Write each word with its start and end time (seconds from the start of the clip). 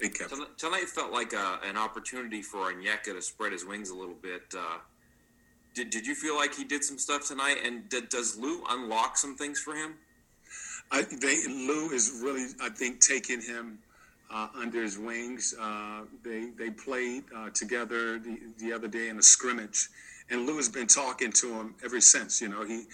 Kevin. 0.00 0.46
Tonight 0.56 0.88
felt 0.88 1.12
like 1.12 1.32
a, 1.32 1.58
an 1.64 1.76
opportunity 1.76 2.42
for 2.42 2.72
Onyeka 2.72 3.14
to 3.14 3.22
spread 3.22 3.52
his 3.52 3.64
wings 3.64 3.90
a 3.90 3.94
little 3.94 4.14
bit. 4.14 4.42
Uh, 4.56 4.78
did, 5.74 5.90
did 5.90 6.06
you 6.06 6.14
feel 6.14 6.36
like 6.36 6.54
he 6.54 6.64
did 6.64 6.84
some 6.84 6.98
stuff 6.98 7.26
tonight? 7.26 7.58
And 7.64 7.88
did, 7.88 8.08
does 8.08 8.38
Lou 8.38 8.62
unlock 8.68 9.16
some 9.16 9.36
things 9.36 9.58
for 9.58 9.74
him? 9.74 9.94
I, 10.90 11.02
they, 11.02 11.38
Lou 11.48 11.90
is 11.90 12.20
really, 12.22 12.46
I 12.60 12.68
think, 12.68 13.00
taking 13.00 13.40
him 13.40 13.78
uh, 14.30 14.48
under 14.56 14.82
his 14.82 14.98
wings. 14.98 15.54
Uh, 15.60 16.02
they 16.22 16.50
they 16.56 16.70
played 16.70 17.24
uh, 17.34 17.50
together 17.50 18.18
the, 18.18 18.38
the 18.58 18.72
other 18.72 18.88
day 18.88 19.08
in 19.08 19.18
a 19.18 19.22
scrimmage, 19.22 19.88
and 20.30 20.46
Lou 20.46 20.56
has 20.56 20.68
been 20.68 20.86
talking 20.86 21.32
to 21.32 21.52
him 21.54 21.74
ever 21.84 22.00
since. 22.00 22.40
You 22.40 22.48
know, 22.48 22.64
he 22.64 22.84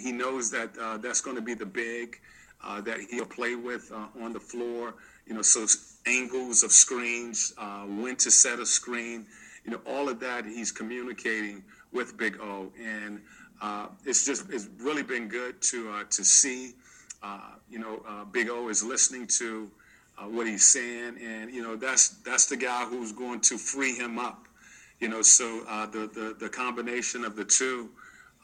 he 0.00 0.12
knows 0.12 0.50
that 0.50 0.70
uh, 0.80 0.98
that's 0.98 1.20
going 1.20 1.36
to 1.36 1.42
be 1.42 1.54
the 1.54 1.66
big 1.66 2.18
uh, 2.62 2.80
that 2.82 2.98
he'll 3.10 3.26
play 3.26 3.54
with 3.54 3.90
uh, 3.92 4.06
on 4.22 4.32
the 4.32 4.40
floor. 4.40 4.94
You 5.26 5.34
know, 5.34 5.42
so 5.42 5.66
angles 6.08 6.62
of 6.62 6.72
screens, 6.72 7.54
when 7.86 8.16
to 8.16 8.30
set 8.30 8.58
a 8.58 8.66
screen. 8.66 9.26
You 9.64 9.72
know, 9.72 9.80
all 9.86 10.08
of 10.08 10.18
that 10.20 10.44
he's 10.44 10.72
communicating 10.72 11.62
with 11.92 12.16
Big 12.16 12.38
O, 12.40 12.72
and 12.82 13.20
it's 14.04 14.24
just 14.24 14.50
it's 14.50 14.68
really 14.80 15.02
been 15.02 15.28
good 15.28 15.60
to 15.62 16.04
to 16.04 16.24
see. 16.24 16.74
you 17.70 17.78
know, 17.78 18.26
Big 18.32 18.48
O 18.48 18.68
is 18.68 18.82
listening 18.82 19.26
to 19.38 19.70
uh, 20.18 20.24
what 20.24 20.46
he's 20.46 20.66
saying, 20.66 21.16
and 21.24 21.52
you 21.52 21.62
know 21.62 21.76
that's 21.76 22.08
that's 22.08 22.46
the 22.46 22.56
guy 22.56 22.84
who's 22.84 23.12
going 23.12 23.40
to 23.40 23.56
free 23.58 23.94
him 23.94 24.18
up. 24.18 24.46
You 25.00 25.08
know, 25.08 25.22
so 25.22 25.62
uh, 25.68 25.86
the, 25.86 26.08
the 26.08 26.36
the 26.38 26.48
combination 26.48 27.24
of 27.24 27.36
the 27.36 27.44
two 27.44 27.90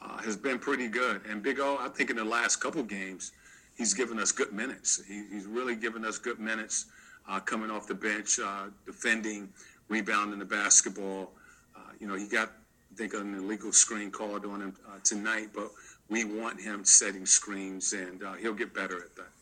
uh, 0.01 0.19
has 0.19 0.37
been 0.37 0.59
pretty 0.59 0.89
good. 0.89 1.21
And 1.29 1.43
Big 1.43 1.59
O, 1.61 1.79
I 1.81 1.89
think 1.89 2.11
in 2.11 2.17
the 2.17 2.25
last 2.25 2.57
couple 2.57 2.83
games, 2.83 3.33
he's 3.77 3.95
given 3.95 4.19
us 4.19 4.31
good 4.31 4.53
minutes. 4.53 5.03
He, 5.07 5.25
he's 5.33 5.47
really 5.47 5.75
given 5.75 6.05
us 6.05 6.19
good 6.19 6.39
minutes 6.39 6.87
uh, 7.29 7.41
coming 7.41 7.71
off 7.71 7.87
the 7.87 7.95
bench, 7.95 8.39
uh, 8.39 8.67
defending, 8.87 9.49
rebounding 9.89 10.39
the 10.39 10.45
basketball. 10.45 11.33
Uh, 11.77 11.81
you 12.01 12.07
know, 12.07 12.15
he 12.15 12.27
got 12.27 12.53
I 12.93 12.97
think 12.97 13.15
an 13.15 13.35
illegal 13.35 13.73
screen 13.73 14.11
called 14.11 14.45
on 14.45 14.61
him 14.61 14.77
tonight, 15.03 15.49
but 15.53 15.71
we 16.09 16.25
want 16.25 16.61
him 16.61 16.85
setting 16.85 17.27
screens, 17.27 17.93
and 17.93 18.23
he'll 18.41 18.55
get 18.55 18.73
better 18.73 18.99
at 18.99 19.17
that. 19.17 19.35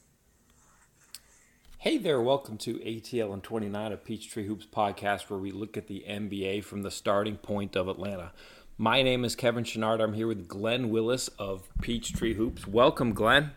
Hey 1.83 1.99
there, 1.99 2.23
welcome 2.23 2.59
to 2.59 2.75
ATL 2.75 3.33
and 3.33 3.43
29, 3.43 3.91
a 3.91 3.97
Peachtree 3.97 4.47
Hoops 4.47 4.67
podcast 4.67 5.23
where 5.23 5.39
we 5.41 5.51
look 5.51 5.77
at 5.77 5.89
the 5.89 6.05
NBA 6.09 6.63
from 6.63 6.83
the 6.83 6.93
starting 6.93 7.37
point 7.37 7.75
of 7.75 7.89
Atlanta. 7.89 8.31
My 8.79 9.03
name 9.03 9.25
is 9.25 9.35
Kevin 9.35 9.65
Chouinard. 9.65 10.01
I'm 10.01 10.13
here 10.13 10.29
with 10.29 10.47
Glenn 10.47 10.91
Willis 10.91 11.27
of 11.41 11.69
Peachtree 11.81 12.35
Hoops. 12.35 12.69
Welcome, 12.69 13.15
Glenn. 13.15 13.51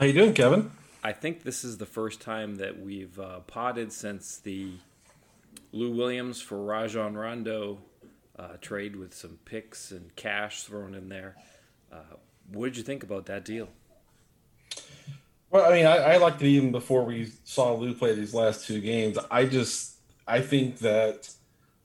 How 0.00 0.06
you 0.06 0.14
doing, 0.14 0.32
Kevin? 0.32 0.72
I 1.02 1.12
think 1.12 1.42
this 1.42 1.64
is 1.64 1.78
the 1.78 1.86
first 1.86 2.20
time 2.20 2.56
that 2.56 2.80
we've 2.80 3.18
uh, 3.18 3.40
potted 3.40 3.92
since 3.92 4.36
the 4.36 4.72
Lou 5.72 5.90
Williams 5.90 6.40
for 6.40 6.62
Rajon 6.62 7.14
Rondo 7.14 7.78
uh, 8.38 8.56
trade 8.60 8.94
with 8.94 9.12
some 9.12 9.38
picks 9.44 9.90
and 9.90 10.14
cash 10.14 10.62
thrown 10.62 10.94
in 10.94 11.08
there. 11.08 11.34
Uh, 11.92 12.16
what 12.52 12.66
did 12.66 12.76
you 12.76 12.84
think 12.84 13.02
about 13.02 13.26
that 13.26 13.44
deal? 13.44 13.68
Well, 15.50 15.70
I 15.70 15.74
mean, 15.74 15.86
I, 15.86 15.96
I 15.96 16.16
liked 16.18 16.40
it 16.40 16.48
even 16.48 16.70
before 16.70 17.04
we 17.04 17.32
saw 17.44 17.74
Lou 17.74 17.94
play 17.94 18.14
these 18.14 18.32
last 18.32 18.66
two 18.66 18.80
games. 18.80 19.18
I 19.30 19.44
just, 19.46 19.96
I 20.26 20.40
think 20.40 20.78
that 20.78 21.28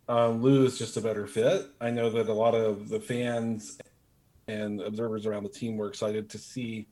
um, 0.07 0.43
Lou 0.43 0.63
is 0.63 0.77
just 0.77 0.95
a 0.95 1.01
better 1.01 1.25
fit. 1.25 1.65
I 1.81 1.89
know 1.89 2.09
that 2.11 2.29
a 2.29 2.33
lot 2.33 2.53
of 2.53 2.87
the 2.87 2.99
fans 2.99 3.79
and 4.47 4.79
observers 4.79 5.25
around 5.25 5.43
the 5.43 5.49
team 5.49 5.75
were 5.75 5.89
excited 5.89 6.29
to 6.29 6.37
see 6.37 6.87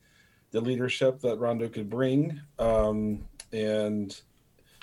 the 0.55 0.61
leadership 0.61 1.19
that 1.19 1.37
Rondo 1.37 1.67
could 1.67 1.89
bring. 1.89 2.39
Um, 2.59 3.27
and 3.51 4.17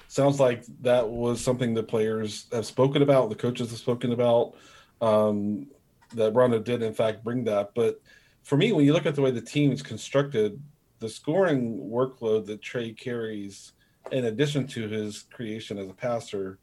sounds 0.07 0.39
like 0.39 0.65
that 0.83 1.09
was 1.09 1.41
something 1.41 1.73
the 1.73 1.83
players 1.83 2.45
have 2.53 2.67
spoken 2.67 3.01
about, 3.01 3.31
the 3.31 3.35
coaches 3.35 3.71
have 3.71 3.79
spoken 3.79 4.13
about, 4.13 4.55
um, 5.01 5.67
that 6.15 6.35
Rondo 6.35 6.59
did, 6.59 6.83
in 6.83 6.93
fact, 6.93 7.25
bring 7.25 7.45
that. 7.45 7.71
But 7.75 8.03
for 8.43 8.59
me, 8.59 8.73
when 8.73 8.85
you 8.85 8.93
look 8.93 9.07
at 9.07 9.15
the 9.15 9.23
way 9.23 9.31
the 9.31 9.41
team 9.41 9.73
is 9.73 9.81
constructed, 9.81 10.63
the 10.99 11.09
scoring 11.09 11.89
workload 11.91 12.45
that 12.47 12.61
Trae 12.61 12.95
carries, 12.95 13.73
in 14.11 14.27
addition 14.27 14.67
to 14.69 14.89
his 14.89 15.23
creation 15.33 15.79
as 15.79 15.89
a 15.89 15.95
passer, 15.95 16.59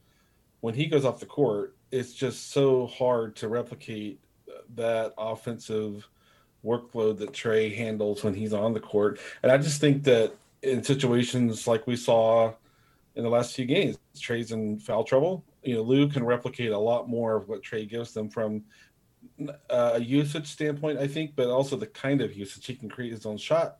when 0.59 0.75
he 0.75 0.85
goes 0.85 1.03
off 1.03 1.19
the 1.19 1.25
court, 1.25 1.75
it's 1.91 2.13
just 2.13 2.51
so 2.51 2.85
hard 2.85 3.35
to 3.37 3.47
replicate 3.47 4.19
that 4.75 5.15
offensive 5.17 6.07
workload 6.65 7.17
that 7.19 7.31
Trae 7.31 7.75
handles 7.75 8.23
when 8.23 8.33
he's 8.33 8.53
on 8.53 8.73
the 8.73 8.79
court. 8.79 9.19
And 9.43 9.51
I 9.51 9.57
just 9.57 9.79
think 9.79 10.03
that 10.03 10.33
in 10.61 10.83
situations 10.83 11.67
like 11.67 11.87
we 11.87 11.95
saw 11.95 12.53
in 13.15 13.23
the 13.23 13.29
last 13.29 13.55
few 13.55 13.65
games, 13.65 13.97
Trae's 14.17 14.51
in 14.51 14.79
foul 14.79 15.03
trouble. 15.03 15.43
You 15.63 15.75
know, 15.75 15.81
Lou 15.81 16.07
can 16.07 16.23
replicate 16.23 16.71
a 16.71 16.77
lot 16.77 17.09
more 17.09 17.35
of 17.35 17.47
what 17.47 17.63
Trae 17.63 17.87
gives 17.87 18.13
them 18.13 18.29
from 18.29 18.63
uh, 19.69 19.91
a 19.93 19.99
usage 19.99 20.47
standpoint, 20.47 20.99
I 20.99 21.07
think, 21.07 21.35
but 21.35 21.49
also 21.49 21.75
the 21.75 21.87
kind 21.87 22.21
of 22.21 22.35
usage 22.35 22.65
he 22.65 22.75
can 22.75 22.89
create 22.89 23.11
his 23.11 23.25
own 23.25 23.37
shot 23.37 23.79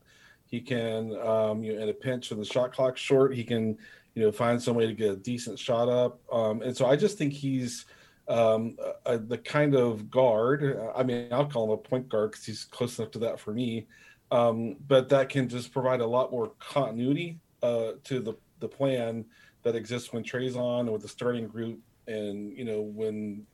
he 0.50 0.60
can, 0.60 1.16
um, 1.20 1.64
you 1.64 1.76
know, 1.76 1.84
in 1.84 1.90
a 1.90 1.94
pinch 1.94 2.32
when 2.32 2.40
the 2.40 2.46
shot 2.46 2.74
clock's 2.74 3.00
short, 3.00 3.36
he 3.36 3.44
can, 3.44 3.78
you 4.16 4.24
know, 4.24 4.32
find 4.32 4.62
some 4.62 4.76
way 4.76 4.88
to 4.88 4.94
get 4.94 5.12
a 5.12 5.16
decent 5.16 5.60
shot 5.60 5.88
up. 5.88 6.20
Um, 6.32 6.64
and 6.64 6.76
so 6.76 6.88
I 6.88 6.96
just 6.96 7.20
think 7.20 7.34
he's 7.34 7.86
um, 8.30 8.78
a, 9.06 9.18
the 9.18 9.38
kind 9.38 9.76
of 9.76 10.10
guard. 10.10 10.80
I 10.96 11.04
mean, 11.04 11.28
I'll 11.32 11.48
call 11.48 11.66
him 11.66 11.72
a 11.72 11.78
point 11.78 12.08
guard 12.08 12.32
because 12.32 12.46
he's 12.46 12.64
close 12.64 13.00
enough 13.00 13.12
to 13.12 13.20
that 13.20 13.40
for 13.40 13.52
me. 13.52 13.88
Um, 14.32 14.78
but 14.88 15.10
that 15.10 15.30
can 15.30 15.50
just 15.50 15.74
provide 15.74 16.02
a 16.02 16.06
lot 16.06 16.32
more 16.32 16.52
continuity 16.60 17.40
uh, 17.64 17.94
to 18.06 18.20
the 18.20 18.36
the 18.60 18.68
plan 18.68 19.26
that 19.64 19.76
exists 19.76 20.14
when 20.14 20.24
Trae's 20.24 20.56
on 20.56 20.92
with 20.92 21.02
the 21.02 21.08
starting 21.08 21.48
group, 21.48 21.80
and 22.08 22.56
you 22.56 22.64
know 22.64 22.82
when 22.82 23.48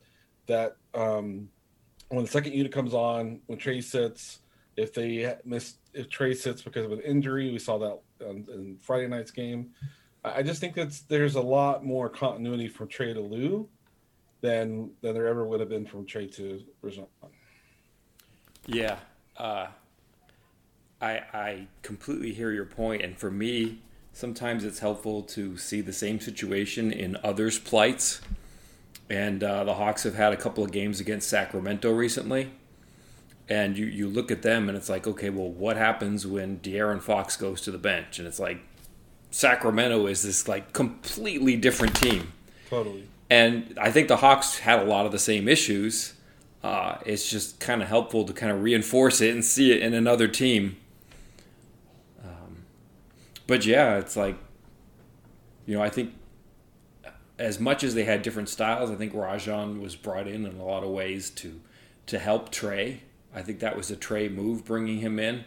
that 0.46 0.76
um, 0.94 1.48
when 2.08 2.24
the 2.24 2.30
second 2.30 2.52
unit 2.52 2.70
comes 2.70 2.92
on, 2.92 3.40
when 3.46 3.58
Trae 3.58 3.82
sits, 3.82 4.40
if 4.76 4.92
they 4.92 5.34
miss 5.46 5.76
if 5.94 6.10
Trae 6.10 6.36
sits 6.36 6.60
because 6.60 6.84
of 6.84 6.92
an 6.92 7.00
injury. 7.00 7.50
We 7.50 7.58
saw 7.58 7.78
that 7.78 7.98
in 8.20 8.76
Friday 8.82 9.08
night's 9.08 9.30
game. 9.30 9.70
I 10.22 10.42
just 10.42 10.60
think 10.60 10.74
that 10.74 11.00
there's 11.08 11.36
a 11.36 11.40
lot 11.40 11.84
more 11.84 12.10
continuity 12.10 12.68
from 12.68 12.88
Trae 12.88 13.14
to 13.14 13.20
Lou 13.20 13.68
than 14.46 14.90
than 15.02 15.14
there 15.14 15.26
ever 15.26 15.44
would 15.44 15.60
have 15.60 15.68
been 15.68 15.86
from 15.86 16.06
Trae 16.06 16.32
to 16.36 16.62
Rajon. 16.82 17.06
Yeah, 18.66 18.98
uh, 19.36 19.68
I 21.00 21.12
I 21.32 21.66
completely 21.82 22.32
hear 22.32 22.52
your 22.52 22.64
point, 22.64 23.02
and 23.02 23.18
for 23.18 23.30
me, 23.30 23.82
sometimes 24.12 24.64
it's 24.64 24.78
helpful 24.78 25.22
to 25.22 25.56
see 25.56 25.80
the 25.80 25.92
same 25.92 26.20
situation 26.20 26.92
in 26.92 27.16
others' 27.22 27.58
plights. 27.58 28.20
And 29.08 29.44
uh, 29.44 29.62
the 29.62 29.74
Hawks 29.74 30.02
have 30.02 30.16
had 30.16 30.32
a 30.32 30.36
couple 30.36 30.64
of 30.64 30.72
games 30.72 30.98
against 30.98 31.28
Sacramento 31.28 31.92
recently 31.92 32.50
and 33.48 33.78
you, 33.78 33.86
you 33.86 34.08
look 34.08 34.30
at 34.30 34.42
them 34.42 34.68
and 34.68 34.76
it's 34.76 34.88
like, 34.88 35.06
okay, 35.06 35.30
well, 35.30 35.48
what 35.48 35.76
happens 35.76 36.26
when 36.26 36.58
De'Aaron 36.58 37.00
Fox 37.00 37.36
goes 37.36 37.60
to 37.62 37.70
the 37.70 37.78
bench? 37.78 38.18
And 38.18 38.26
it's 38.26 38.40
like 38.40 38.58
Sacramento 39.30 40.06
is 40.06 40.22
this 40.22 40.48
like 40.48 40.72
completely 40.72 41.56
different 41.56 41.94
team. 41.94 42.32
Totally. 42.68 43.08
And 43.28 43.76
I 43.80 43.90
think 43.90 44.08
the 44.08 44.18
Hawks 44.18 44.58
had 44.58 44.80
a 44.80 44.84
lot 44.84 45.06
of 45.06 45.12
the 45.12 45.18
same 45.18 45.48
issues. 45.48 46.14
Uh, 46.62 46.98
it's 47.04 47.28
just 47.28 47.60
kind 47.60 47.82
of 47.82 47.88
helpful 47.88 48.24
to 48.24 48.32
kind 48.32 48.52
of 48.52 48.62
reinforce 48.62 49.20
it 49.20 49.34
and 49.34 49.44
see 49.44 49.72
it 49.72 49.82
in 49.82 49.94
another 49.94 50.28
team. 50.28 50.76
Um, 52.24 52.64
but 53.46 53.66
yeah, 53.66 53.98
it's 53.98 54.16
like, 54.16 54.36
you 55.66 55.76
know, 55.76 55.82
I 55.82 55.90
think 55.90 56.12
as 57.38 57.60
much 57.60 57.84
as 57.84 57.94
they 57.94 58.04
had 58.04 58.22
different 58.22 58.48
styles, 58.48 58.90
I 58.90 58.94
think 58.94 59.12
Rajon 59.14 59.80
was 59.80 59.96
brought 59.96 60.26
in 60.26 60.46
in 60.46 60.58
a 60.58 60.64
lot 60.64 60.82
of 60.82 60.90
ways 60.90 61.30
to 61.30 61.60
to 62.06 62.18
help 62.20 62.52
Trae. 62.52 63.00
I 63.34 63.42
think 63.42 63.58
that 63.60 63.76
was 63.76 63.90
a 63.90 63.96
Trae 63.96 64.32
move 64.32 64.64
bringing 64.64 64.98
him 64.98 65.18
in. 65.18 65.44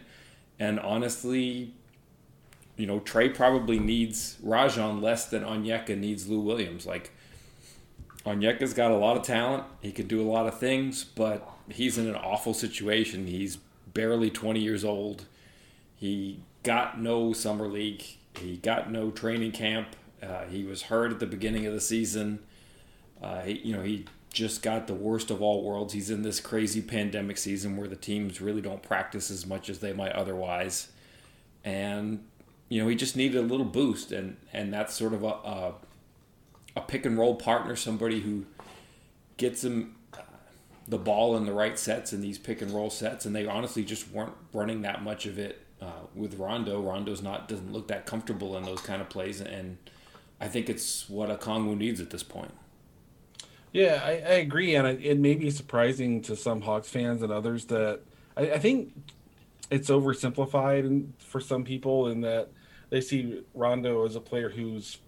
And 0.58 0.78
honestly, 0.78 1.72
you 2.76 2.86
know, 2.86 3.00
Trae 3.00 3.34
probably 3.34 3.78
needs 3.78 4.36
Rajon 4.42 5.00
less 5.00 5.26
than 5.26 5.42
Onyeka 5.42 5.98
needs 5.98 6.28
Lou 6.28 6.40
Williams. 6.40 6.86
Like, 6.86 7.12
Onyeka's 8.26 8.74
got 8.74 8.90
a 8.90 8.96
lot 8.96 9.16
of 9.16 9.22
talent. 9.22 9.64
He 9.80 9.92
can 9.92 10.06
do 10.06 10.20
a 10.20 10.28
lot 10.30 10.46
of 10.46 10.58
things, 10.58 11.04
but 11.04 11.48
he's 11.68 11.96
in 11.96 12.08
an 12.08 12.16
awful 12.16 12.52
situation. 12.52 13.26
He's 13.26 13.56
barely 13.94 14.30
20 14.30 14.60
years 14.60 14.84
old. 14.84 15.24
He 15.96 16.42
got 16.62 17.00
no 17.00 17.32
summer 17.32 17.66
league. 17.66 18.04
He 18.36 18.56
got 18.56 18.90
no 18.90 19.10
training 19.10 19.52
camp. 19.52 19.88
Uh, 20.22 20.44
he 20.44 20.64
was 20.64 20.82
hurt 20.82 21.12
at 21.12 21.20
the 21.20 21.26
beginning 21.26 21.66
of 21.66 21.72
the 21.72 21.80
season. 21.80 22.40
Uh, 23.22 23.40
he, 23.40 23.58
you 23.60 23.74
know, 23.74 23.82
he 23.82 24.04
just 24.32 24.62
got 24.62 24.86
the 24.86 24.94
worst 24.94 25.30
of 25.30 25.42
all 25.42 25.62
worlds. 25.62 25.92
He's 25.92 26.10
in 26.10 26.22
this 26.22 26.40
crazy 26.40 26.80
pandemic 26.80 27.36
season 27.36 27.76
where 27.76 27.88
the 27.88 27.96
teams 27.96 28.40
really 28.40 28.60
don't 28.60 28.82
practice 28.82 29.30
as 29.30 29.46
much 29.46 29.68
as 29.68 29.80
they 29.80 29.92
might 29.92 30.12
otherwise, 30.12 30.88
and 31.64 32.24
you 32.68 32.80
know 32.80 32.88
he 32.88 32.94
just 32.94 33.16
needed 33.16 33.38
a 33.38 33.42
little 33.42 33.66
boost, 33.66 34.12
and 34.12 34.36
and 34.52 34.72
that's 34.72 34.94
sort 34.94 35.12
of 35.12 35.24
a 35.24 35.26
a, 35.26 35.74
a 36.76 36.80
pick 36.80 37.04
and 37.04 37.18
roll 37.18 37.34
partner, 37.34 37.76
somebody 37.76 38.20
who 38.20 38.46
gets 39.36 39.64
uh, 39.64 39.70
the 40.86 40.98
ball 40.98 41.36
in 41.36 41.46
the 41.46 41.52
right 41.52 41.78
sets 41.78 42.12
in 42.12 42.20
these 42.20 42.38
pick 42.38 42.62
and 42.62 42.70
roll 42.72 42.90
sets, 42.90 43.24
and 43.26 43.34
they 43.34 43.46
honestly 43.46 43.84
just 43.84 44.10
weren't 44.10 44.34
running 44.52 44.82
that 44.82 45.02
much 45.02 45.26
of 45.26 45.38
it 45.38 45.66
uh, 45.80 46.04
with 46.14 46.38
Rondo. 46.38 46.80
Rondo's 46.80 47.22
not 47.22 47.48
doesn't 47.48 47.72
look 47.72 47.88
that 47.88 48.06
comfortable 48.06 48.56
in 48.56 48.64
those 48.64 48.80
kind 48.80 49.00
of 49.00 49.08
plays, 49.08 49.40
and 49.40 49.78
I 50.40 50.48
think 50.48 50.68
it's 50.68 51.08
what 51.08 51.30
a 51.30 51.36
Okongwu 51.36 51.76
needs 51.76 52.00
at 52.00 52.10
this 52.10 52.22
point. 52.22 52.52
Yeah, 53.72 54.00
I, 54.04 54.10
I 54.10 54.34
agree, 54.38 54.74
and 54.74 54.86
it, 54.86 55.00
it, 55.02 55.18
may 55.18 55.34
be 55.34 55.50
surprising 55.50 56.22
to 56.22 56.34
some 56.34 56.62
Hawks 56.62 56.88
fans 56.88 57.22
and 57.22 57.30
others 57.30 57.66
that 57.66 58.00
I, 58.36 58.52
I 58.52 58.58
think 58.58 58.92
it's 59.70 59.88
oversimplified 59.88 61.06
for 61.18 61.40
some 61.40 61.62
people 61.62 62.08
in 62.08 62.22
that 62.22 62.48
they 62.90 63.00
see 63.00 63.42
Rondo 63.54 64.04
as 64.04 64.16
a 64.16 64.20
player 64.20 64.50
who's 64.50 64.98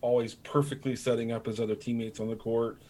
always 0.00 0.34
perfectly 0.34 0.96
setting 0.96 1.32
up 1.32 1.46
his 1.46 1.60
other 1.60 1.74
teammates 1.74 2.20
on 2.20 2.28
the 2.28 2.36
court, 2.36 2.80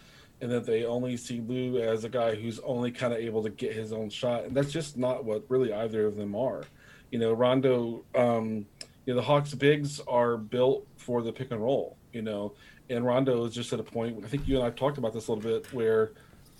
and 0.40 0.50
that 0.50 0.66
they 0.66 0.84
only 0.84 1.16
see 1.16 1.40
Lou 1.40 1.78
as 1.78 2.05
a 2.05 2.08
guy 2.08 2.34
who's 2.34 2.60
only 2.60 2.90
kind 2.90 3.12
of 3.12 3.19
able 3.19 3.43
to 3.43 3.50
get 3.50 3.75
his 3.75 3.93
own 3.93 4.10
shot, 4.10 4.44
and 4.44 4.56
that's 4.56 4.72
just 4.72 4.96
not 4.96 5.25
what 5.25 5.44
really 5.49 5.72
either 5.72 6.06
of 6.06 6.16
them 6.16 6.34
are. 6.34 6.64
You 7.10 7.19
know, 7.19 7.32
Rondo, 7.32 8.05
um, 8.14 8.66
you 9.06 9.14
know, 9.14 9.16
the 9.16 9.22
Hawks 9.22 9.55
bigs 9.55 10.00
are 10.06 10.37
built 10.37 10.87
for 10.96 11.22
the 11.22 11.32
pick 11.32 11.50
and 11.50 11.62
roll. 11.62 11.96
You 12.12 12.22
know, 12.22 12.55
and 12.90 13.05
Rondo 13.05 13.44
is 13.44 13.54
just 13.54 13.72
at 13.72 13.81
a 13.81 13.82
point. 13.82 14.25
I 14.25 14.28
think 14.28 14.46
you 14.46 14.56
and 14.56 14.64
I've 14.64 14.76
talked 14.76 14.99
about 14.99 15.12
this 15.12 15.28
a 15.28 15.32
little 15.32 15.50
bit 15.50 15.72
where 15.72 16.12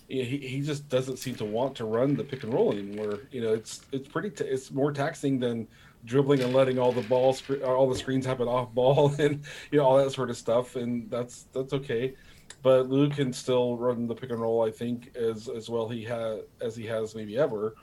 he, 0.07 0.37
he 0.37 0.61
just 0.61 0.89
doesn't 0.89 1.17
seem 1.17 1.35
to 1.35 1.45
want 1.45 1.75
to 1.75 1.85
run 1.85 2.15
the 2.15 2.23
pick 2.23 2.43
and 2.43 2.53
roll 2.53 2.71
anymore. 2.71 3.19
You 3.31 3.41
know, 3.41 3.53
it's 3.53 3.81
it's 3.91 4.07
pretty 4.07 4.31
t- 4.31 4.43
it's 4.43 4.71
more 4.71 4.91
taxing 4.91 5.39
than 5.39 5.67
dribbling 6.05 6.41
and 6.41 6.53
letting 6.53 6.79
all 6.79 6.91
the 6.91 7.01
balls 7.01 7.43
all 7.65 7.89
the 7.89 7.95
screens 7.95 8.25
happen 8.25 8.47
off 8.47 8.73
ball 8.73 9.13
and 9.19 9.43
you 9.71 9.79
know 9.79 9.85
all 9.85 9.97
that 9.97 10.11
sort 10.11 10.29
of 10.29 10.37
stuff 10.37 10.75
and 10.75 11.09
that's 11.09 11.45
that's 11.53 11.73
okay. 11.73 12.13
But 12.61 12.89
Lou 12.89 13.09
can 13.09 13.31
still 13.31 13.77
run 13.77 14.07
the 14.07 14.15
pick 14.15 14.31
and 14.31 14.39
roll 14.39 14.65
I 14.65 14.71
think 14.71 15.15
as 15.15 15.49
as 15.49 15.69
well 15.69 15.87
he 15.87 16.03
has 16.05 16.41
as 16.61 16.75
he 16.75 16.85
has 16.87 17.15
maybe 17.15 17.37
ever. 17.37 17.75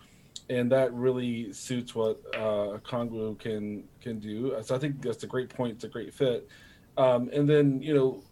And 0.48 0.70
that 0.70 0.92
really 0.92 1.52
suits 1.52 1.94
what 1.94 2.20
uh 2.34 2.78
Okongwu 2.78 3.38
can 3.38 3.84
can 4.00 4.18
do. 4.18 4.56
So 4.62 4.74
I 4.74 4.78
think 4.78 5.02
that's 5.02 5.22
a 5.22 5.26
great 5.26 5.48
point 5.48 5.74
it's 5.74 5.84
a 5.84 5.88
great 5.88 6.14
fit. 6.14 6.48
Um, 6.96 7.28
and 7.32 7.48
then 7.48 7.82
you 7.82 7.94
know 7.94 8.22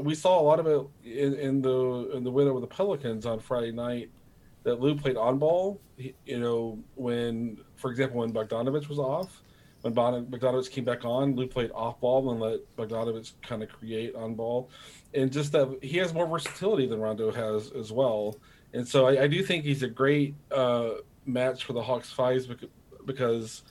we 0.00 0.14
saw 0.14 0.40
a 0.40 0.42
lot 0.42 0.60
of 0.60 0.66
it 0.66 0.86
in, 1.04 1.34
in 1.34 1.62
the 1.62 2.10
in 2.14 2.24
the 2.24 2.30
win 2.30 2.48
over 2.48 2.60
the 2.60 2.66
Pelicans 2.66 3.26
on 3.26 3.40
Friday 3.40 3.72
night 3.72 4.10
that 4.64 4.80
Lou 4.80 4.96
played 4.96 5.16
on 5.16 5.38
ball. 5.38 5.80
You 5.96 6.40
know, 6.40 6.82
when, 6.96 7.58
for 7.84 7.90
example, 7.90 8.20
when 8.20 8.32
Bogdanovich 8.32 8.88
was 8.88 8.98
off, 8.98 9.42
when 9.82 9.94
Bogdanovich 9.94 10.70
came 10.70 10.84
back 10.84 11.04
on, 11.04 11.36
Lou 11.36 11.46
played 11.46 11.70
off 11.74 12.00
ball 12.00 12.30
and 12.30 12.40
let 12.40 12.60
Bogdanovich 12.78 13.32
kind 13.42 13.62
of 13.62 13.68
create 13.68 14.14
on 14.14 14.34
ball. 14.34 14.70
And 15.12 15.30
just 15.30 15.52
that 15.52 15.80
he 15.82 15.98
has 15.98 16.14
more 16.14 16.26
versatility 16.26 16.86
than 16.86 16.98
Rondo 16.98 17.30
has 17.30 17.72
as 17.72 17.92
well. 17.92 18.38
And 18.72 18.88
so 18.88 19.06
I, 19.06 19.24
I 19.24 19.26
do 19.26 19.42
think 19.42 19.66
he's 19.66 19.82
a 19.82 19.88
great 19.88 20.34
uh, 20.50 20.92
match 21.26 21.64
for 21.64 21.74
the 21.74 21.82
Hawks 21.82 22.10
fives 22.10 22.48
because, 23.04 23.64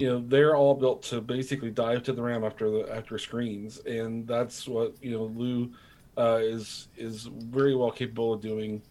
you 0.00 0.08
know, 0.08 0.24
they're 0.26 0.56
all 0.56 0.74
built 0.74 1.04
to 1.04 1.20
basically 1.20 1.70
dive 1.70 2.02
to 2.02 2.12
the 2.12 2.22
rim 2.22 2.42
after 2.42 2.68
the 2.68 2.92
after 2.92 3.18
screens, 3.18 3.78
and 3.86 4.26
that's 4.26 4.66
what 4.66 4.96
you 5.00 5.12
know 5.12 5.26
Lou 5.26 5.70
uh, 6.18 6.40
is 6.42 6.88
is 6.96 7.26
very 7.26 7.76
well 7.76 7.92
capable 7.92 8.32
of 8.32 8.40
doing. 8.40 8.82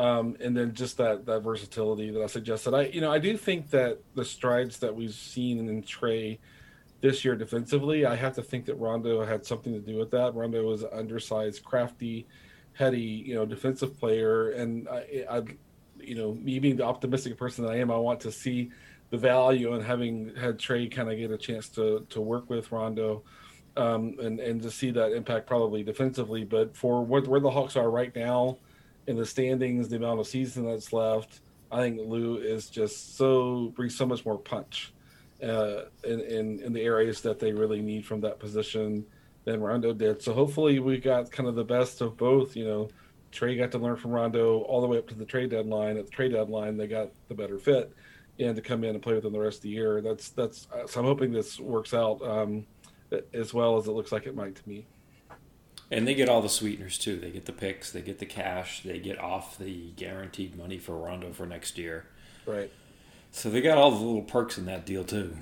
Um, 0.00 0.34
and 0.40 0.56
then 0.56 0.72
just 0.72 0.96
that 0.96 1.26
that 1.26 1.40
versatility 1.40 2.10
that 2.10 2.22
I 2.22 2.26
suggested. 2.26 2.72
I 2.72 2.84
you 2.86 3.02
know 3.02 3.12
I 3.12 3.18
do 3.18 3.36
think 3.36 3.68
that 3.70 3.98
the 4.14 4.24
strides 4.24 4.78
that 4.78 4.96
we've 4.96 5.12
seen 5.12 5.68
in 5.68 5.82
Trae 5.82 6.38
this 7.02 7.22
year 7.22 7.36
defensively, 7.36 8.06
I 8.06 8.14
have 8.14 8.34
to 8.36 8.42
think 8.42 8.64
that 8.64 8.76
Rondo 8.76 9.22
had 9.26 9.44
something 9.44 9.74
to 9.74 9.78
do 9.78 9.98
with 9.98 10.10
that. 10.12 10.34
Rondo 10.34 10.64
was 10.64 10.84
an 10.84 10.88
undersized, 10.92 11.64
crafty, 11.64 12.26
heady, 12.72 12.98
you 13.00 13.34
know, 13.34 13.44
defensive 13.44 13.98
player, 14.00 14.52
and 14.52 14.88
I, 14.88 15.26
I, 15.30 15.42
you 15.98 16.14
know, 16.14 16.32
me 16.32 16.58
being 16.60 16.76
the 16.76 16.84
optimistic 16.84 17.36
person 17.36 17.66
that 17.66 17.72
I 17.72 17.76
am, 17.76 17.90
I 17.90 17.96
want 17.98 18.20
to 18.20 18.32
see 18.32 18.70
the 19.10 19.18
value 19.18 19.74
in 19.74 19.82
having 19.82 20.34
had 20.34 20.56
Trae 20.56 20.90
kind 20.90 21.10
of 21.10 21.18
get 21.18 21.30
a 21.30 21.36
chance 21.36 21.68
to 21.70 22.06
to 22.08 22.22
work 22.22 22.48
with 22.48 22.72
Rondo. 22.72 23.22
Um, 23.76 24.16
and 24.20 24.40
and 24.40 24.62
to 24.62 24.70
see 24.70 24.90
that 24.92 25.12
impact 25.12 25.46
probably 25.46 25.82
defensively, 25.84 26.42
but 26.44 26.74
for 26.74 27.04
where, 27.04 27.22
where 27.22 27.38
the 27.38 27.50
Hawks 27.50 27.76
are 27.76 27.88
right 27.88 28.14
now, 28.16 28.58
in 29.06 29.16
the 29.16 29.26
standings, 29.26 29.88
the 29.88 29.96
amount 29.96 30.20
of 30.20 30.26
season 30.26 30.66
that's 30.66 30.92
left, 30.92 31.40
I 31.70 31.80
think 31.82 32.00
Lou 32.00 32.36
is 32.36 32.68
just 32.68 33.16
so 33.16 33.72
brings 33.76 33.96
so 33.96 34.06
much 34.06 34.24
more 34.24 34.38
punch 34.38 34.92
uh, 35.42 35.82
in, 36.04 36.20
in 36.20 36.60
in 36.60 36.72
the 36.72 36.82
areas 36.82 37.20
that 37.22 37.38
they 37.38 37.52
really 37.52 37.80
need 37.80 38.04
from 38.04 38.20
that 38.22 38.38
position 38.38 39.04
than 39.44 39.60
Rondo 39.60 39.92
did. 39.92 40.22
So 40.22 40.32
hopefully 40.32 40.78
we 40.80 40.98
got 40.98 41.30
kind 41.30 41.48
of 41.48 41.54
the 41.54 41.64
best 41.64 42.00
of 42.00 42.16
both. 42.16 42.56
You 42.56 42.64
know, 42.64 42.88
Trae 43.32 43.56
got 43.56 43.70
to 43.72 43.78
learn 43.78 43.96
from 43.96 44.10
Rondo 44.10 44.60
all 44.62 44.80
the 44.80 44.86
way 44.86 44.98
up 44.98 45.08
to 45.08 45.14
the 45.14 45.24
trade 45.24 45.50
deadline. 45.50 45.96
At 45.96 46.06
the 46.06 46.10
trade 46.10 46.32
deadline, 46.32 46.76
they 46.76 46.86
got 46.86 47.10
the 47.28 47.34
better 47.34 47.58
fit, 47.58 47.92
and 48.38 48.56
to 48.56 48.62
come 48.62 48.84
in 48.84 48.90
and 48.90 49.02
play 49.02 49.14
with 49.14 49.22
them 49.22 49.32
the 49.32 49.40
rest 49.40 49.58
of 49.58 49.62
the 49.62 49.70
year. 49.70 50.00
That's 50.00 50.30
that's. 50.30 50.66
So 50.86 51.00
I'm 51.00 51.06
hoping 51.06 51.32
this 51.32 51.60
works 51.60 51.94
out 51.94 52.20
um, 52.22 52.66
as 53.32 53.54
well 53.54 53.76
as 53.76 53.86
it 53.86 53.92
looks 53.92 54.12
like 54.12 54.26
it 54.26 54.34
might 54.34 54.56
to 54.56 54.68
me. 54.68 54.86
And 55.90 56.06
they 56.06 56.14
get 56.14 56.28
all 56.28 56.40
the 56.40 56.48
sweeteners 56.48 56.98
too. 56.98 57.16
They 57.16 57.30
get 57.30 57.46
the 57.46 57.52
picks, 57.52 57.90
they 57.90 58.00
get 58.00 58.20
the 58.20 58.26
cash, 58.26 58.82
they 58.82 58.98
get 58.98 59.18
off 59.18 59.58
the 59.58 59.90
guaranteed 59.96 60.56
money 60.56 60.78
for 60.78 60.96
Rondo 60.96 61.32
for 61.32 61.46
next 61.46 61.78
year. 61.78 62.06
Right. 62.46 62.70
So 63.32 63.50
they 63.50 63.60
got 63.60 63.76
all 63.78 63.90
the 63.90 64.04
little 64.04 64.22
perks 64.22 64.56
in 64.58 64.66
that 64.66 64.86
deal 64.86 65.04
too. 65.04 65.36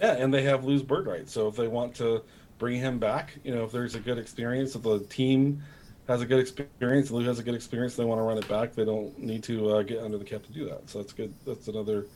Yeah, 0.00 0.12
and 0.12 0.32
they 0.32 0.42
have 0.42 0.64
Lou's 0.64 0.82
bird 0.82 1.06
rights. 1.06 1.32
So 1.32 1.48
if 1.48 1.56
they 1.56 1.68
want 1.68 1.94
to 1.96 2.22
bring 2.58 2.80
him 2.80 2.98
back, 2.98 3.34
you 3.44 3.54
know, 3.54 3.64
if 3.64 3.72
there's 3.72 3.94
a 3.94 4.00
good 4.00 4.18
experience, 4.18 4.74
if 4.74 4.82
the 4.82 5.00
team 5.00 5.62
has 6.06 6.22
a 6.22 6.26
good 6.26 6.40
experience, 6.40 7.10
Lou 7.10 7.24
has 7.24 7.38
a 7.38 7.42
good 7.42 7.54
experience, 7.54 7.94
they 7.94 8.04
want 8.04 8.18
to 8.18 8.22
run 8.22 8.38
it 8.38 8.48
back. 8.48 8.74
They 8.74 8.84
don't 8.84 9.18
need 9.18 9.42
to 9.44 9.70
uh, 9.70 9.82
get 9.82 10.02
under 10.02 10.16
the 10.16 10.24
cap 10.24 10.42
to 10.44 10.52
do 10.52 10.64
that. 10.66 10.88
So 10.88 10.98
that's 10.98 11.12
good. 11.12 11.34
That's 11.46 11.68
another 11.68 12.06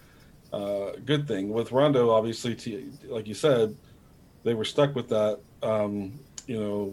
uh, 0.53 0.93
good 1.05 1.29
thing 1.29 1.51
with 1.51 1.73
Rondo. 1.73 2.11
Obviously, 2.11 2.55
to, 2.55 2.93
like 3.09 3.27
you 3.27 3.35
said, 3.35 3.77
they 4.45 4.55
were 4.55 4.65
stuck 4.65 4.95
with 4.95 5.09
that. 5.11 5.41
Um, 5.63 6.19
you 6.47 6.59
know, 6.59 6.93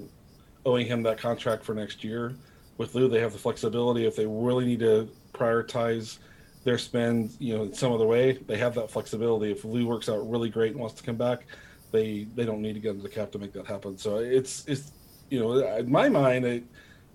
owing 0.66 0.86
him 0.86 1.04
that 1.04 1.18
contract 1.18 1.64
for 1.64 1.74
next 1.74 2.04
year. 2.04 2.36
With 2.78 2.96
Lou, 2.96 3.10
they 3.10 3.20
have 3.20 3.34
the 3.34 3.40
flexibility 3.40 4.06
if 4.06 4.16
they 4.16 4.26
really 4.26 4.66
need 4.66 4.80
to 4.80 5.10
prioritize 5.34 6.20
their 6.64 6.78
spend, 6.78 7.32
you 7.40 7.58
know, 7.58 7.72
some 7.72 7.92
other 7.92 8.06
way. 8.06 8.34
They 8.34 8.58
have 8.58 8.76
that 8.76 8.90
flexibility. 8.92 9.52
If 9.52 9.66
Lou 9.66 9.86
works 9.86 10.10
out 10.10 10.30
really 10.30 10.50
great 10.50 10.72
and 10.72 10.80
wants 10.80 10.96
to 10.96 11.04
come 11.04 11.18
back, 11.18 11.46
they 11.92 12.28
they 12.36 12.46
don't 12.46 12.62
need 12.62 12.74
to 12.74 12.80
get 12.80 12.92
into 12.92 13.04
the 13.04 13.10
cap 13.10 13.32
to 13.32 13.40
make 13.40 13.54
that 13.54 13.66
happen. 13.66 13.98
So 13.98 14.18
it's 14.18 14.66
it's 14.68 14.92
you 15.30 15.40
know, 15.40 15.78
in 15.78 15.92
my 15.92 16.10
mind, 16.10 16.64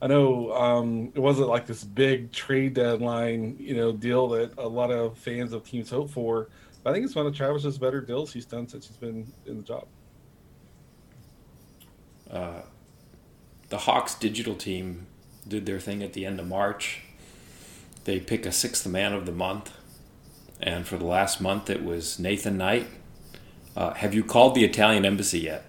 I 0.00 0.06
know 0.06 0.52
um, 0.52 1.12
it 1.14 1.20
wasn't 1.20 1.48
like 1.48 1.66
this 1.66 1.82
big 1.82 2.30
trade 2.32 2.74
deadline, 2.74 3.56
you 3.58 3.74
know, 3.74 3.92
deal 3.92 4.28
that 4.28 4.52
a 4.58 4.68
lot 4.68 4.90
of 4.90 5.16
fans 5.18 5.52
of 5.52 5.64
teams 5.64 5.90
hope 5.90 6.10
for. 6.10 6.48
I 6.86 6.92
think 6.92 7.06
it's 7.06 7.14
one 7.14 7.26
of 7.26 7.34
Travis's 7.34 7.78
better 7.78 8.00
deals 8.00 8.32
he's 8.32 8.44
done 8.44 8.68
since 8.68 8.86
he's 8.86 8.96
been 8.98 9.26
in 9.46 9.56
the 9.56 9.62
job. 9.62 9.86
Uh, 12.30 12.60
the 13.68 13.78
Hawks 13.78 14.14
digital 14.14 14.54
team 14.54 15.06
did 15.46 15.66
their 15.66 15.80
thing 15.80 16.02
at 16.02 16.12
the 16.12 16.24
end 16.26 16.40
of 16.40 16.46
March. 16.46 17.02
They 18.04 18.20
pick 18.20 18.46
a 18.46 18.52
sixth 18.52 18.86
man 18.86 19.12
of 19.12 19.26
the 19.26 19.32
month, 19.32 19.72
and 20.60 20.86
for 20.86 20.96
the 20.96 21.06
last 21.06 21.40
month 21.40 21.70
it 21.70 21.84
was 21.84 22.18
Nathan 22.18 22.58
Knight. 22.58 22.86
Uh, 23.76 23.94
have 23.94 24.14
you 24.14 24.22
called 24.22 24.54
the 24.54 24.64
Italian 24.64 25.04
embassy 25.04 25.40
yet? 25.40 25.64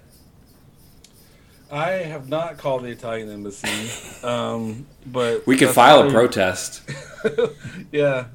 I 1.71 1.91
have 1.91 2.29
not 2.29 2.57
called 2.57 2.83
the 2.83 2.89
Italian 2.89 3.29
embassy, 3.29 3.89
um, 4.27 4.85
but 5.05 5.45
we 5.47 5.57
could 5.57 5.69
file 5.69 6.07
a 6.07 6.11
protest. 6.11 6.81
yeah, 7.91 8.25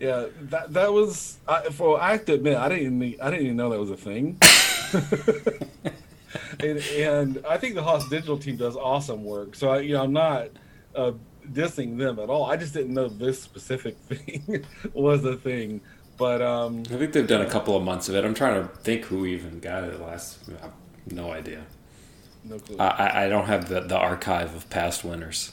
yeah. 0.00 0.26
That 0.42 0.72
that 0.72 0.92
was. 0.92 1.36
I, 1.46 1.64
for 1.64 2.00
I 2.00 2.12
have 2.12 2.24
to 2.26 2.34
admit, 2.34 2.56
I 2.56 2.68
didn't. 2.68 3.02
Even, 3.02 3.20
I 3.20 3.30
didn't 3.30 3.44
even 3.44 3.56
know 3.56 3.70
that 3.70 3.78
was 3.78 3.90
a 3.90 3.96
thing. 3.96 4.40
and, 6.60 6.78
and, 6.78 7.46
I 7.48 7.56
think 7.56 7.74
the 7.74 7.82
Hawks 7.82 8.08
Digital 8.08 8.38
team 8.38 8.56
does 8.56 8.76
awesome 8.76 9.24
work. 9.24 9.54
So 9.54 9.70
I, 9.70 9.80
you 9.80 9.94
know, 9.94 10.02
I'm 10.02 10.12
not 10.12 10.48
uh, 10.94 11.12
dissing 11.52 11.98
them 11.98 12.18
at 12.18 12.28
all. 12.28 12.44
I 12.44 12.56
just 12.56 12.74
didn't 12.74 12.94
know 12.94 13.08
this 13.08 13.42
specific 13.42 13.96
thing 14.08 14.64
was 14.92 15.24
a 15.24 15.36
thing. 15.36 15.80
But 16.16 16.42
um, 16.42 16.82
I 16.90 16.96
think 16.96 17.12
they've 17.12 17.26
done 17.26 17.42
a 17.42 17.50
couple 17.50 17.76
of 17.76 17.84
months 17.84 18.08
of 18.08 18.16
it. 18.16 18.24
I'm 18.24 18.34
trying 18.34 18.60
to 18.60 18.68
think 18.78 19.04
who 19.04 19.24
even 19.24 19.60
got 19.60 19.84
it 19.84 20.00
last. 20.00 20.40
No 21.10 21.30
idea. 21.30 21.64
No 22.44 22.58
clue. 22.58 22.76
I, 22.78 23.26
I 23.26 23.28
don't 23.28 23.46
have 23.46 23.68
the, 23.68 23.80
the 23.80 23.96
archive 23.96 24.54
of 24.54 24.68
past 24.68 25.04
winners. 25.04 25.52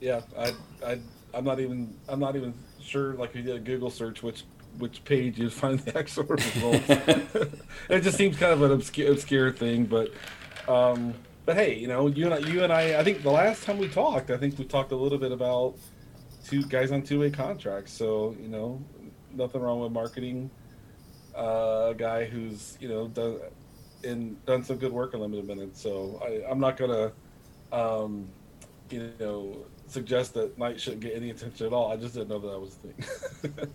Yeah, 0.00 0.20
I, 0.38 0.52
I, 0.86 0.98
I'm 1.34 1.44
not 1.44 1.58
even. 1.58 1.96
I'm 2.08 2.20
not 2.20 2.36
even 2.36 2.54
sure. 2.80 3.14
Like, 3.14 3.30
if 3.30 3.36
you 3.36 3.42
did 3.42 3.56
a 3.56 3.60
Google 3.60 3.90
search, 3.90 4.22
which 4.22 4.44
which 4.78 5.04
page 5.04 5.38
you 5.38 5.50
find 5.50 5.78
the 5.80 5.98
actual 5.98 6.24
results. 6.28 6.90
it 7.88 8.00
just 8.00 8.16
seems 8.16 8.36
kind 8.36 8.52
of 8.52 8.62
an 8.62 8.72
obscure, 8.72 9.12
obscure 9.12 9.52
thing, 9.52 9.86
but 9.86 10.10
um, 10.68 11.14
but 11.44 11.56
hey, 11.56 11.76
you 11.78 11.86
know, 11.86 12.08
you 12.08 12.26
and 12.26 12.34
I, 12.34 12.38
you 12.38 12.64
and 12.64 12.72
I, 12.72 12.98
I 12.98 13.04
think 13.04 13.22
the 13.22 13.30
last 13.30 13.64
time 13.64 13.78
we 13.78 13.88
talked, 13.88 14.30
I 14.30 14.36
think 14.36 14.58
we 14.58 14.64
talked 14.64 14.92
a 14.92 14.96
little 14.96 15.18
bit 15.18 15.32
about 15.32 15.76
two 16.44 16.62
guys 16.64 16.90
on 16.92 17.02
two 17.02 17.20
way 17.20 17.30
contracts. 17.30 17.92
So 17.92 18.36
you 18.40 18.48
know, 18.48 18.82
nothing 19.32 19.60
wrong 19.60 19.80
with 19.80 19.92
marketing 19.92 20.50
uh, 21.36 21.88
a 21.90 21.94
guy 21.94 22.24
who's 22.24 22.76
you 22.80 22.88
know 22.88 23.08
done 23.08 23.38
and 24.04 24.44
done 24.46 24.64
some 24.64 24.76
good 24.76 24.92
work 24.92 25.14
in 25.14 25.20
limited 25.20 25.46
minutes. 25.46 25.80
So 25.80 26.20
I, 26.24 26.50
I'm 26.50 26.58
not 26.58 26.76
gonna 26.76 27.12
um, 27.72 28.26
you 28.90 29.12
know 29.20 29.66
suggest 29.86 30.34
that 30.34 30.58
Knight 30.58 30.80
shouldn't 30.80 31.02
get 31.02 31.14
any 31.14 31.30
attention 31.30 31.66
at 31.66 31.72
all. 31.72 31.92
I 31.92 31.96
just 31.96 32.14
didn't 32.14 32.28
know 32.28 32.38
that, 32.38 32.48
that 32.48 32.60
was 32.60 32.76
the 32.76 33.48
thing. 33.48 33.68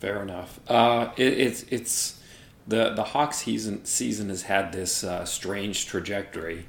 Fair 0.00 0.22
enough. 0.22 0.58
Uh, 0.66 1.10
it, 1.18 1.34
it's 1.38 1.62
it's 1.64 2.20
the 2.66 2.94
the 2.94 3.04
Hawks 3.04 3.38
season 3.38 3.84
season 3.84 4.30
has 4.30 4.42
had 4.42 4.72
this 4.72 5.04
uh, 5.04 5.26
strange 5.26 5.86
trajectory. 5.86 6.64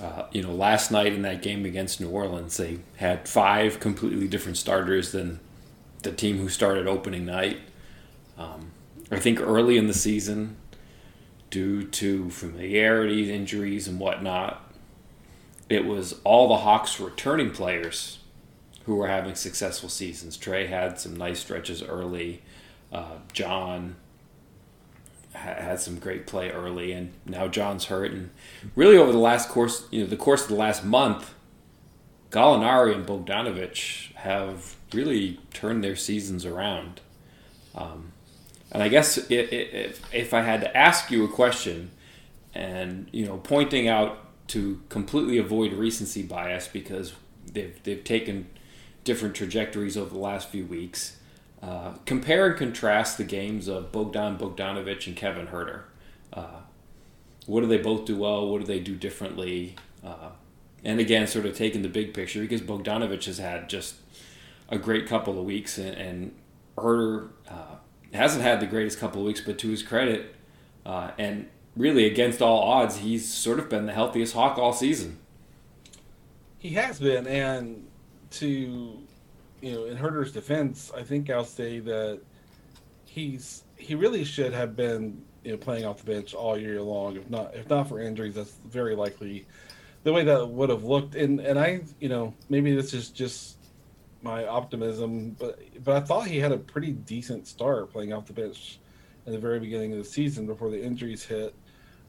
Uh, 0.00 0.26
you 0.30 0.42
know, 0.42 0.52
last 0.52 0.92
night 0.92 1.12
in 1.12 1.22
that 1.22 1.42
game 1.42 1.64
against 1.64 2.00
New 2.00 2.08
Orleans, 2.08 2.56
they 2.56 2.78
had 2.96 3.28
five 3.28 3.80
completely 3.80 4.28
different 4.28 4.56
starters 4.58 5.10
than 5.10 5.40
the 6.02 6.12
team 6.12 6.38
who 6.38 6.48
started 6.48 6.86
opening 6.86 7.24
night. 7.24 7.58
Um, 8.38 8.70
I 9.10 9.18
think 9.18 9.40
early 9.40 9.76
in 9.76 9.86
the 9.86 9.94
season, 9.94 10.56
due 11.50 11.84
to 11.84 12.30
familiarity, 12.30 13.32
injuries, 13.32 13.88
and 13.88 13.98
whatnot, 13.98 14.72
it 15.68 15.84
was 15.84 16.20
all 16.22 16.48
the 16.48 16.58
Hawks 16.58 17.00
returning 17.00 17.50
players 17.50 18.18
who 18.86 18.94
were 18.94 19.08
having 19.08 19.34
successful 19.34 19.88
seasons. 19.88 20.38
Trae 20.38 20.68
had 20.68 20.98
some 20.98 21.16
nice 21.16 21.40
stretches 21.40 21.82
early. 21.82 22.42
Uh, 22.92 23.16
John 23.32 23.96
had 25.32 25.80
some 25.80 25.98
great 25.98 26.26
play 26.26 26.50
early, 26.50 26.92
and 26.92 27.12
now 27.26 27.48
John's 27.48 27.86
hurt. 27.86 28.12
And 28.12 28.30
really, 28.76 28.96
over 28.96 29.12
the 29.12 29.18
last 29.18 29.48
course, 29.48 29.86
you 29.90 30.00
know, 30.00 30.06
the 30.06 30.16
course 30.16 30.42
of 30.42 30.48
the 30.48 30.54
last 30.54 30.84
month, 30.84 31.34
Gallinari 32.30 32.94
and 32.94 33.04
Bogdanovich 33.04 34.14
have 34.14 34.76
really 34.92 35.40
turned 35.52 35.82
their 35.82 35.96
seasons 35.96 36.46
around. 36.46 37.00
Um, 37.74 38.12
and 38.70 38.82
I 38.82 38.88
guess 38.88 39.18
if, 39.30 40.14
if 40.14 40.32
I 40.32 40.42
had 40.42 40.60
to 40.60 40.76
ask 40.76 41.10
you 41.10 41.24
a 41.24 41.28
question, 41.28 41.90
and 42.54 43.08
you 43.12 43.26
know, 43.26 43.38
pointing 43.38 43.88
out 43.88 44.18
to 44.48 44.80
completely 44.88 45.38
avoid 45.38 45.72
recency 45.72 46.22
bias 46.22 46.68
because 46.68 47.14
they've 47.52 47.82
they've 47.82 48.02
taken 48.04 48.48
different 49.06 49.34
trajectories 49.34 49.96
over 49.96 50.10
the 50.10 50.18
last 50.18 50.50
few 50.50 50.66
weeks. 50.66 51.16
Uh, 51.62 51.92
compare 52.04 52.48
and 52.48 52.56
contrast 52.58 53.16
the 53.16 53.24
games 53.24 53.68
of 53.68 53.90
Bogdan 53.90 54.36
Bogdanovich 54.36 55.06
and 55.06 55.16
Kevin 55.16 55.46
Huerter. 55.46 55.84
Uh, 56.32 56.60
what 57.46 57.62
do 57.62 57.66
they 57.66 57.78
both 57.78 58.04
do 58.04 58.18
well? 58.18 58.46
What 58.46 58.60
do 58.60 58.66
they 58.66 58.80
do 58.80 58.94
differently? 58.94 59.76
Uh, 60.04 60.30
and 60.84 61.00
again, 61.00 61.26
sort 61.26 61.46
of 61.46 61.56
taking 61.56 61.80
the 61.80 61.88
big 61.88 62.12
picture 62.12 62.40
because 62.40 62.60
Bogdanovich 62.60 63.24
has 63.24 63.38
had 63.38 63.70
just 63.70 63.94
a 64.68 64.76
great 64.76 65.06
couple 65.06 65.38
of 65.38 65.44
weeks, 65.44 65.78
and, 65.78 65.96
and 65.96 66.34
Huerter 66.76 67.30
uh, 67.48 67.76
hasn't 68.12 68.42
had 68.42 68.60
the 68.60 68.66
greatest 68.66 68.98
couple 68.98 69.22
of 69.22 69.26
weeks, 69.26 69.40
but 69.40 69.58
to 69.60 69.68
his 69.68 69.82
credit, 69.82 70.34
uh, 70.84 71.12
and 71.16 71.48
really 71.76 72.04
against 72.04 72.42
all 72.42 72.62
odds, 72.62 72.98
he's 72.98 73.32
sort 73.32 73.58
of 73.58 73.70
been 73.70 73.86
the 73.86 73.92
healthiest 73.92 74.34
Hawk 74.34 74.58
all 74.58 74.72
season. 74.72 75.18
He 76.58 76.70
has 76.70 76.98
been, 76.98 77.26
and 77.26 77.85
to 78.40 78.98
you 79.60 79.72
know, 79.72 79.84
in 79.86 79.96
Huerter's 79.96 80.32
defense, 80.32 80.92
I 80.94 81.02
think 81.02 81.30
I'll 81.30 81.44
say 81.44 81.78
that 81.80 82.20
he's 83.04 83.64
he 83.76 83.94
really 83.94 84.24
should 84.24 84.52
have 84.52 84.76
been 84.76 85.22
you 85.44 85.52
know 85.52 85.58
playing 85.58 85.84
off 85.84 85.98
the 85.98 86.12
bench 86.12 86.34
all 86.34 86.58
year 86.58 86.80
long. 86.80 87.16
If 87.16 87.30
not 87.30 87.54
if 87.54 87.68
not 87.68 87.88
for 87.88 88.00
injuries, 88.00 88.34
that's 88.34 88.58
very 88.66 88.94
likely 88.94 89.46
the 90.02 90.12
way 90.12 90.24
that 90.24 90.48
would 90.48 90.70
have 90.70 90.84
looked. 90.84 91.14
And 91.14 91.40
and 91.40 91.58
I 91.58 91.82
you 92.00 92.08
know 92.08 92.34
maybe 92.48 92.74
this 92.74 92.92
is 92.92 93.10
just 93.10 93.56
my 94.22 94.46
optimism, 94.46 95.36
but 95.38 95.58
but 95.82 95.96
I 95.96 96.00
thought 96.00 96.26
he 96.26 96.38
had 96.38 96.52
a 96.52 96.58
pretty 96.58 96.92
decent 96.92 97.46
start 97.46 97.92
playing 97.92 98.12
off 98.12 98.26
the 98.26 98.32
bench 98.32 98.78
in 99.24 99.32
the 99.32 99.38
very 99.38 99.58
beginning 99.58 99.92
of 99.92 99.98
the 99.98 100.04
season 100.04 100.46
before 100.46 100.70
the 100.70 100.82
injuries 100.82 101.24
hit. 101.24 101.54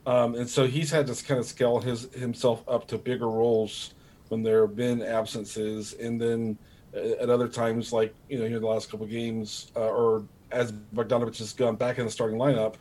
Um, 0.05 0.36
and 0.36 0.50
so 0.50 0.67
he's 0.67 0.91
had 0.91 1.07
to 1.07 1.24
kind 1.25 1.39
of 1.39 1.46
scale 1.46 1.79
his 1.79 2.13
himself 2.13 2.63
up 2.67 2.88
to 2.89 2.98
bigger 2.98 3.29
roles 3.29 3.93
when 4.29 4.43
there 4.43 4.62
have 4.62 4.75
been 4.75 5.01
absences, 5.01 5.93
and 5.93 6.19
then 6.19 6.57
at 6.93 7.29
other 7.29 7.48
times, 7.48 7.93
like 7.93 8.13
you 8.29 8.39
know, 8.39 8.48
here 8.48 8.60
the 8.60 8.67
last 8.67 8.89
couple 8.89 9.05
games, 9.05 9.72
uh, 9.75 9.89
or 9.89 10.24
as 10.51 10.72
Bogdanovich 10.72 11.39
has 11.39 11.53
gone 11.53 11.75
back 11.75 11.98
in 11.98 12.05
the 12.05 12.12
starting 12.12 12.38
lineup 12.38 12.75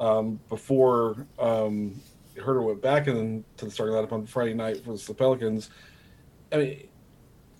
um, 0.00 0.40
before 0.48 1.26
um, 1.38 1.94
went 2.36 2.82
back 2.82 3.06
into 3.06 3.44
the 3.56 3.70
starting 3.70 3.94
lineup 3.94 4.12
on 4.12 4.26
Friday 4.26 4.54
night 4.54 4.82
for 4.84 4.96
the 4.96 5.14
Pelicans. 5.14 5.70
I 6.50 6.56
mean, 6.56 6.88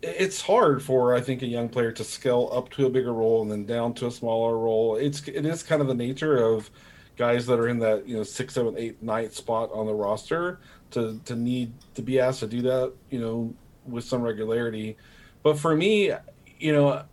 it's 0.02 0.40
hard 0.40 0.82
for 0.82 1.14
I 1.14 1.20
think 1.20 1.42
a 1.42 1.46
young 1.46 1.68
player 1.68 1.92
to 1.92 2.04
scale 2.04 2.50
up 2.52 2.70
to 2.70 2.86
a 2.86 2.90
bigger 2.90 3.12
role 3.12 3.42
and 3.42 3.50
then 3.50 3.64
down 3.64 3.94
to 3.94 4.06
a 4.06 4.10
smaller 4.10 4.58
role. 4.58 4.96
It's 4.96 5.26
it 5.28 5.46
is 5.46 5.62
kind 5.62 5.80
of 5.80 5.88
the 5.88 5.94
nature 5.94 6.42
of 6.42 6.70
guys 7.16 7.46
that 7.46 7.60
are 7.60 7.68
in 7.68 7.78
that 7.78 8.08
you 8.08 8.16
know 8.16 8.22
six, 8.22 8.54
seven, 8.54 8.74
eight, 8.76 9.02
ninth 9.02 9.34
spot 9.34 9.70
on 9.72 9.86
the 9.86 9.94
roster 9.94 10.60
to 10.92 11.20
to 11.24 11.36
need 11.36 11.72
to 11.94 12.02
be 12.02 12.20
asked 12.20 12.40
to 12.40 12.46
do 12.46 12.62
that 12.62 12.92
you 13.10 13.20
know 13.20 13.54
with 13.86 14.04
some 14.04 14.22
regularity. 14.22 14.96
But 15.42 15.58
for 15.58 15.74
me, 15.74 16.12
you 16.58 16.72
know, 16.72 17.04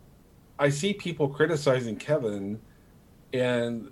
I 0.58 0.68
see 0.68 0.92
people 0.94 1.28
criticizing 1.28 1.96
Kevin, 1.96 2.60
and 3.32 3.90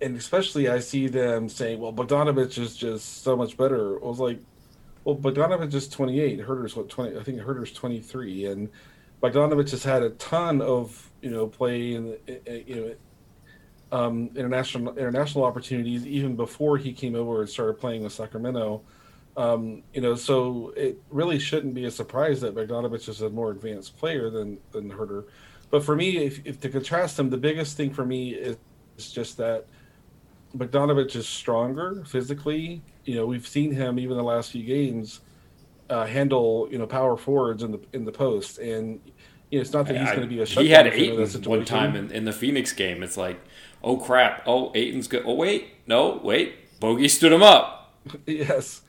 and 0.00 0.16
especially 0.16 0.68
I 0.68 0.80
see 0.80 1.06
them 1.06 1.48
saying, 1.48 1.80
"Well, 1.80 1.92
Bogdanovich 1.92 2.58
is 2.58 2.76
just 2.76 3.22
so 3.22 3.36
much 3.36 3.56
better." 3.56 4.02
I 4.02 4.06
was 4.06 4.18
like, 4.18 4.40
"Well, 5.04 5.16
Bogdanovich 5.16 5.74
is 5.74 5.88
28. 5.88 6.40
Huerter's 6.40 6.76
what 6.76 6.88
20? 6.88 7.16
I 7.18 7.22
think 7.22 7.40
Huerter's 7.40 7.72
23, 7.72 8.46
and 8.46 8.68
Bogdanovich 9.22 9.70
has 9.70 9.84
had 9.84 10.02
a 10.02 10.10
ton 10.10 10.60
of 10.60 11.10
you 11.22 11.30
know 11.30 11.46
play 11.46 11.80
you 11.80 12.18
know." 12.26 12.94
Um, 13.92 14.30
international 14.36 14.96
international 14.96 15.44
opportunities 15.44 16.06
even 16.06 16.34
before 16.34 16.78
he 16.78 16.94
came 16.94 17.14
over 17.14 17.42
and 17.42 17.50
started 17.50 17.74
playing 17.74 18.04
with 18.04 18.14
Sacramento. 18.14 18.82
Um, 19.36 19.82
you 19.94 20.02
know, 20.02 20.14
so 20.14 20.74
it 20.76 20.98
really 21.10 21.38
shouldn't 21.38 21.74
be 21.74 21.86
a 21.86 21.90
surprise 21.90 22.40
that 22.42 22.54
Bogdanovich 22.54 23.08
is 23.08 23.22
a 23.22 23.30
more 23.30 23.50
advanced 23.50 23.96
player 23.96 24.28
than 24.30 24.58
than 24.72 24.90
Huerter. 24.90 25.24
But 25.70 25.82
for 25.82 25.96
me, 25.96 26.18
if, 26.18 26.44
if 26.44 26.60
to 26.60 26.68
contrast 26.68 27.16
them, 27.16 27.30
the 27.30 27.38
biggest 27.38 27.78
thing 27.78 27.94
for 27.94 28.04
me 28.04 28.34
is, 28.34 28.58
is 28.98 29.10
just 29.10 29.38
that 29.38 29.64
Bogdanovich 30.54 31.16
is 31.16 31.26
stronger 31.26 32.04
physically. 32.06 32.82
You 33.04 33.14
know, 33.14 33.26
we've 33.26 33.46
seen 33.46 33.72
him 33.72 33.98
even 33.98 34.18
the 34.18 34.22
last 34.22 34.50
few 34.50 34.64
games 34.64 35.20
uh, 35.92 36.06
handle 36.06 36.68
you 36.70 36.78
know 36.78 36.86
power 36.86 37.16
forwards 37.16 37.62
in 37.62 37.72
the 37.72 37.80
in 37.92 38.04
the 38.04 38.12
post, 38.12 38.58
and 38.58 39.00
you 39.50 39.58
know, 39.58 39.62
it's 39.62 39.72
not 39.72 39.86
that 39.86 39.96
he's 39.96 40.08
going 40.08 40.22
to 40.22 40.26
be 40.26 40.40
a. 40.40 40.46
Shot. 40.46 40.62
He 40.62 40.70
had 40.70 40.86
Ayton 40.86 41.42
one 41.44 41.64
time 41.64 41.94
in, 41.94 42.10
in 42.10 42.24
the 42.24 42.32
Phoenix 42.32 42.72
game. 42.72 43.02
It's 43.02 43.16
like, 43.16 43.40
oh 43.82 43.98
crap! 43.98 44.42
Oh, 44.46 44.72
Ayton's 44.74 45.08
good. 45.08 45.22
Oh 45.26 45.34
wait, 45.34 45.68
no, 45.86 46.20
wait, 46.24 46.80
Bogey 46.80 47.08
stood 47.08 47.32
him 47.32 47.42
up. 47.42 47.94
yes, 48.26 48.82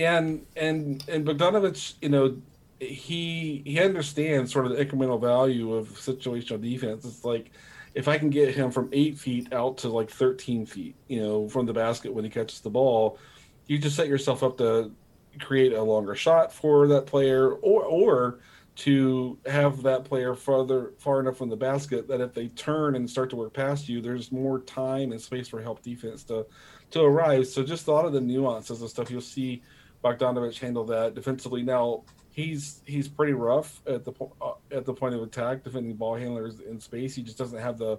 and 0.00 0.46
and 0.56 1.04
and 1.08 1.26
Bogdanovich, 1.26 1.94
you 2.00 2.08
know, 2.08 2.36
he 2.78 3.62
he 3.64 3.80
understands 3.80 4.52
sort 4.52 4.66
of 4.66 4.72
the 4.76 4.84
incremental 4.84 5.20
value 5.20 5.74
of 5.74 5.88
situational 5.90 6.60
defense. 6.60 7.04
It's 7.04 7.24
like 7.24 7.50
if 7.94 8.08
I 8.08 8.18
can 8.18 8.30
get 8.30 8.54
him 8.54 8.70
from 8.70 8.88
eight 8.92 9.18
feet 9.18 9.52
out 9.52 9.78
to 9.78 9.88
like 9.88 10.10
thirteen 10.10 10.66
feet, 10.66 10.96
you 11.08 11.20
know, 11.20 11.48
from 11.48 11.66
the 11.66 11.72
basket 11.72 12.12
when 12.12 12.24
he 12.24 12.30
catches 12.30 12.60
the 12.60 12.70
ball, 12.70 13.18
you 13.66 13.78
just 13.78 13.96
set 13.96 14.08
yourself 14.08 14.42
up 14.42 14.58
to 14.58 14.92
create 15.40 15.72
a 15.72 15.82
longer 15.82 16.14
shot 16.14 16.52
for 16.52 16.86
that 16.88 17.06
player, 17.06 17.52
or 17.52 17.82
or 17.84 18.40
to 18.76 19.38
have 19.46 19.82
that 19.82 20.04
player 20.04 20.34
farther 20.34 20.92
far 20.98 21.20
enough 21.20 21.36
from 21.36 21.50
the 21.50 21.56
basket 21.56 22.08
that 22.08 22.20
if 22.20 22.32
they 22.32 22.48
turn 22.48 22.96
and 22.96 23.10
start 23.10 23.28
to 23.28 23.36
work 23.36 23.52
past 23.52 23.88
you, 23.88 24.00
there's 24.00 24.32
more 24.32 24.60
time 24.60 25.12
and 25.12 25.20
space 25.20 25.48
for 25.48 25.60
help 25.60 25.82
defense 25.82 26.22
to 26.24 26.46
to 26.90 27.02
arrive. 27.02 27.46
So 27.46 27.62
just 27.62 27.88
a 27.88 27.92
lot 27.92 28.06
of 28.06 28.12
the 28.12 28.20
nuances 28.20 28.80
and 28.80 28.88
stuff 28.88 29.10
you'll 29.10 29.20
see 29.20 29.62
Bogdanovich 30.04 30.58
handle 30.58 30.84
that 30.84 31.14
defensively. 31.14 31.62
Now 31.62 32.04
he's 32.32 32.82
he's 32.86 33.08
pretty 33.08 33.32
rough 33.32 33.80
at 33.86 34.04
the 34.04 34.12
uh, 34.40 34.52
at 34.72 34.84
the 34.84 34.94
point 34.94 35.14
of 35.14 35.22
attack, 35.22 35.62
defending 35.64 35.94
ball 35.94 36.16
handlers 36.16 36.60
in 36.60 36.80
space. 36.80 37.14
He 37.14 37.22
just 37.22 37.38
doesn't 37.38 37.58
have 37.58 37.78
the 37.78 37.98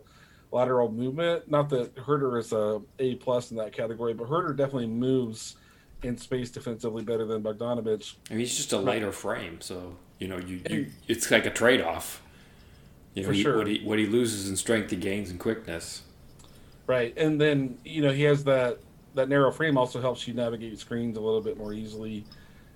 lateral 0.52 0.92
movement. 0.92 1.50
Not 1.50 1.70
that 1.70 1.96
Huerter 1.96 2.40
is 2.40 2.52
a 2.52 2.82
A 3.00 3.16
plus 3.16 3.52
in 3.52 3.58
that 3.58 3.72
category, 3.74 4.14
but 4.14 4.28
Huerter 4.28 4.56
definitely 4.56 4.88
moves 4.88 5.56
in 6.04 6.18
space 6.18 6.50
defensively 6.50 7.04
better 7.04 7.26
than 7.26 7.44
Bogdanovich. 7.44 8.16
I 8.30 8.34
mean, 8.34 8.40
he's 8.40 8.58
just 8.58 8.74
a 8.74 8.78
lighter 8.78 9.12
frame, 9.12 9.62
so 9.62 9.96
you 10.20 10.28
know, 10.28 10.38
you, 10.38 10.62
you 10.70 10.88
it's 11.08 11.30
like 11.32 11.46
a 11.46 11.52
trade 11.52 11.82
off. 11.82 12.22
You 13.14 13.24
know, 13.24 13.30
For 13.30 13.36
sure. 13.36 13.58
what 13.58 13.68
he 13.68 13.82
what 13.84 14.00
he 14.00 14.06
loses 14.06 14.50
in 14.50 14.56
strength, 14.56 14.90
he 14.90 14.96
gains 14.96 15.30
in 15.30 15.38
quickness. 15.38 16.04
Right, 16.88 17.14
and 17.18 17.40
then 17.40 17.78
you 17.86 18.02
know 18.02 18.12
he 18.12 18.24
has 18.24 18.44
that 18.46 18.80
that 19.16 19.30
narrow 19.30 19.52
frame 19.52 19.78
also 19.78 20.02
helps 20.02 20.28
you 20.28 20.34
navigate 20.34 20.80
screens 20.80 21.18
a 21.18 21.22
little 21.22 21.42
bit 21.42 21.58
more 21.58 21.74
easily 21.74 22.26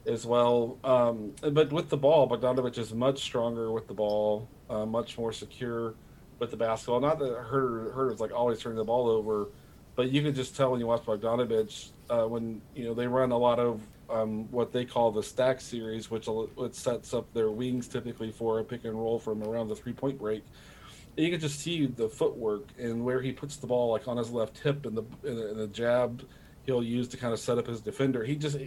as 0.06 0.26
well. 0.26 0.78
Um, 0.84 1.34
but 1.52 1.72
with 1.72 1.90
the 1.90 1.98
ball, 1.98 2.30
Bogdanovich 2.30 2.78
is 2.78 2.94
much 2.94 3.22
stronger 3.22 3.72
with 3.72 3.88
the 3.88 3.94
ball, 3.94 4.48
uh, 4.70 4.86
much 4.86 5.18
more 5.18 5.32
secure 5.32 5.96
with 6.40 6.52
the 6.52 6.58
basketball. 6.58 7.00
Not 7.00 7.20
that 7.20 7.32
Huerter, 7.50 7.94
Huerter's 7.94 8.20
like 8.20 8.32
always 8.32 8.60
turning 8.60 8.78
the 8.78 8.84
ball 8.84 9.08
over, 9.08 9.48
but 9.96 10.12
you 10.12 10.22
can 10.22 10.34
just 10.34 10.56
tell 10.56 10.72
when 10.72 10.80
you 10.80 10.88
watch 10.88 11.04
Bogdanovich 11.06 11.90
uh, 12.10 12.26
when 12.26 12.62
you 12.76 12.86
know 12.86 12.94
they 12.94 13.08
run 13.08 13.32
a 13.32 13.38
lot 13.38 13.60
of 13.60 13.82
um, 14.10 14.52
what 14.52 14.72
they 14.72 14.86
call 14.86 15.12
the 15.12 15.24
stack 15.24 15.60
series, 15.60 16.12
which, 16.12 16.28
which 16.28 16.74
sets 16.74 17.14
up 17.14 17.32
their 17.34 17.50
wings 17.50 17.88
typically 17.88 18.32
for 18.32 18.60
a 18.60 18.64
pick 18.64 18.86
and 18.86 18.94
roll 18.94 19.18
from 19.18 19.42
around 19.42 19.68
the 19.68 19.76
three 19.76 19.94
point 19.94 20.20
break 20.20 20.44
you 21.18 21.32
can 21.32 21.40
just 21.40 21.60
see 21.60 21.86
the 21.86 22.10
footwork 22.10 22.70
and 22.78 23.04
where 23.04 23.22
he 23.22 23.32
puts 23.32 23.58
the 23.58 23.68
ball 23.68 23.92
like 23.92 24.08
on 24.08 24.18
his 24.18 24.32
left 24.32 24.60
hip 24.60 24.86
and 24.86 24.98
the 24.98 25.04
and 25.24 25.60
the 25.60 25.68
jab 25.68 26.24
he'll 26.66 26.84
use 26.84 27.08
to 27.08 27.18
kind 27.18 27.32
of 27.32 27.40
set 27.40 27.58
up 27.58 27.68
his 27.68 27.80
defender. 27.82 28.24
He 28.24 28.36
just 28.36 28.60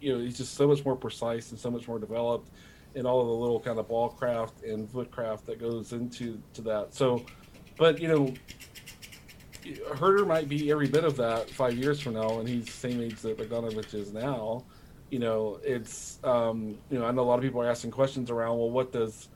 you 0.00 0.12
know 0.12 0.20
he's 0.20 0.36
just 0.36 0.54
so 0.54 0.68
much 0.68 0.84
more 0.84 0.96
precise 0.96 1.50
and 1.50 1.58
so 1.58 1.70
much 1.70 1.88
more 1.88 1.98
developed 1.98 2.50
in 2.94 3.06
all 3.06 3.20
of 3.20 3.26
the 3.26 3.34
little 3.34 3.60
kind 3.60 3.78
of 3.78 3.88
ball 3.88 4.08
craft 4.08 4.62
and 4.62 4.90
foot 4.90 5.10
craft 5.10 5.46
that 5.46 5.60
goes 5.60 5.92
into 5.92 6.40
to 6.54 6.62
that. 6.62 6.94
So, 6.94 7.24
but 7.76 8.00
you 8.00 8.08
know, 8.08 8.34
Huerter 9.64 10.26
might 10.26 10.48
be 10.48 10.70
every 10.70 10.88
bit 10.88 11.04
of 11.04 11.16
that 11.16 11.50
five 11.50 11.76
years 11.76 12.00
from 12.00 12.14
now, 12.14 12.38
and 12.38 12.48
he's 12.48 12.64
the 12.64 12.70
same 12.70 13.00
age 13.00 13.16
that 13.20 13.36
Bogdanovich 13.36 13.94
is 13.94 14.12
now. 14.12 14.64
You 15.10 15.18
know, 15.18 15.60
it's 15.64 16.18
um, 16.24 16.78
you 16.90 16.98
know 16.98 17.04
I 17.04 17.10
know 17.10 17.22
a 17.22 17.28
lot 17.28 17.38
of 17.38 17.42
people 17.42 17.60
are 17.60 17.70
asking 17.70 17.90
questions 17.90 18.30
around. 18.30 18.58
Well, 18.58 18.70
what 18.70 18.92
does 18.92 19.28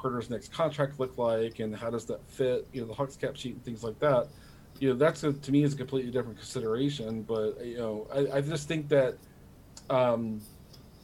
Huerter's 0.00 0.30
next 0.30 0.52
contract 0.52 1.00
look 1.00 1.16
like, 1.18 1.58
and 1.58 1.74
how 1.74 1.90
does 1.90 2.04
that 2.06 2.20
fit? 2.28 2.66
You 2.72 2.82
know, 2.82 2.86
the 2.86 2.94
Hawks 2.94 3.16
cap 3.16 3.36
sheet 3.36 3.54
and 3.54 3.64
things 3.64 3.82
like 3.82 3.98
that. 4.00 4.28
You 4.78 4.90
know, 4.90 4.96
that's 4.96 5.24
a, 5.24 5.32
to 5.32 5.52
me 5.52 5.64
is 5.64 5.74
a 5.74 5.76
completely 5.76 6.10
different 6.10 6.38
consideration. 6.38 7.22
But 7.22 7.64
you 7.64 7.78
know, 7.78 8.06
I, 8.12 8.38
I 8.38 8.40
just 8.40 8.68
think 8.68 8.88
that. 8.88 9.16
Um, 9.90 10.40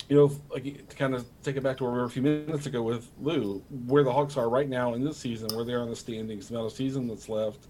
you 0.08 0.16
know, 0.16 0.30
like 0.50 0.64
to 0.88 0.96
kind 0.96 1.14
of 1.14 1.24
take 1.42 1.56
it 1.56 1.62
back 1.62 1.78
to 1.78 1.84
where 1.84 1.92
we 1.92 1.98
were 1.98 2.04
a 2.04 2.10
few 2.10 2.22
minutes 2.22 2.66
ago 2.66 2.82
with 2.82 3.10
Lou, 3.20 3.62
where 3.86 4.04
the 4.04 4.12
Hawks 4.12 4.36
are 4.36 4.48
right 4.48 4.68
now 4.68 4.94
in 4.94 5.02
this 5.02 5.16
season, 5.16 5.48
where 5.54 5.64
they 5.64 5.72
are 5.72 5.82
in 5.82 5.88
the 5.88 5.96
standings, 5.96 6.48
the 6.48 6.54
amount 6.54 6.70
of 6.70 6.76
season 6.76 7.08
that's 7.08 7.28
left. 7.28 7.68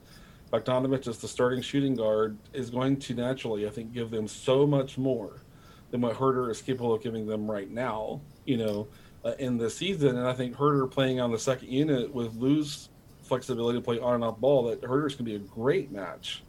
Bogdanovich 0.52 1.08
as 1.08 1.18
the 1.18 1.28
starting 1.28 1.62
shooting 1.62 1.94
guard 1.94 2.36
is 2.52 2.70
going 2.70 2.96
to 2.98 3.14
naturally, 3.14 3.66
I 3.66 3.70
think, 3.70 3.92
give 3.92 4.10
them 4.10 4.28
so 4.28 4.66
much 4.66 4.98
more 4.98 5.42
than 5.90 6.00
what 6.00 6.16
Huerter 6.16 6.50
is 6.50 6.60
capable 6.60 6.94
of 6.94 7.02
giving 7.02 7.26
them 7.26 7.50
right 7.50 7.70
now. 7.70 8.20
You 8.44 8.56
know, 8.58 8.88
uh, 9.24 9.32
in 9.38 9.56
the 9.56 9.70
season, 9.70 10.16
and 10.16 10.26
I 10.26 10.32
think 10.32 10.56
Huerter 10.56 10.90
playing 10.90 11.20
on 11.20 11.32
the 11.32 11.38
second 11.38 11.68
unit 11.68 12.12
with 12.12 12.34
Lou's 12.36 12.90
flexibility 13.22 13.78
to 13.78 13.82
play 13.82 13.98
on 13.98 14.16
and 14.16 14.24
off 14.24 14.38
ball, 14.38 14.64
that 14.64 14.82
Huerter's 14.82 15.14
going 15.14 15.24
to 15.24 15.24
be 15.24 15.34
a 15.36 15.38
great 15.38 15.90
match. 15.90 16.42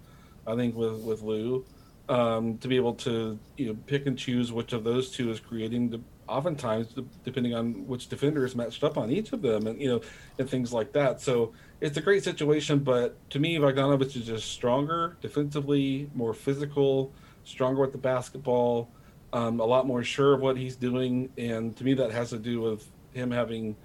I 0.45 0.55
think 0.55 0.75
with 0.75 0.99
with 1.01 1.21
Lou 1.21 1.65
um, 2.09 2.57
to 2.59 2.67
be 2.67 2.75
able 2.75 2.93
to 2.93 3.37
you 3.57 3.67
know 3.67 3.77
pick 3.87 4.05
and 4.05 4.17
choose 4.17 4.51
which 4.51 4.73
of 4.73 4.83
those 4.83 5.11
two 5.11 5.31
is 5.31 5.39
creating 5.39 5.89
the 5.89 6.01
oftentimes 6.27 6.95
depending 7.23 7.53
on 7.53 7.85
which 7.87 8.09
defender 8.09 8.45
is 8.45 8.55
matched 8.55 8.83
up 8.83 8.97
on 8.97 9.11
each 9.11 9.31
of 9.31 9.41
them 9.41 9.67
and 9.67 9.79
you 9.79 9.87
know 9.87 10.01
and 10.39 10.49
things 10.49 10.73
like 10.73 10.91
that 10.91 11.21
so 11.21 11.53
it's 11.81 11.97
a 11.97 12.01
great 12.01 12.23
situation 12.23 12.79
but 12.79 13.17
to 13.29 13.39
me 13.39 13.57
Bogdanovich 13.57 14.15
is 14.15 14.25
just 14.25 14.51
stronger 14.51 15.17
defensively 15.21 16.09
more 16.15 16.33
physical 16.33 17.13
stronger 17.43 17.81
with 17.81 17.91
the 17.91 17.97
basketball 17.97 18.89
um, 19.35 19.59
a 19.59 19.65
lot 19.65 19.85
more 19.85 20.03
sure 20.03 20.33
of 20.33 20.41
what 20.41 20.57
he's 20.57 20.75
doing 20.75 21.29
and 21.37 21.75
to 21.77 21.83
me 21.83 21.93
that 21.93 22.11
has 22.11 22.29
to 22.29 22.37
do 22.37 22.61
with 22.61 22.89
him 23.13 23.31
having 23.31 23.75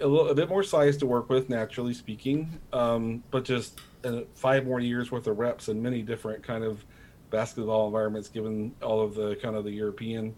a, 0.00 0.06
little, 0.06 0.28
a 0.28 0.34
bit 0.34 0.48
more 0.48 0.62
size 0.62 0.96
to 0.96 1.06
work 1.06 1.28
with 1.28 1.48
naturally 1.48 1.94
speaking 1.94 2.58
um, 2.72 3.22
but 3.30 3.44
just 3.44 3.80
uh, 4.04 4.20
five 4.34 4.64
more 4.64 4.80
years 4.80 5.10
worth 5.10 5.26
of 5.26 5.38
reps 5.38 5.68
and 5.68 5.82
many 5.82 6.02
different 6.02 6.42
kind 6.42 6.64
of 6.64 6.84
basketball 7.30 7.86
environments, 7.86 8.28
given 8.28 8.74
all 8.82 9.02
of 9.02 9.14
the 9.14 9.36
kind 9.36 9.56
of 9.56 9.64
the 9.64 9.70
European 9.70 10.34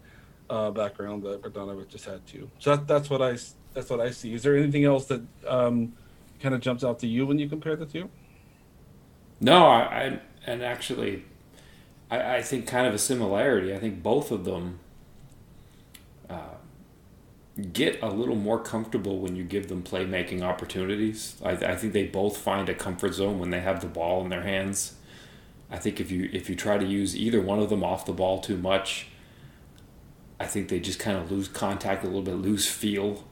uh, 0.49 0.71
background 0.71 1.23
that 1.23 1.41
Bogdanovich 1.41 1.89
just 1.89 2.05
had 2.05 2.25
too. 2.25 2.49
So 2.59 2.75
that, 2.75 2.87
that's 2.87 3.09
what 3.09 3.21
I 3.21 3.37
that's 3.73 3.89
what 3.89 3.99
I 3.99 4.11
see. 4.11 4.33
Is 4.33 4.43
there 4.43 4.57
anything 4.57 4.85
else 4.85 5.05
that 5.05 5.21
um, 5.47 5.93
kind 6.39 6.55
of 6.55 6.61
jumps 6.61 6.83
out 6.83 6.99
to 6.99 7.07
you 7.07 7.25
when 7.25 7.37
you 7.37 7.47
compare 7.47 7.75
the 7.75 7.85
two? 7.85 8.09
No, 9.39 9.67
I, 9.67 9.79
I 9.79 10.19
and 10.45 10.63
actually, 10.63 11.23
I, 12.09 12.37
I, 12.37 12.41
think 12.41 12.67
kind 12.67 12.87
of 12.87 12.93
a 12.93 12.97
similarity. 12.97 13.73
I 13.73 13.79
think 13.79 14.01
both 14.01 14.31
of 14.31 14.45
them 14.45 14.79
uh, 16.29 16.55
get 17.73 18.01
a 18.01 18.09
little 18.09 18.35
more 18.35 18.59
comfortable 18.59 19.19
when 19.19 19.35
you 19.35 19.43
give 19.43 19.67
them 19.67 19.83
playmaking 19.83 20.41
opportunities. 20.41 21.35
I, 21.43 21.51
I 21.51 21.75
think 21.75 21.93
they 21.93 22.05
both 22.05 22.37
find 22.37 22.69
a 22.69 22.73
comfort 22.73 23.13
zone 23.13 23.39
when 23.39 23.49
they 23.49 23.61
have 23.61 23.81
the 23.81 23.87
ball 23.87 24.23
in 24.23 24.29
their 24.29 24.43
hands. 24.43 24.95
I 25.71 25.77
think 25.77 25.99
if 25.99 26.09
you 26.09 26.29
if 26.33 26.49
you 26.49 26.55
try 26.55 26.77
to 26.77 26.85
use 26.85 27.15
either 27.15 27.41
one 27.41 27.59
of 27.59 27.69
them 27.69 27.83
off 27.83 28.05
the 28.05 28.13
ball 28.13 28.39
too 28.39 28.57
much, 28.57 29.07
I 30.39 30.45
think 30.45 30.69
they 30.69 30.79
just 30.79 30.99
kind 30.99 31.17
of 31.17 31.31
lose 31.31 31.47
contact 31.47 32.03
a 32.03 32.07
little 32.07 32.23
bit, 32.23 32.35
lose 32.35 32.67
feel. 32.67 33.23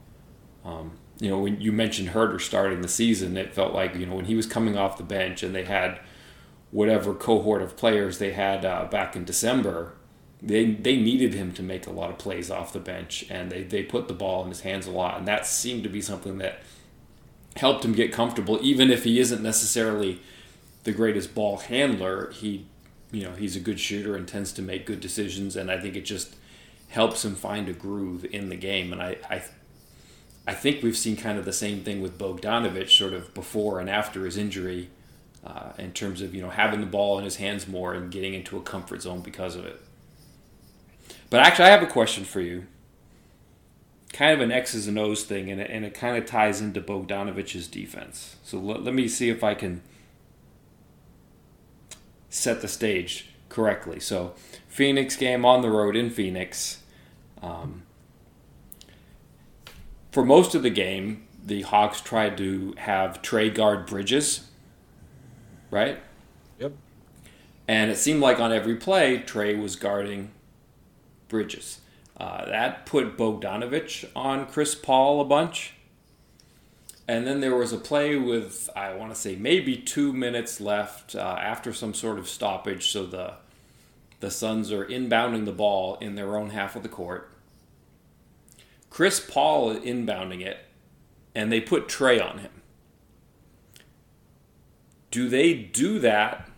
Um, 0.64 0.92
you 1.20 1.28
know, 1.28 1.38
when 1.38 1.60
you 1.60 1.72
mentioned 1.72 2.10
Huerter 2.10 2.40
starting 2.40 2.80
the 2.80 2.88
season, 2.88 3.36
it 3.36 3.52
felt 3.52 3.74
like 3.74 3.96
you 3.96 4.06
know 4.06 4.14
when 4.14 4.26
he 4.26 4.36
was 4.36 4.46
coming 4.46 4.76
off 4.76 4.98
the 4.98 5.02
bench 5.02 5.42
and 5.42 5.52
they 5.54 5.64
had 5.64 5.98
whatever 6.70 7.14
cohort 7.14 7.62
of 7.62 7.76
players 7.76 8.18
they 8.18 8.32
had 8.32 8.64
uh, 8.64 8.84
back 8.86 9.16
in 9.16 9.24
December, 9.24 9.94
they 10.42 10.72
they 10.72 10.96
needed 10.96 11.34
him 11.34 11.52
to 11.52 11.62
make 11.62 11.86
a 11.86 11.90
lot 11.90 12.10
of 12.10 12.18
plays 12.18 12.50
off 12.50 12.72
the 12.72 12.80
bench, 12.80 13.26
and 13.30 13.50
they 13.50 13.62
they 13.62 13.82
put 13.82 14.08
the 14.08 14.14
ball 14.14 14.42
in 14.42 14.48
his 14.48 14.60
hands 14.60 14.86
a 14.86 14.90
lot, 14.90 15.18
and 15.18 15.26
that 15.26 15.46
seemed 15.46 15.82
to 15.82 15.88
be 15.88 16.00
something 16.00 16.38
that 16.38 16.60
helped 17.56 17.84
him 17.84 17.92
get 17.92 18.12
comfortable, 18.12 18.58
even 18.62 18.90
if 18.90 19.04
he 19.04 19.18
isn't 19.18 19.42
necessarily 19.42 20.20
the 20.84 20.92
greatest 20.92 21.34
ball 21.34 21.58
handler, 21.58 22.30
he 22.30 22.66
you 23.10 23.24
know 23.24 23.32
he's 23.32 23.56
a 23.56 23.60
good 23.60 23.80
shooter 23.80 24.16
and 24.16 24.28
tends 24.28 24.52
to 24.52 24.62
make 24.62 24.86
good 24.86 25.00
decisions, 25.00 25.56
and 25.56 25.70
I 25.70 25.80
think 25.80 25.96
it 25.96 26.04
just 26.04 26.36
helps 26.88 27.24
him 27.24 27.34
find 27.34 27.68
a 27.68 27.72
groove 27.72 28.24
in 28.24 28.48
the 28.48 28.56
game. 28.56 28.92
And 28.92 29.02
I 29.02 29.16
I, 29.28 29.42
I 30.46 30.54
think 30.54 30.82
we've 30.82 30.96
seen 30.96 31.16
kind 31.16 31.38
of 31.38 31.44
the 31.44 31.52
same 31.52 31.82
thing 31.82 32.00
with 32.00 32.18
Bogdanovich, 32.18 32.96
sort 32.96 33.12
of 33.12 33.34
before 33.34 33.80
and 33.80 33.90
after 33.90 34.24
his 34.24 34.36
injury, 34.36 34.88
uh, 35.44 35.72
in 35.78 35.92
terms 35.92 36.22
of 36.22 36.34
you 36.34 36.42
know 36.42 36.50
having 36.50 36.80
the 36.80 36.86
ball 36.86 37.18
in 37.18 37.24
his 37.24 37.36
hands 37.36 37.66
more 37.66 37.94
and 37.94 38.10
getting 38.10 38.34
into 38.34 38.56
a 38.56 38.62
comfort 38.62 39.02
zone 39.02 39.20
because 39.20 39.56
of 39.56 39.64
it. 39.64 39.80
But 41.30 41.40
actually, 41.40 41.66
I 41.66 41.70
have 41.70 41.82
a 41.82 41.86
question 41.86 42.24
for 42.24 42.40
you. 42.40 42.66
Kind 44.12 44.32
of 44.32 44.40
an 44.40 44.50
X's 44.50 44.86
and 44.86 44.98
O's 44.98 45.24
thing, 45.24 45.50
and 45.50 45.60
it, 45.60 45.70
and 45.70 45.84
it 45.84 45.94
kind 45.94 46.16
of 46.16 46.24
ties 46.24 46.60
into 46.60 46.80
Bogdanovich's 46.80 47.68
defense. 47.68 48.36
So 48.42 48.58
let, 48.58 48.82
let 48.82 48.94
me 48.94 49.06
see 49.06 49.28
if 49.28 49.44
I 49.44 49.54
can 49.54 49.82
set 52.30 52.62
the 52.62 52.68
stage 52.68 53.30
correctly. 53.48 54.00
So, 54.00 54.34
Phoenix 54.68 55.16
game 55.16 55.44
on 55.44 55.62
the 55.62 55.70
road 55.70 55.96
in 55.96 56.10
Phoenix. 56.10 56.82
Um, 57.42 57.82
for 60.10 60.24
most 60.24 60.54
of 60.54 60.62
the 60.62 60.70
game, 60.70 61.26
the 61.44 61.62
Hawks 61.62 62.00
tried 62.00 62.36
to 62.38 62.74
have 62.78 63.22
Trae 63.22 63.54
guard 63.54 63.86
Bridges, 63.86 64.47
right? 65.70 66.00
Yep. 66.58 66.72
And 67.66 67.90
it 67.90 67.96
seemed 67.96 68.20
like 68.20 68.40
on 68.40 68.52
every 68.52 68.76
play, 68.76 69.18
Trae 69.18 69.60
was 69.60 69.76
guarding 69.76 70.30
Bridges. 71.28 71.80
Uh, 72.16 72.46
that 72.46 72.86
put 72.86 73.16
Bogdanovich 73.16 74.08
on 74.16 74.46
Chris 74.46 74.74
Paul 74.74 75.20
a 75.20 75.24
bunch. 75.24 75.74
And 77.06 77.26
then 77.26 77.40
there 77.40 77.54
was 77.54 77.72
a 77.72 77.78
play 77.78 78.16
with, 78.16 78.68
I 78.76 78.94
want 78.94 79.14
to 79.14 79.18
say, 79.18 79.36
maybe 79.36 79.76
two 79.76 80.12
minutes 80.12 80.60
left 80.60 81.14
uh, 81.14 81.38
after 81.40 81.72
some 81.72 81.94
sort 81.94 82.18
of 82.18 82.28
stoppage. 82.28 82.90
So 82.90 83.06
the, 83.06 83.34
the 84.20 84.30
Suns 84.30 84.72
are 84.72 84.84
inbounding 84.84 85.44
the 85.44 85.52
ball 85.52 85.96
in 86.00 86.16
their 86.16 86.36
own 86.36 86.50
half 86.50 86.76
of 86.76 86.82
the 86.82 86.88
court. 86.88 87.30
Chris 88.90 89.20
Paul 89.20 89.70
is 89.70 89.84
inbounding 89.84 90.40
it, 90.44 90.58
and 91.34 91.52
they 91.52 91.60
put 91.60 91.88
Trae 91.88 92.22
on 92.22 92.38
him. 92.38 92.57
Do 95.18 95.28
they 95.28 95.52
do 95.52 95.98
that 95.98 96.48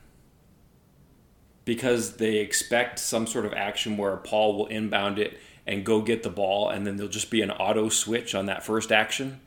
because 1.64 2.18
they 2.18 2.40
expect 2.40 2.98
some 2.98 3.26
sort 3.26 3.46
of 3.46 3.54
action 3.54 3.96
where 3.96 4.18
Paul 4.18 4.54
will 4.54 4.66
inbound 4.66 5.18
it 5.18 5.40
and 5.66 5.82
go 5.82 6.02
get 6.02 6.22
the 6.22 6.28
ball, 6.28 6.68
and 6.68 6.86
then 6.86 6.96
there'll 6.96 7.10
just 7.10 7.30
be 7.30 7.40
an 7.40 7.50
auto 7.50 7.88
switch 7.88 8.34
on 8.34 8.44
that 8.44 8.62
first 8.62 8.92
action? 8.92 9.40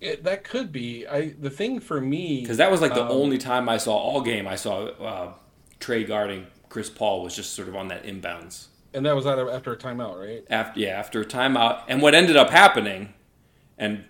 It, 0.00 0.22
that 0.22 0.44
could 0.44 0.70
be. 0.70 1.08
I 1.08 1.34
the 1.40 1.50
thing 1.50 1.80
for 1.80 2.00
me 2.00 2.42
because 2.42 2.58
that 2.58 2.70
was 2.70 2.80
like 2.80 2.94
the 2.94 3.02
um, 3.02 3.10
only 3.10 3.38
time 3.38 3.68
I 3.68 3.78
saw 3.78 3.96
all 3.96 4.20
game. 4.20 4.46
I 4.46 4.54
saw 4.54 4.84
uh, 4.84 5.32
Trae 5.80 6.06
guarding 6.06 6.46
Chris 6.68 6.88
Paul 6.88 7.24
was 7.24 7.34
just 7.34 7.54
sort 7.54 7.66
of 7.66 7.74
on 7.74 7.88
that 7.88 8.04
inbounds, 8.04 8.68
and 8.92 9.04
that 9.06 9.16
was 9.16 9.26
after 9.26 9.72
a 9.72 9.76
timeout, 9.76 10.20
right? 10.24 10.44
After 10.48 10.78
yeah, 10.78 10.90
after 10.90 11.20
a 11.22 11.24
timeout, 11.24 11.82
and 11.88 12.00
what 12.00 12.14
ended 12.14 12.36
up 12.36 12.50
happening, 12.50 13.12
and 13.76 14.04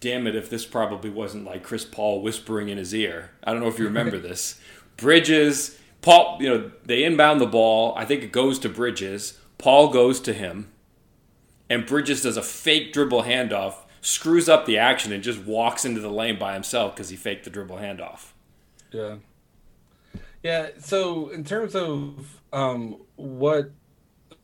damn 0.00 0.26
it, 0.26 0.34
if 0.34 0.50
this 0.50 0.66
probably 0.66 1.10
wasn't 1.10 1.44
like 1.44 1.62
Chris 1.62 1.84
Paul 1.84 2.22
whispering 2.22 2.68
in 2.68 2.78
his 2.78 2.94
ear. 2.94 3.30
I 3.44 3.52
don't 3.52 3.60
know 3.60 3.68
if 3.68 3.78
you 3.78 3.84
remember 3.84 4.18
this. 4.18 4.60
Bridges, 4.96 5.78
Paul, 6.02 6.38
you 6.40 6.48
know, 6.48 6.70
they 6.84 7.04
inbound 7.04 7.40
the 7.40 7.46
ball. 7.46 7.94
I 7.96 8.04
think 8.04 8.22
it 8.22 8.32
goes 8.32 8.58
to 8.60 8.68
Bridges. 8.68 9.38
Paul 9.58 9.88
goes 9.88 10.20
to 10.20 10.32
him, 10.32 10.70
and 11.68 11.86
Bridges 11.86 12.22
does 12.22 12.36
a 12.36 12.42
fake 12.42 12.92
dribble 12.92 13.24
handoff 13.24 13.74
screws 14.00 14.48
up 14.48 14.66
the 14.66 14.78
action 14.78 15.12
and 15.12 15.22
just 15.22 15.40
walks 15.40 15.84
into 15.84 16.00
the 16.00 16.10
lane 16.10 16.38
by 16.38 16.54
himself 16.54 16.94
because 16.94 17.10
he 17.10 17.16
faked 17.16 17.44
the 17.44 17.50
dribble 17.50 17.76
handoff. 17.76 18.32
Yeah. 18.90 19.16
Yeah. 20.42 20.70
So 20.78 21.28
in 21.28 21.44
terms 21.44 21.74
of 21.74 22.40
um, 22.52 23.00
what 23.16 23.70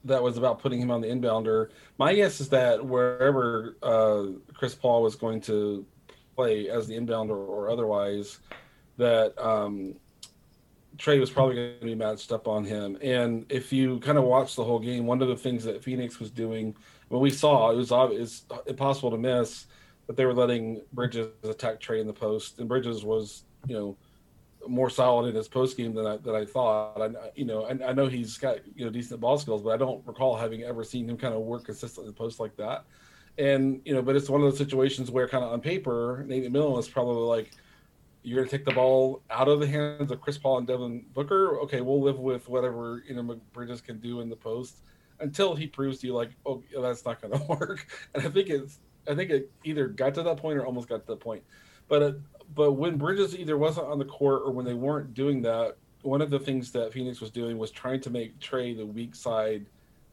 that 0.07 0.23
was 0.23 0.37
about 0.37 0.61
putting 0.61 0.81
him 0.81 0.91
on 0.91 1.01
the 1.01 1.09
inbounder, 1.09 1.71
my 1.99 2.15
guess 2.15 2.41
is 2.41 2.49
that 2.51 2.85
wherever 2.85 3.77
uh, 3.83 4.27
Chris 4.55 4.75
Paul 4.75 5.03
was 5.03 5.17
going 5.17 5.41
to 5.43 5.85
play 6.35 6.69
as 6.69 6.87
the 6.87 6.97
inbounder 6.97 7.37
or 7.37 7.71
otherwise, 7.71 8.39
that 8.97 9.37
um, 9.39 9.95
Trae 10.97 11.21
was 11.21 11.31
probably 11.31 11.57
going 11.57 11.81
to 11.81 11.87
be 11.87 11.95
matched 11.95 12.33
up 12.33 12.49
on 12.49 12.65
him. 12.65 12.97
And 13.03 13.45
if 13.51 13.73
you 13.73 13.99
kind 14.01 14.19
of 14.19 14.25
watch 14.25 14.57
the 14.57 14.65
whole 14.65 14.79
game, 14.79 15.07
one 15.07 15.21
of 15.23 15.29
the 15.29 15.37
things 15.37 15.65
that 15.65 15.83
Phoenix 15.83 16.19
was 16.19 16.31
doing 16.31 16.75
what 17.09 17.21
we 17.21 17.31
saw, 17.31 17.71
it 17.71 17.77
was 17.77 17.93
obvious, 17.93 18.45
impossible 18.67 19.11
to 19.11 19.19
miss 19.19 19.67
that 20.07 20.17
they 20.17 20.25
were 20.25 20.35
letting 20.35 20.83
Bridges 20.93 21.29
attack 21.45 21.81
Trae 21.81 22.01
in 22.01 22.07
the 22.07 22.13
post, 22.13 22.59
and 22.59 22.69
Bridges 22.69 23.05
was, 23.05 23.45
you 23.67 23.75
know, 23.75 23.97
more 24.69 24.91
solid 24.91 25.29
in 25.29 25.35
his 25.35 25.49
post 25.49 25.77
game 25.77 25.95
than 25.95 26.07
I 26.07 26.17
than 26.17 26.35
I 26.35 26.45
thought. 26.45 27.01
I, 27.01 27.11
you 27.35 27.45
know, 27.45 27.65
I, 27.65 27.89
I 27.89 27.93
know 27.93 28.07
he's 28.07 28.37
got 28.39 28.59
you 28.75 28.85
know 28.85 28.91
decent 28.91 29.21
ball 29.21 29.39
skills, 29.39 29.63
but 29.63 29.71
I 29.71 29.77
don't 29.77 30.07
recall 30.07 30.37
having 30.37 30.63
ever 30.63 30.85
seen 30.85 31.09
him 31.09 31.17
kind 31.17 31.35
of 31.35 31.41
work 31.43 31.65
consistently 31.65 32.09
in 32.09 32.15
the 32.15 32.19
post 32.19 32.41
like 32.41 32.57
that. 32.57 32.85
And 33.39 33.81
you 33.85 33.95
know, 33.95 34.03
but 34.03 34.17
it's 34.17 34.31
one 34.31 34.41
of 34.41 34.51
those 34.51 34.59
situations 34.59 35.11
where 35.11 35.29
kind 35.29 35.45
of 35.45 35.53
on 35.53 35.61
paper, 35.61 36.25
Nate 36.27 36.51
McMillan 36.51 36.79
is 36.79 36.89
probably 36.89 37.23
like, 37.23 37.51
you're 38.23 38.37
going 38.37 38.49
to 38.49 38.57
take 38.57 38.65
the 38.65 38.73
ball 38.73 39.23
out 39.31 39.49
of 39.49 39.61
the 39.61 39.67
hands 39.67 40.11
of 40.11 40.21
Chris 40.21 40.39
Paul 40.39 40.59
and 40.59 40.67
Devin 40.67 41.05
Booker. 41.13 41.61
Okay, 41.61 41.81
we'll 41.81 42.01
live 42.01 42.19
with 42.19 42.49
whatever 42.49 43.03
you 43.07 43.15
know 43.15 43.39
Bridges 43.53 43.81
can 43.81 43.99
do 43.99 44.21
in 44.21 44.29
the 44.29 44.37
post 44.37 44.83
until 45.21 45.55
he 45.55 45.67
proves 45.67 46.01
to 46.01 46.07
you 46.07 46.15
like, 46.15 46.31
oh, 46.45 46.63
that's 46.81 47.05
not 47.05 47.21
going 47.21 47.33
to 47.39 47.45
work. 47.47 47.87
And 48.15 48.27
I 48.27 48.31
think 48.31 48.49
it's, 48.49 48.79
I 49.09 49.15
think 49.15 49.31
it 49.31 49.51
either 49.65 49.89
got 49.89 50.15
to 50.15 50.23
that 50.23 50.37
point 50.39 50.59
or 50.59 50.67
almost 50.67 50.89
got 50.89 51.01
to 51.01 51.07
that 51.07 51.21
point. 51.21 51.43
But 51.89 52.03
uh, 52.03 52.13
but 52.55 52.73
when 52.73 52.97
Bridges 52.97 53.37
either 53.37 53.57
wasn't 53.59 53.87
on 53.87 53.99
the 53.99 54.05
court 54.05 54.43
or 54.45 54.53
when 54.53 54.65
they 54.65 54.75
weren't 54.75 55.15
doing 55.15 55.43
that, 55.43 55.77
one 56.03 56.23
of 56.23 56.31
the 56.31 56.39
things 56.39 56.73
that 56.73 56.93
Phoenix 56.93 57.21
was 57.21 57.31
doing 57.31 57.59
was 57.59 57.71
trying 57.71 58.01
to 58.03 58.11
make 58.11 58.39
Trae 58.39 58.77
the 58.77 58.87
weak 58.87 59.15
side 59.15 59.67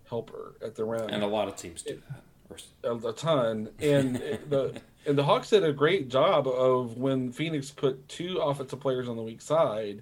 helper 0.09 0.55
at 0.63 0.75
the 0.75 0.83
rim. 0.83 1.09
And 1.09 1.23
a 1.23 1.27
lot 1.27 1.47
of 1.47 1.55
teams 1.55 1.81
do 1.83 2.01
that. 2.09 2.23
A, 2.83 2.95
a 3.07 3.13
ton. 3.13 3.69
And 3.79 4.15
the 4.49 4.79
and 5.05 5.17
the 5.17 5.23
Hawks 5.23 5.49
did 5.49 5.63
a 5.63 5.73
great 5.73 6.09
job 6.09 6.47
of 6.47 6.97
when 6.97 7.31
Phoenix 7.31 7.71
put 7.71 8.07
two 8.07 8.37
offensive 8.37 8.79
players 8.79 9.09
on 9.09 9.17
the 9.17 9.23
weak 9.23 9.41
side, 9.41 10.01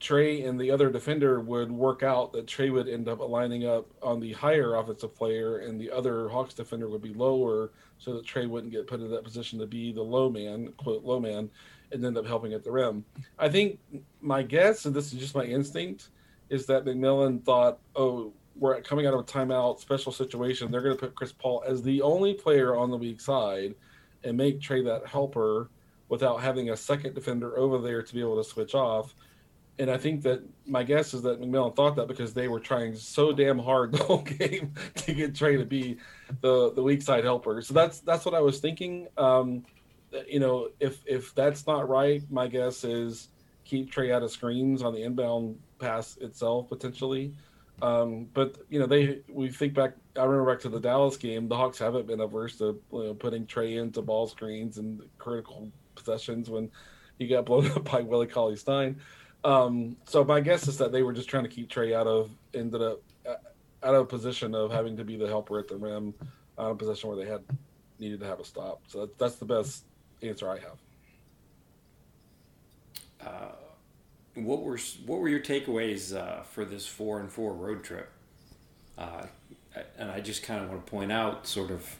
Trae 0.00 0.48
and 0.48 0.60
the 0.60 0.70
other 0.70 0.90
defender 0.90 1.40
would 1.40 1.70
work 1.72 2.02
out 2.02 2.32
that 2.32 2.46
Trae 2.46 2.72
would 2.72 2.88
end 2.88 3.08
up 3.08 3.20
lining 3.20 3.66
up 3.66 3.86
on 4.02 4.20
the 4.20 4.32
higher 4.32 4.76
offensive 4.76 5.14
player 5.14 5.58
and 5.58 5.80
the 5.80 5.90
other 5.90 6.28
Hawks 6.28 6.54
defender 6.54 6.88
would 6.88 7.02
be 7.02 7.14
lower 7.14 7.72
so 7.98 8.14
that 8.14 8.24
Trae 8.24 8.48
wouldn't 8.48 8.72
get 8.72 8.86
put 8.86 9.00
in 9.00 9.10
that 9.10 9.24
position 9.24 9.58
to 9.58 9.66
be 9.66 9.92
the 9.92 10.02
low 10.02 10.30
man, 10.30 10.72
quote 10.76 11.04
low 11.04 11.18
man, 11.18 11.50
and 11.90 12.04
end 12.04 12.16
up 12.16 12.26
helping 12.26 12.52
at 12.52 12.62
the 12.62 12.70
rim. 12.70 13.04
I 13.38 13.48
think 13.48 13.80
my 14.20 14.42
guess, 14.42 14.84
and 14.84 14.94
this 14.94 15.12
is 15.12 15.18
just 15.18 15.34
my 15.34 15.44
instinct, 15.44 16.08
is 16.48 16.66
that 16.66 16.84
McMillan 16.84 17.44
thought, 17.44 17.78
oh, 17.96 18.32
we're 18.56 18.80
coming 18.82 19.06
out 19.06 19.14
of 19.14 19.20
a 19.20 19.24
timeout, 19.24 19.80
special 19.80 20.12
situation. 20.12 20.70
They're 20.70 20.82
going 20.82 20.96
to 20.96 21.00
put 21.00 21.14
Chris 21.14 21.32
Paul 21.32 21.62
as 21.66 21.82
the 21.82 22.02
only 22.02 22.34
player 22.34 22.76
on 22.76 22.90
the 22.90 22.96
weak 22.96 23.20
side 23.20 23.74
and 24.24 24.36
make 24.36 24.60
Trae 24.60 24.84
that 24.84 25.06
helper 25.06 25.70
without 26.08 26.40
having 26.40 26.70
a 26.70 26.76
second 26.76 27.14
defender 27.14 27.56
over 27.58 27.78
there 27.78 28.02
to 28.02 28.14
be 28.14 28.20
able 28.20 28.42
to 28.42 28.48
switch 28.48 28.74
off. 28.74 29.14
And 29.78 29.90
I 29.90 29.96
think 29.96 30.22
that 30.22 30.42
my 30.66 30.82
guess 30.82 31.14
is 31.14 31.22
that 31.22 31.40
McMillan 31.40 31.76
thought 31.76 31.94
that 31.96 32.08
because 32.08 32.34
they 32.34 32.48
were 32.48 32.58
trying 32.60 32.94
so 32.96 33.32
damn 33.32 33.58
hard 33.58 33.92
the 33.92 34.02
whole 34.02 34.22
game 34.22 34.74
to 34.96 35.14
get 35.14 35.34
Trae 35.34 35.58
to 35.58 35.64
be 35.64 35.98
the 36.40 36.72
the 36.72 36.82
weak 36.82 37.02
side 37.02 37.24
helper. 37.24 37.62
So 37.62 37.74
that's 37.74 38.00
that's 38.00 38.24
what 38.24 38.34
I 38.34 38.40
was 38.40 38.58
thinking. 38.58 39.08
Um, 39.16 39.64
you 40.26 40.40
know, 40.40 40.68
if 40.80 41.02
if 41.06 41.34
that's 41.34 41.66
not 41.66 41.88
right, 41.88 42.22
my 42.30 42.48
guess 42.48 42.84
is 42.84 43.28
keep 43.64 43.92
Trae 43.92 44.12
out 44.12 44.22
of 44.22 44.30
screens 44.30 44.82
on 44.82 44.94
the 44.94 45.02
inbound 45.02 45.58
pass 45.78 46.16
itself 46.16 46.68
potentially. 46.68 47.34
Um, 47.80 48.26
but 48.34 48.56
you 48.68 48.80
know, 48.80 48.86
they 48.86 49.20
we 49.28 49.50
think 49.50 49.74
back. 49.74 49.94
I 50.16 50.24
remember 50.24 50.52
back 50.52 50.60
to 50.62 50.68
the 50.68 50.80
Dallas 50.80 51.16
game. 51.16 51.48
The 51.48 51.56
Hawks 51.56 51.78
haven't 51.78 52.06
been 52.06 52.20
averse 52.20 52.58
to 52.58 52.80
you 52.92 53.04
know, 53.04 53.14
putting 53.14 53.46
Trae 53.46 53.80
into 53.80 54.02
ball 54.02 54.26
screens 54.26 54.78
and 54.78 55.02
critical 55.18 55.70
possessions 55.94 56.50
when 56.50 56.70
he 57.18 57.26
got 57.28 57.46
blown 57.46 57.70
up 57.76 57.90
by 57.90 58.00
Willie 58.00 58.26
Cauley 58.26 58.56
Stein. 58.56 59.00
Um, 59.44 59.96
so 60.04 60.24
my 60.24 60.40
guess 60.40 60.66
is 60.68 60.78
that 60.78 60.92
they 60.92 61.02
were 61.02 61.12
just 61.12 61.28
trying 61.28 61.44
to 61.44 61.48
keep 61.48 61.70
Trae 61.70 61.94
out 61.94 62.06
of 62.06 62.30
ended 62.54 62.82
up 62.82 63.00
uh, 63.26 63.34
out 63.82 63.94
of 63.94 64.02
a 64.02 64.04
position 64.04 64.54
of 64.54 64.72
having 64.72 64.96
to 64.96 65.04
be 65.04 65.16
the 65.16 65.28
helper 65.28 65.58
at 65.58 65.68
the 65.68 65.76
rim, 65.76 66.12
out 66.58 66.70
of 66.72 66.78
position 66.78 67.08
where 67.08 67.16
they 67.16 67.30
had 67.30 67.42
needed 68.00 68.20
to 68.20 68.26
have 68.26 68.40
a 68.40 68.44
stop. 68.44 68.80
So 68.88 69.06
that's, 69.06 69.16
that's 69.18 69.36
the 69.36 69.44
best 69.44 69.84
answer 70.22 70.50
I 70.50 70.58
have. 70.58 70.78
Uh, 73.20 73.52
what 74.34 74.62
were 74.62 74.78
what 75.06 75.20
were 75.20 75.28
your 75.28 75.40
takeaways 75.40 76.16
uh, 76.16 76.42
for 76.42 76.64
this 76.64 76.86
four 76.86 77.20
and 77.20 77.30
four 77.30 77.52
road 77.52 77.84
trip? 77.84 78.10
Uh, 78.96 79.26
and 79.96 80.10
I 80.10 80.20
just 80.20 80.42
kind 80.42 80.62
of 80.62 80.70
want 80.70 80.84
to 80.84 80.90
point 80.90 81.12
out, 81.12 81.46
sort 81.46 81.70
of, 81.70 81.96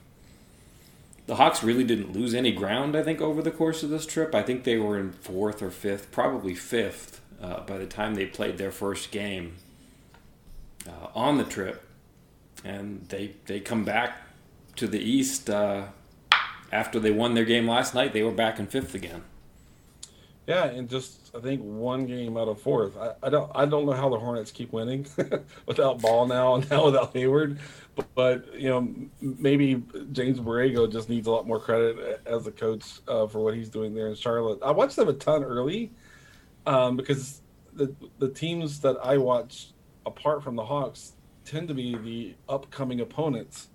the 1.26 1.36
Hawks 1.36 1.62
really 1.62 1.84
didn't 1.84 2.12
lose 2.12 2.34
any 2.34 2.50
ground. 2.50 2.96
I 2.96 3.02
think 3.02 3.20
over 3.20 3.40
the 3.42 3.52
course 3.52 3.84
of 3.84 3.90
this 3.90 4.06
trip, 4.06 4.34
I 4.34 4.42
think 4.42 4.64
they 4.64 4.78
were 4.78 4.98
in 4.98 5.12
fourth 5.12 5.62
or 5.62 5.70
fifth, 5.70 6.10
probably 6.10 6.54
fifth, 6.54 7.20
uh, 7.42 7.60
by 7.60 7.78
the 7.78 7.86
time 7.86 8.14
they 8.14 8.26
played 8.26 8.58
their 8.58 8.72
first 8.72 9.10
game 9.10 9.56
uh, 10.86 11.08
on 11.14 11.38
the 11.38 11.44
trip, 11.44 11.82
and 12.64 13.06
they 13.08 13.32
they 13.46 13.60
come 13.60 13.84
back 13.84 14.22
to 14.76 14.86
the 14.86 15.00
East 15.00 15.50
uh, 15.50 15.86
after 16.72 16.98
they 16.98 17.10
won 17.10 17.34
their 17.34 17.44
game 17.44 17.68
last 17.68 17.94
night. 17.94 18.12
They 18.12 18.22
were 18.22 18.32
back 18.32 18.58
in 18.58 18.66
fifth 18.66 18.94
again. 18.94 19.22
Yeah, 20.46 20.64
and 20.64 20.88
just 20.88 21.30
I 21.36 21.40
think 21.40 21.60
one 21.60 22.06
game 22.06 22.38
out 22.38 22.48
of 22.48 22.60
fourth. 22.60 22.96
I, 22.96 23.12
I 23.22 23.28
don't 23.28 23.52
I 23.54 23.66
don't 23.66 23.84
know 23.84 23.92
how 23.92 24.08
the 24.08 24.18
Hornets 24.18 24.50
keep 24.50 24.72
winning 24.72 25.06
without 25.66 26.00
Ball 26.00 26.26
now 26.26 26.54
and 26.54 26.68
now 26.70 26.86
without 26.86 27.12
Hayward, 27.12 27.58
but, 27.94 28.14
but, 28.14 28.54
you 28.58 28.70
know 28.70 28.88
maybe 29.20 29.82
James 30.12 30.40
Borrego 30.40 30.90
just 30.90 31.10
needs 31.10 31.26
a 31.26 31.30
lot 31.30 31.46
more 31.46 31.60
credit 31.60 32.22
as 32.24 32.46
a 32.46 32.50
coach 32.50 33.00
uh, 33.06 33.26
for 33.26 33.40
what 33.40 33.54
he's 33.54 33.68
doing 33.68 33.94
there 33.94 34.08
in 34.08 34.14
Charlotte. 34.14 34.60
I 34.62 34.70
watched 34.70 34.96
them 34.96 35.08
a 35.08 35.12
ton 35.12 35.44
early 35.44 35.90
um, 36.68 36.96
because 36.96 37.40
the 37.72 37.94
the 38.18 38.28
teams 38.28 38.80
that 38.80 38.96
I 39.02 39.16
watch 39.16 39.68
apart 40.04 40.44
from 40.44 40.54
the 40.54 40.64
Hawks 40.64 41.12
tend 41.44 41.66
to 41.68 41.74
be 41.74 41.96
the 41.96 42.34
upcoming 42.48 43.00
opponents 43.00 43.68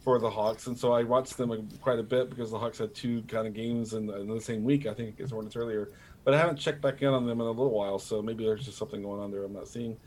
for 0.00 0.18
the 0.18 0.30
Hawks, 0.30 0.66
and 0.66 0.76
so 0.76 0.92
I 0.92 1.02
watched 1.02 1.36
them 1.36 1.68
quite 1.82 1.98
a 1.98 2.02
bit 2.02 2.30
because 2.30 2.50
the 2.50 2.58
Hawks 2.58 2.78
had 2.78 2.94
two 2.94 3.22
kind 3.28 3.46
of 3.46 3.52
games 3.52 3.92
in 3.92 4.06
the, 4.06 4.20
in 4.20 4.28
the 4.28 4.40
same 4.40 4.64
week. 4.64 4.86
I 4.86 4.94
think 4.94 5.20
as 5.20 5.30
Hornets 5.30 5.56
earlier, 5.56 5.90
but 6.24 6.32
I 6.32 6.38
haven't 6.38 6.56
checked 6.56 6.80
back 6.80 7.02
in 7.02 7.08
on 7.08 7.26
them 7.26 7.40
in 7.40 7.46
a 7.46 7.50
little 7.50 7.70
while, 7.70 7.98
so 7.98 8.22
maybe 8.22 8.44
there's 8.44 8.64
just 8.64 8.78
something 8.78 9.02
going 9.02 9.20
on 9.20 9.30
there 9.30 9.44
I'm 9.44 9.52
not 9.52 9.68
seeing. 9.68 9.98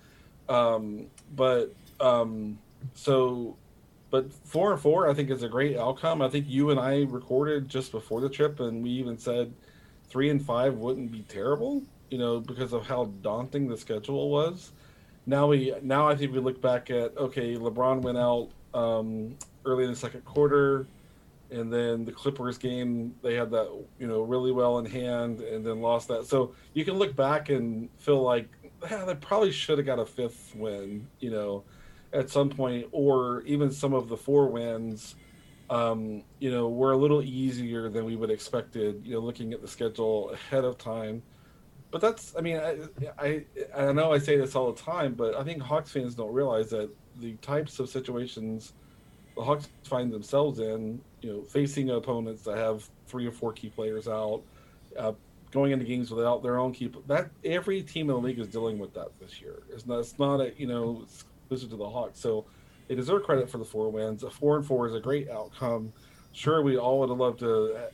Um, 0.49 1.07
but 1.35 1.73
um, 1.99 2.57
so, 2.95 3.55
but 4.09 4.33
four 4.33 4.71
and 4.71 4.81
four, 4.81 5.09
I 5.09 5.13
think 5.13 5.29
is 5.29 5.43
a 5.43 5.49
great 5.49 5.77
outcome. 5.77 6.23
I 6.23 6.29
think 6.29 6.45
you 6.49 6.71
and 6.71 6.79
I 6.79 7.03
recorded 7.03 7.69
just 7.69 7.91
before 7.91 8.19
the 8.19 8.29
trip, 8.29 8.59
and 8.59 8.81
we 8.81 8.89
even 8.89 9.17
said 9.17 9.53
three 10.09 10.29
and 10.29 10.43
five 10.43 10.75
wouldn't 10.75 11.11
be 11.11 11.21
terrible, 11.21 11.83
you 12.10 12.18
know, 12.18 12.39
because 12.39 12.74
of 12.74 12.86
how 12.86 13.06
daunting 13.22 13.68
the 13.68 13.78
schedule 13.78 14.30
was. 14.30 14.72
Now 15.26 15.48
we 15.48 15.74
now 15.82 16.08
I 16.08 16.15
think 16.15 16.34
we 16.34 16.39
look 16.39 16.62
back 16.62 16.89
at 16.91 17.18
okay, 17.18 17.56
LeBron 17.56 18.02
went 18.02 18.18
out 18.18 18.50
um, 18.74 19.36
early 19.65 19.86
in 19.86 19.89
the 19.89 19.96
second 19.96 20.24
quarter, 20.24 20.86
and 21.50 21.74
then 21.74 22.06
the 22.06 22.12
Clippers 22.12 22.58
game 22.58 23.15
they 23.24 23.34
had 23.34 23.50
that 23.52 23.72
you 24.00 24.08
know 24.08 24.22
really 24.22 24.52
well 24.52 24.78
in 24.80 24.86
hand, 24.86 25.41
and 25.41 25.65
then 25.65 25.82
lost 25.82 26.08
that. 26.10 26.28
So 26.28 26.54
you 26.74 26.86
can 26.86 26.96
look 26.96 27.15
back 27.15 27.50
and 27.50 27.89
feel 27.98 28.22
like 28.22 28.48
yeah, 28.89 29.06
they 29.06 29.15
probably 29.15 29.52
should 29.52 29.80
have 29.80 29.88
got 29.88 30.00
a 30.00 30.06
fifth 30.06 30.54
win, 30.56 31.08
you 31.20 31.32
know, 31.32 31.63
at 32.13 32.30
some 32.30 32.50
point, 32.50 32.88
or 32.91 33.41
even 33.44 33.72
some 33.72 33.94
of 33.94 34.10
the 34.10 34.18
four 34.18 34.48
wins. 34.48 35.15
Um, 35.68 36.22
you 36.38 36.52
know, 36.52 36.70
were 36.70 36.91
a 36.91 36.98
little 36.98 37.24
easier 37.24 37.89
than 37.89 38.06
we 38.06 38.15
would 38.15 38.30
expected. 38.30 39.02
You 39.04 39.15
know, 39.15 39.20
looking 39.22 39.52
at 39.52 39.63
the 39.63 39.68
schedule 39.68 40.30
ahead 40.30 40.63
of 40.63 40.78
time 40.78 41.24
but 41.95 42.01
that's 42.01 42.36
I 42.38 42.41
mean 42.41 42.58
I, 42.58 42.75
I 43.17 43.45
I 43.73 43.93
know 43.93 44.12
I 44.12 44.17
say 44.17 44.36
this 44.36 44.53
all 44.53 44.69
the 44.69 44.81
time, 44.81 45.13
but 45.13 45.34
I 45.34 45.45
think 45.45 45.62
Hawks 45.62 45.91
fans 45.91 46.13
don't 46.13 46.34
realize 46.34 46.69
that 46.71 46.89
the 47.21 47.36
types 47.36 47.79
of 47.79 47.88
situations 47.88 48.73
the 49.38 49.41
Hawks 49.41 49.69
find 49.84 50.12
themselves 50.12 50.60
in, 50.60 50.99
you 51.21 51.31
know, 51.31 51.41
facing 51.43 51.91
opponents 51.91 52.41
that 52.43 52.58
have 52.58 52.89
three 53.08 53.25
or 53.25 53.31
four 53.31 53.53
key 53.53 53.69
players 53.69 54.10
out, 54.10 54.41
uh, 54.99 55.13
going 55.51 55.71
into 55.71 55.86
games 55.86 56.12
without 56.12 56.43
their 56.43 56.60
own 56.60 56.73
key. 56.73 56.91
That 57.08 57.29
every 57.45 57.81
team 57.81 58.10
in 58.10 58.15
the 58.17 58.21
league 58.21 58.39
is 58.39 58.49
dealing 58.49 58.77
with 58.77 58.93
that 58.95 59.17
this 59.21 59.39
year. 59.39 59.63
It's 59.69 59.86
not. 59.86 59.99
It's 59.99 60.19
not 60.19 60.41
a 60.41 60.51
you 60.58 60.67
know 60.67 61.05
exclusive 61.05 61.69
to 61.69 61.77
the 61.77 61.89
Hawks. 61.89 62.19
So 62.19 62.43
they 62.89 62.95
deserve 62.95 63.23
credit 63.23 63.49
for 63.49 63.58
the 63.58 63.63
four 63.63 63.89
wins. 63.89 64.23
A 64.23 64.29
four 64.29 64.58
and 64.58 64.65
four 64.65 64.86
is 64.86 64.95
a 64.95 64.99
great 64.99 65.29
outcome. 65.29 65.93
Sure, 66.34 66.62
we 66.62 66.77
all 66.77 66.99
would 66.99 67.08
have 67.10 67.19
loved 67.19 67.39
to 67.39 67.88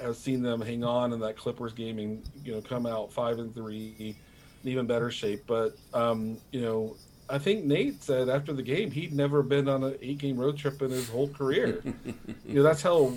have 0.00 0.16
seen 0.16 0.42
them 0.42 0.60
hang 0.60 0.84
on 0.84 1.12
in 1.12 1.20
that 1.20 1.36
Clippers 1.36 1.72
game 1.72 1.98
and 1.98 2.22
you 2.44 2.52
know 2.52 2.60
come 2.60 2.86
out 2.86 3.12
five 3.12 3.38
and 3.38 3.54
three, 3.54 4.16
in 4.62 4.70
even 4.70 4.86
better 4.86 5.10
shape. 5.10 5.44
But 5.46 5.76
um, 5.94 6.38
you 6.52 6.62
know 6.62 6.96
I 7.30 7.38
think 7.38 7.64
Nate 7.64 8.02
said 8.02 8.28
after 8.28 8.52
the 8.52 8.62
game 8.62 8.90
he'd 8.90 9.12
never 9.12 9.42
been 9.42 9.68
on 9.68 9.84
an 9.84 9.96
eight 10.02 10.18
game 10.18 10.36
road 10.36 10.58
trip 10.58 10.82
in 10.82 10.90
his 10.90 11.08
whole 11.08 11.28
career. 11.28 11.82
you 12.44 12.54
know, 12.54 12.62
that's 12.62 12.82
how 12.82 13.12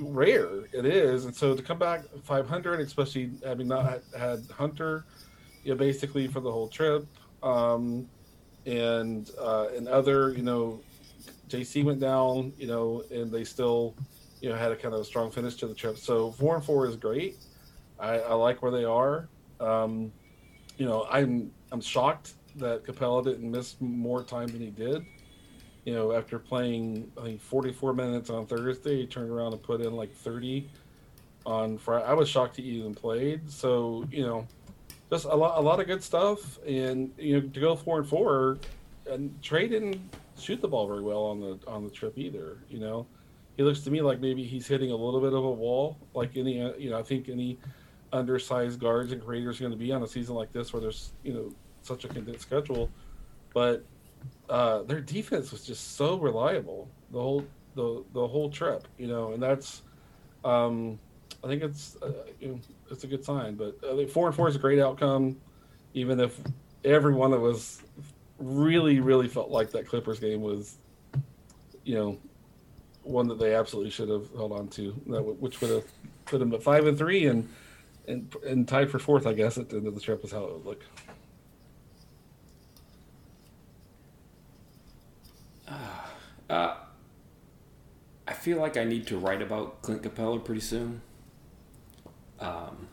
rare 0.00 0.64
it 0.72 0.84
is. 0.84 1.24
And 1.24 1.34
so 1.34 1.54
to 1.54 1.62
come 1.62 1.78
back 1.78 2.02
500, 2.24 2.80
especially 2.80 3.30
having 3.44 3.68
not 3.68 4.00
had 4.18 4.44
Hunter, 4.50 5.04
you 5.64 5.70
know, 5.72 5.78
basically 5.78 6.26
for 6.26 6.40
the 6.40 6.50
whole 6.50 6.68
trip, 6.68 7.06
um, 7.42 8.08
and 8.66 9.30
uh, 9.40 9.68
and 9.76 9.86
other, 9.86 10.32
you 10.32 10.42
know, 10.42 10.80
JC 11.48 11.84
went 11.84 12.00
down, 12.00 12.52
you 12.58 12.66
know, 12.66 13.04
and 13.12 13.30
they 13.30 13.44
still, 13.44 13.94
you 14.40 14.48
know, 14.48 14.54
had 14.54 14.72
a 14.72 14.76
kind 14.76 14.94
of 14.94 15.00
a 15.00 15.04
strong 15.04 15.30
finish 15.30 15.54
to 15.56 15.66
the 15.66 15.74
trip. 15.74 15.98
So 15.98 16.30
four 16.32 16.54
and 16.56 16.64
four 16.64 16.86
is 16.86 16.96
great. 16.96 17.36
I, 17.98 18.18
I 18.18 18.34
like 18.34 18.62
where 18.62 18.72
they 18.72 18.84
are. 18.84 19.28
Um, 19.60 20.12
you 20.76 20.86
know, 20.86 21.06
I'm 21.10 21.50
I'm 21.72 21.80
shocked 21.80 22.34
that 22.56 22.84
Capela 22.84 23.24
didn't 23.24 23.50
miss 23.50 23.76
more 23.80 24.22
time 24.22 24.48
than 24.48 24.60
he 24.60 24.70
did. 24.70 25.04
You 25.84 25.94
know, 25.94 26.12
after 26.12 26.38
playing 26.38 27.10
I 27.18 27.22
think 27.22 27.40
44 27.40 27.94
minutes 27.94 28.30
on 28.30 28.46
Thursday, 28.46 28.96
he 29.00 29.06
turned 29.06 29.30
around 29.30 29.52
and 29.52 29.62
put 29.62 29.80
in 29.80 29.94
like 29.94 30.12
30 30.12 30.68
on 31.44 31.78
Friday. 31.78 32.04
I 32.04 32.12
was 32.12 32.28
shocked 32.28 32.56
he 32.56 32.62
even 32.62 32.94
played. 32.94 33.50
So 33.50 34.06
you 34.10 34.26
know, 34.26 34.46
just 35.10 35.24
a 35.24 35.34
lot, 35.34 35.58
a 35.58 35.60
lot 35.60 35.80
of 35.80 35.86
good 35.86 36.02
stuff. 36.02 36.58
And 36.66 37.12
you 37.16 37.40
know, 37.40 37.48
to 37.48 37.60
go 37.60 37.76
four 37.76 37.98
and 37.98 38.08
four, 38.08 38.58
and 39.08 39.34
Trae 39.40 39.68
didn't 39.68 40.00
shoot 40.38 40.60
the 40.60 40.68
ball 40.68 40.86
very 40.86 41.02
well 41.02 41.24
on 41.24 41.40
the 41.40 41.58
on 41.66 41.84
the 41.84 41.90
trip 41.90 42.18
either. 42.18 42.58
You 42.68 42.80
know, 42.80 43.06
he 43.56 43.62
looks 43.62 43.80
to 43.80 43.90
me 43.90 44.02
like 44.02 44.20
maybe 44.20 44.44
he's 44.44 44.66
hitting 44.66 44.90
a 44.90 44.96
little 44.96 45.20
bit 45.20 45.32
of 45.32 45.44
a 45.44 45.50
wall. 45.50 45.96
Like 46.14 46.36
any, 46.36 46.60
uh, 46.60 46.72
you 46.78 46.90
know, 46.90 46.98
I 46.98 47.02
think 47.02 47.28
any 47.28 47.58
undersized 48.12 48.80
guards 48.80 49.12
and 49.12 49.24
creators 49.24 49.58
are 49.58 49.64
going 49.64 49.72
to 49.72 49.78
be 49.78 49.92
on 49.92 50.02
a 50.02 50.06
season 50.06 50.34
like 50.34 50.52
this 50.52 50.72
where 50.72 50.80
there's 50.80 51.12
you 51.22 51.32
know 51.32 51.52
such 51.82 52.04
a 52.04 52.08
condensed 52.08 52.42
schedule, 52.42 52.90
but 53.54 53.84
uh, 54.48 54.82
their 54.82 55.00
defense 55.00 55.52
was 55.52 55.64
just 55.64 55.96
so 55.96 56.16
reliable 56.18 56.88
the 57.10 57.20
whole 57.20 57.44
the 57.74 58.04
the 58.12 58.26
whole 58.26 58.50
trip, 58.50 58.86
you 58.98 59.06
know, 59.06 59.32
and 59.32 59.42
that's 59.42 59.82
um, 60.44 60.98
I 61.44 61.48
think 61.48 61.62
it's 61.62 61.96
uh, 62.02 62.12
you 62.40 62.48
know, 62.48 62.60
it's 62.90 63.04
a 63.04 63.06
good 63.06 63.24
sign. 63.24 63.54
But 63.54 63.78
I 63.84 63.96
think 63.96 64.10
four 64.10 64.26
and 64.26 64.36
four 64.36 64.48
is 64.48 64.56
a 64.56 64.58
great 64.58 64.78
outcome, 64.78 65.36
even 65.94 66.20
if 66.20 66.38
every 66.84 67.14
one 67.14 67.32
of 67.32 67.44
us 67.44 67.82
really 68.38 69.00
really 69.00 69.28
felt 69.28 69.50
like 69.50 69.70
that 69.70 69.86
Clippers 69.86 70.18
game 70.18 70.42
was, 70.42 70.76
you 71.84 71.94
know, 71.94 72.18
one 73.06 73.28
that 73.28 73.38
they 73.38 73.54
absolutely 73.54 73.90
should 73.90 74.08
have 74.08 74.30
held 74.34 74.52
on 74.52 74.68
to, 74.68 74.90
which 75.40 75.60
would 75.60 75.70
have 75.70 75.84
put 76.24 76.38
them 76.38 76.52
at 76.52 76.62
five 76.62 76.86
and 76.86 76.98
three 76.98 77.26
and 77.26 77.48
and 78.08 78.34
and 78.46 78.68
tied 78.68 78.90
for 78.90 78.98
fourth, 78.98 79.26
I 79.26 79.32
guess, 79.32 79.58
at 79.58 79.68
the 79.68 79.76
end 79.76 79.86
of 79.86 79.94
the 79.94 80.00
trip 80.00 80.24
is 80.24 80.32
how 80.32 80.44
it 80.44 80.52
would 80.52 80.64
look. 80.64 80.82
Uh, 86.48 86.76
I 88.28 88.32
feel 88.32 88.58
like 88.58 88.76
I 88.76 88.84
need 88.84 89.06
to 89.08 89.18
write 89.18 89.42
about 89.42 89.82
Clint 89.82 90.02
Capela 90.02 90.44
pretty 90.44 90.60
soon. 90.60 91.00
Um, 92.38 92.88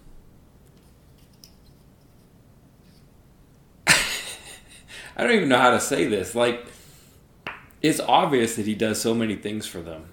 I 3.88 3.94
don't 5.18 5.32
even 5.32 5.50
know 5.50 5.60
how 5.60 5.72
to 5.72 5.80
say 5.80 6.06
this. 6.06 6.34
Like, 6.34 6.66
it's 7.84 8.00
obvious 8.00 8.56
that 8.56 8.66
he 8.66 8.74
does 8.74 9.00
so 9.00 9.14
many 9.14 9.36
things 9.36 9.68
for 9.68 9.82
them. 9.82 10.06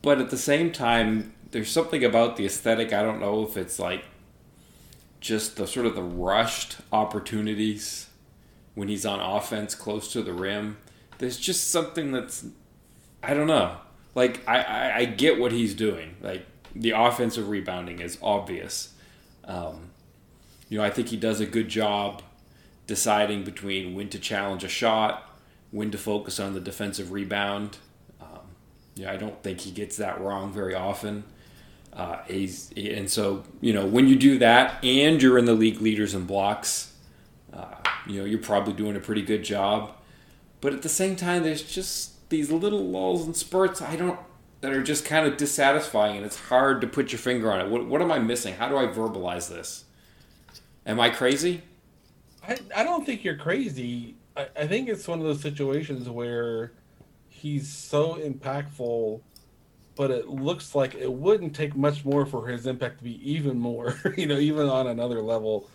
But 0.00 0.20
at 0.20 0.30
the 0.30 0.38
same 0.38 0.72
time, 0.72 1.34
there's 1.50 1.70
something 1.70 2.02
about 2.04 2.36
the 2.36 2.46
aesthetic. 2.46 2.92
I 2.92 3.02
don't 3.02 3.20
know 3.20 3.42
if 3.42 3.56
it's 3.56 3.78
like 3.78 4.04
just 5.20 5.56
the 5.56 5.66
sort 5.66 5.86
of 5.86 5.94
the 5.94 6.02
rushed 6.02 6.76
opportunities 6.92 8.08
when 8.74 8.88
he's 8.88 9.04
on 9.04 9.20
offense 9.20 9.74
close 9.74 10.10
to 10.12 10.22
the 10.22 10.32
rim. 10.32 10.78
There's 11.18 11.38
just 11.38 11.70
something 11.70 12.12
that's, 12.12 12.46
I 13.22 13.34
don't 13.34 13.46
know 13.46 13.76
like 14.14 14.46
I, 14.48 14.62
I, 14.62 14.96
I 14.98 15.04
get 15.04 15.38
what 15.38 15.52
he's 15.52 15.74
doing. 15.74 16.16
Like 16.20 16.46
the 16.74 16.90
offensive 16.90 17.48
rebounding 17.48 18.00
is 18.00 18.18
obvious. 18.22 18.94
Um, 19.44 19.90
you 20.68 20.78
know, 20.78 20.84
I 20.84 20.90
think 20.90 21.08
he 21.08 21.16
does 21.16 21.40
a 21.40 21.46
good 21.46 21.68
job 21.68 22.22
deciding 22.86 23.44
between 23.44 23.94
when 23.94 24.08
to 24.10 24.18
challenge 24.18 24.64
a 24.64 24.68
shot, 24.68 25.28
when 25.74 25.90
to 25.90 25.98
focus 25.98 26.38
on 26.38 26.54
the 26.54 26.60
defensive 26.60 27.10
rebound. 27.10 27.78
Um, 28.20 28.38
yeah, 28.94 29.10
I 29.10 29.16
don't 29.16 29.42
think 29.42 29.60
he 29.60 29.72
gets 29.72 29.96
that 29.96 30.20
wrong 30.20 30.52
very 30.52 30.74
often. 30.74 31.24
Uh, 31.92 32.18
he's 32.26 32.72
and 32.76 33.10
so 33.10 33.44
you 33.60 33.72
know 33.72 33.84
when 33.84 34.08
you 34.08 34.16
do 34.16 34.38
that 34.38 34.82
and 34.84 35.20
you're 35.20 35.36
in 35.36 35.44
the 35.44 35.54
league 35.54 35.80
leaders 35.80 36.14
in 36.14 36.26
blocks, 36.26 36.92
uh, 37.52 37.74
you 38.06 38.20
know 38.20 38.24
you're 38.24 38.38
probably 38.38 38.72
doing 38.72 38.94
a 38.94 39.00
pretty 39.00 39.22
good 39.22 39.42
job. 39.42 39.92
But 40.60 40.72
at 40.72 40.82
the 40.82 40.88
same 40.88 41.16
time, 41.16 41.42
there's 41.42 41.62
just 41.62 42.28
these 42.30 42.50
little 42.50 42.88
lulls 42.88 43.26
and 43.26 43.36
spurts 43.36 43.82
I 43.82 43.96
don't 43.96 44.18
that 44.60 44.72
are 44.72 44.82
just 44.82 45.04
kind 45.04 45.26
of 45.26 45.36
dissatisfying 45.36 46.16
and 46.16 46.24
it's 46.24 46.38
hard 46.38 46.80
to 46.80 46.86
put 46.86 47.12
your 47.12 47.18
finger 47.18 47.52
on 47.52 47.60
it. 47.60 47.68
What, 47.68 47.84
what 47.84 48.00
am 48.00 48.10
I 48.10 48.18
missing? 48.18 48.54
How 48.54 48.68
do 48.68 48.78
I 48.78 48.86
verbalize 48.86 49.50
this? 49.50 49.84
Am 50.86 50.98
I 50.98 51.10
crazy? 51.10 51.62
I, 52.48 52.58
I 52.74 52.82
don't 52.82 53.04
think 53.04 53.24
you're 53.24 53.36
crazy. 53.36 54.14
I, 54.36 54.48
I 54.56 54.66
think 54.66 54.88
it's 54.88 55.06
one 55.06 55.20
of 55.20 55.24
those 55.24 55.40
situations 55.40 56.08
where 56.08 56.72
he's 57.28 57.68
so 57.68 58.14
impactful, 58.14 59.20
but 59.96 60.10
it 60.10 60.28
looks 60.28 60.74
like 60.74 60.94
it 60.94 61.12
wouldn't 61.12 61.54
take 61.54 61.76
much 61.76 62.04
more 62.04 62.26
for 62.26 62.46
his 62.48 62.66
impact 62.66 62.98
to 62.98 63.04
be 63.04 63.30
even 63.30 63.58
more, 63.58 63.98
you 64.16 64.26
know, 64.26 64.38
even 64.38 64.68
on 64.68 64.86
another 64.86 65.20
level. 65.20 65.68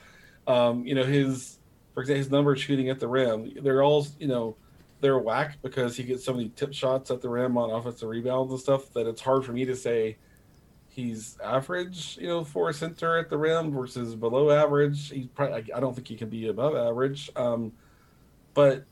Um, 0.48 0.86
you 0.86 0.96
know, 0.96 1.04
his, 1.04 1.60
for 1.94 2.02
example, 2.02 2.18
his 2.20 2.32
numbers 2.32 2.62
shooting 2.62 2.90
at 2.90 3.00
the 3.00 3.08
rim, 3.08 3.54
they're 3.62 3.84
all, 3.84 4.08
you 4.20 4.28
know, 4.28 4.56
they're 5.02 5.20
whack 5.20 5.60
because 5.62 5.96
he 5.96 6.04
gets 6.04 6.26
so 6.26 6.34
many 6.34 6.50
tip 6.50 6.74
shots 6.74 7.10
at 7.12 7.22
the 7.22 7.30
rim 7.30 7.58
on 7.58 7.70
offensive 7.70 8.10
rebounds 8.10 8.52
and 8.52 8.60
stuff 8.60 8.92
that 8.94 9.08
it's 9.08 9.22
hard 9.22 9.46
for 9.46 9.54
me 9.54 9.64
to 9.66 9.76
say 9.76 10.18
he's 10.90 11.38
average, 11.42 12.18
you 12.18 12.28
know, 12.28 12.44
for 12.44 12.70
a 12.70 12.74
center 12.74 13.18
at 13.18 13.30
the 13.30 13.38
rim 13.38 13.72
versus 13.72 14.16
below 14.16 14.50
average. 14.52 15.10
He's 15.10 15.28
probably 15.28 15.72
I 15.72 15.80
don't 15.80 15.96
think 15.96 16.08
he 16.08 16.16
can 16.16 16.30
be 16.30 16.48
above 16.48 16.76
average. 16.76 17.30
Um, 17.36 17.72
but 18.60 18.84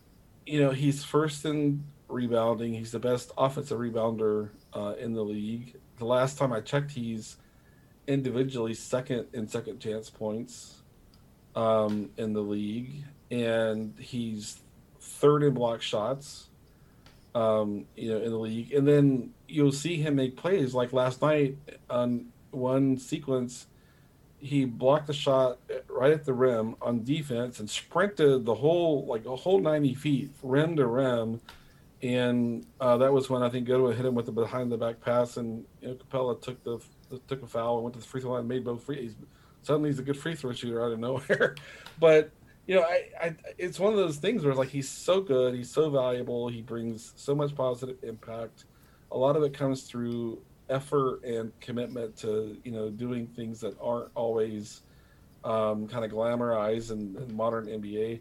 you 0.45 0.61
know, 0.61 0.71
he's 0.71 1.03
first 1.03 1.43
in 1.43 1.83
rebounding. 2.07 2.73
He's 2.73 2.93
the 2.93 2.99
best 2.99 3.33
offensive 3.37 3.77
rebounder 3.77 4.51
uh, 4.73 4.93
in 4.97 5.11
the 5.11 5.21
league. 5.21 5.75
The 5.97 6.05
last 6.05 6.37
time 6.37 6.53
I 6.53 6.61
checked, 6.61 6.91
he's 6.91 7.35
individually 8.07 8.73
second 8.73 9.27
in 9.33 9.45
second 9.49 9.81
chance 9.81 10.09
points 10.09 10.83
um, 11.53 12.11
in 12.15 12.31
the 12.31 12.39
league, 12.39 13.03
and 13.29 13.93
he's 13.99 14.61
third 15.01 15.43
in 15.43 15.53
block 15.53 15.81
shots, 15.81 16.47
um, 17.35 17.87
you 17.97 18.09
know, 18.09 18.21
in 18.21 18.31
the 18.31 18.39
league. 18.39 18.71
And 18.71 18.87
then 18.87 19.31
you'll 19.49 19.73
see 19.73 19.97
him 19.97 20.15
make 20.15 20.37
plays 20.37 20.73
like 20.73 20.93
last 20.93 21.21
night 21.21 21.57
on 21.89 22.27
one 22.51 22.97
sequence. 22.97 23.67
He 24.47 24.63
blocked 24.65 25.07
the 25.07 25.13
shot 25.13 25.59
right 25.89 26.13
at 26.13 26.23
the 26.23 26.33
rim 26.33 26.75
on 26.81 27.03
defense 27.03 27.59
and 27.59 27.69
sprinted 27.69 28.45
the 28.45 28.55
whole 28.55 29.05
like 29.05 29.25
a 29.25 29.35
whole 29.35 29.59
ninety 29.59 29.93
feet 29.93 30.31
rim 30.41 30.77
to 30.77 30.87
rim, 30.87 31.41
and 32.01 32.65
uh, 32.79 32.97
that 32.97 33.11
was 33.11 33.29
when 33.29 33.43
I 33.43 33.49
think 33.49 33.67
Goodwin 33.67 33.95
hit 33.95 34.05
him 34.05 34.15
with 34.15 34.25
the 34.25 34.31
behind 34.31 34.71
the 34.71 34.77
back 34.77 35.01
pass, 35.01 35.37
and 35.37 35.65
you 35.81 35.89
know, 35.89 35.95
Capela 35.95 36.41
took 36.41 36.63
the 36.63 36.79
took 37.27 37.43
a 37.43 37.47
foul 37.47 37.75
and 37.75 37.83
went 37.83 37.93
to 37.95 37.99
the 37.99 38.05
free 38.05 38.21
throw 38.21 38.31
line, 38.31 38.39
and 38.39 38.49
made 38.49 38.63
both 38.63 38.83
free. 38.83 39.13
suddenly 39.63 39.89
he's 39.89 39.99
a 39.99 40.03
good 40.03 40.17
free 40.17 40.35
throw 40.35 40.53
shooter 40.53 40.83
out 40.83 40.93
of 40.93 40.99
nowhere, 40.99 41.55
but 41.99 42.31
you 42.67 42.75
know, 42.75 42.83
I, 42.83 43.09
I, 43.21 43.35
it's 43.57 43.79
one 43.79 43.93
of 43.93 43.97
those 43.97 44.17
things 44.17 44.43
where 44.43 44.53
like 44.53 44.69
he's 44.69 44.89
so 44.89 45.21
good, 45.21 45.55
he's 45.55 45.71
so 45.71 45.89
valuable, 45.89 46.47
he 46.47 46.61
brings 46.61 47.13
so 47.15 47.33
much 47.33 47.55
positive 47.55 47.97
impact. 48.03 48.65
A 49.11 49.17
lot 49.17 49.35
of 49.35 49.43
it 49.43 49.53
comes 49.53 49.83
through 49.83 50.41
effort 50.69 51.23
and 51.23 51.57
commitment 51.59 52.15
to 52.17 52.57
you 52.63 52.71
know 52.71 52.89
doing 52.89 53.27
things 53.27 53.59
that 53.61 53.75
aren't 53.81 54.09
always 54.15 54.81
um, 55.43 55.87
kind 55.87 56.03
of 56.03 56.11
glamorized 56.11 56.91
in, 56.91 57.15
in, 57.15 57.35
modern 57.35 57.67
NBA. 57.67 58.19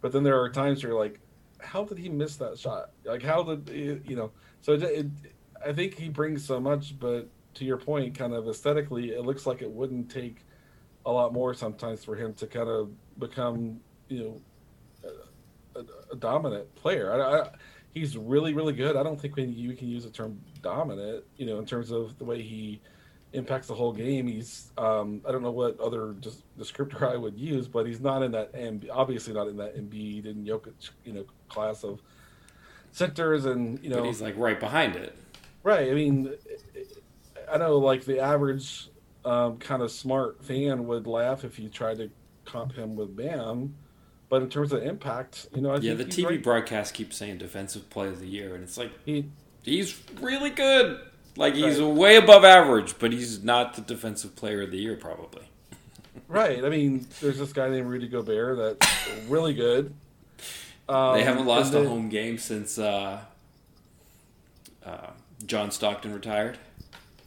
But 0.00 0.12
then 0.12 0.22
there 0.22 0.40
are 0.40 0.48
times 0.48 0.82
where 0.82 0.92
you're 0.92 1.00
like, 1.00 1.18
how 1.58 1.84
did 1.84 1.98
he 1.98 2.08
miss 2.08 2.36
that 2.36 2.58
shot? 2.58 2.90
Like 3.04 3.22
how 3.22 3.42
did 3.42 4.02
you 4.06 4.16
know? 4.16 4.30
So 4.62 4.74
it, 4.74 4.82
it, 4.82 5.06
I 5.66 5.72
think 5.72 5.98
he 5.98 6.08
brings 6.08 6.44
so 6.44 6.60
much, 6.60 6.98
but 6.98 7.28
to 7.54 7.64
your 7.64 7.76
point, 7.76 8.16
kind 8.16 8.34
of 8.34 8.48
aesthetically, 8.48 9.10
it 9.10 9.24
looks 9.24 9.46
like 9.46 9.62
it 9.62 9.70
wouldn't 9.70 10.10
take 10.10 10.44
a 11.06 11.10
lot 11.10 11.32
more 11.32 11.54
sometimes 11.54 12.04
for 12.04 12.14
him 12.14 12.34
to 12.34 12.46
kind 12.46 12.68
of 12.68 12.90
become, 13.18 13.80
you 14.08 14.24
know, 14.24 14.40
a, 15.76 16.12
a 16.12 16.16
dominant 16.16 16.72
player. 16.74 17.12
I, 17.12 17.40
I, 17.40 17.50
he's 17.94 18.16
really, 18.16 18.54
really 18.54 18.72
good. 18.72 18.96
I 18.96 19.02
don't 19.02 19.20
think 19.20 19.36
when 19.36 19.52
you 19.52 19.74
can 19.74 19.88
use 19.88 20.04
the 20.04 20.10
term 20.10 20.40
dominant, 20.62 21.24
you 21.36 21.46
know, 21.46 21.58
in 21.58 21.66
terms 21.66 21.90
of 21.90 22.18
the 22.18 22.24
way 22.24 22.42
he 22.42 22.80
impacts 23.32 23.68
the 23.68 23.74
whole 23.74 23.92
game. 23.92 24.26
He's, 24.26 24.72
um, 24.76 25.22
I 25.26 25.32
don't 25.32 25.42
know 25.42 25.50
what 25.50 25.78
other 25.80 26.14
just 26.20 26.42
descriptor 26.58 27.02
I 27.12 27.16
would 27.16 27.38
use, 27.38 27.68
but 27.68 27.86
he's 27.86 28.00
not 28.00 28.22
in 28.22 28.32
that, 28.32 28.54
and 28.54 28.88
obviously 28.92 29.32
not 29.32 29.48
in 29.48 29.56
that 29.58 29.76
Embiid 29.76 30.26
and 30.26 30.46
Jokic, 30.46 30.90
you 31.04 31.12
know, 31.12 31.24
class 31.48 31.84
of 31.84 32.00
centers, 32.92 33.44
and 33.44 33.82
you 33.82 33.90
know, 33.90 33.96
but 33.96 34.06
he's 34.06 34.20
like 34.20 34.36
right 34.36 34.58
behind 34.58 34.96
it. 34.96 35.16
Right. 35.62 35.90
I 35.90 35.94
mean, 35.94 36.32
I 37.50 37.58
know 37.58 37.78
like 37.78 38.04
the 38.04 38.20
average 38.20 38.88
um, 39.24 39.58
kind 39.58 39.82
of 39.82 39.90
smart 39.90 40.42
fan 40.44 40.86
would 40.86 41.06
laugh 41.06 41.44
if 41.44 41.58
you 41.58 41.68
tried 41.68 41.98
to 41.98 42.10
comp 42.44 42.74
him 42.74 42.96
with 42.96 43.14
Bam. 43.16 43.74
But 44.30 44.42
in 44.42 44.48
terms 44.48 44.72
of 44.72 44.82
impact, 44.82 45.48
you 45.54 45.60
know, 45.60 45.72
I 45.72 45.76
yeah, 45.78 45.92
the 45.92 46.04
TV 46.04 46.24
right. 46.24 46.42
broadcast 46.42 46.94
keeps 46.94 47.16
saying 47.16 47.38
defensive 47.38 47.90
play 47.90 48.08
of 48.08 48.20
the 48.20 48.26
year, 48.26 48.54
and 48.54 48.64
it's 48.64 48.78
like 48.78 48.92
he, 49.04 49.26
he's 49.62 50.00
really 50.20 50.50
good. 50.50 51.00
Like 51.36 51.54
he's 51.54 51.80
right. 51.80 51.94
way 51.94 52.16
above 52.16 52.44
average, 52.44 52.98
but 52.98 53.12
he's 53.12 53.44
not 53.44 53.74
the 53.74 53.82
defensive 53.82 54.36
player 54.36 54.62
of 54.62 54.70
the 54.70 54.78
year, 54.78 54.96
probably. 54.96 55.42
right. 56.28 56.64
I 56.64 56.68
mean, 56.68 57.06
there's 57.20 57.38
this 57.38 57.52
guy 57.52 57.68
named 57.68 57.88
Rudy 57.88 58.08
Gobert 58.08 58.78
that's 58.78 59.08
really 59.28 59.52
good. 59.52 59.92
Um, 60.88 61.14
they 61.14 61.24
haven't 61.24 61.46
lost 61.46 61.72
then, 61.72 61.84
a 61.84 61.88
home 61.88 62.08
game 62.08 62.38
since 62.38 62.78
uh, 62.78 63.20
uh, 64.84 65.10
John 65.44 65.70
Stockton 65.70 66.14
retired. 66.14 66.56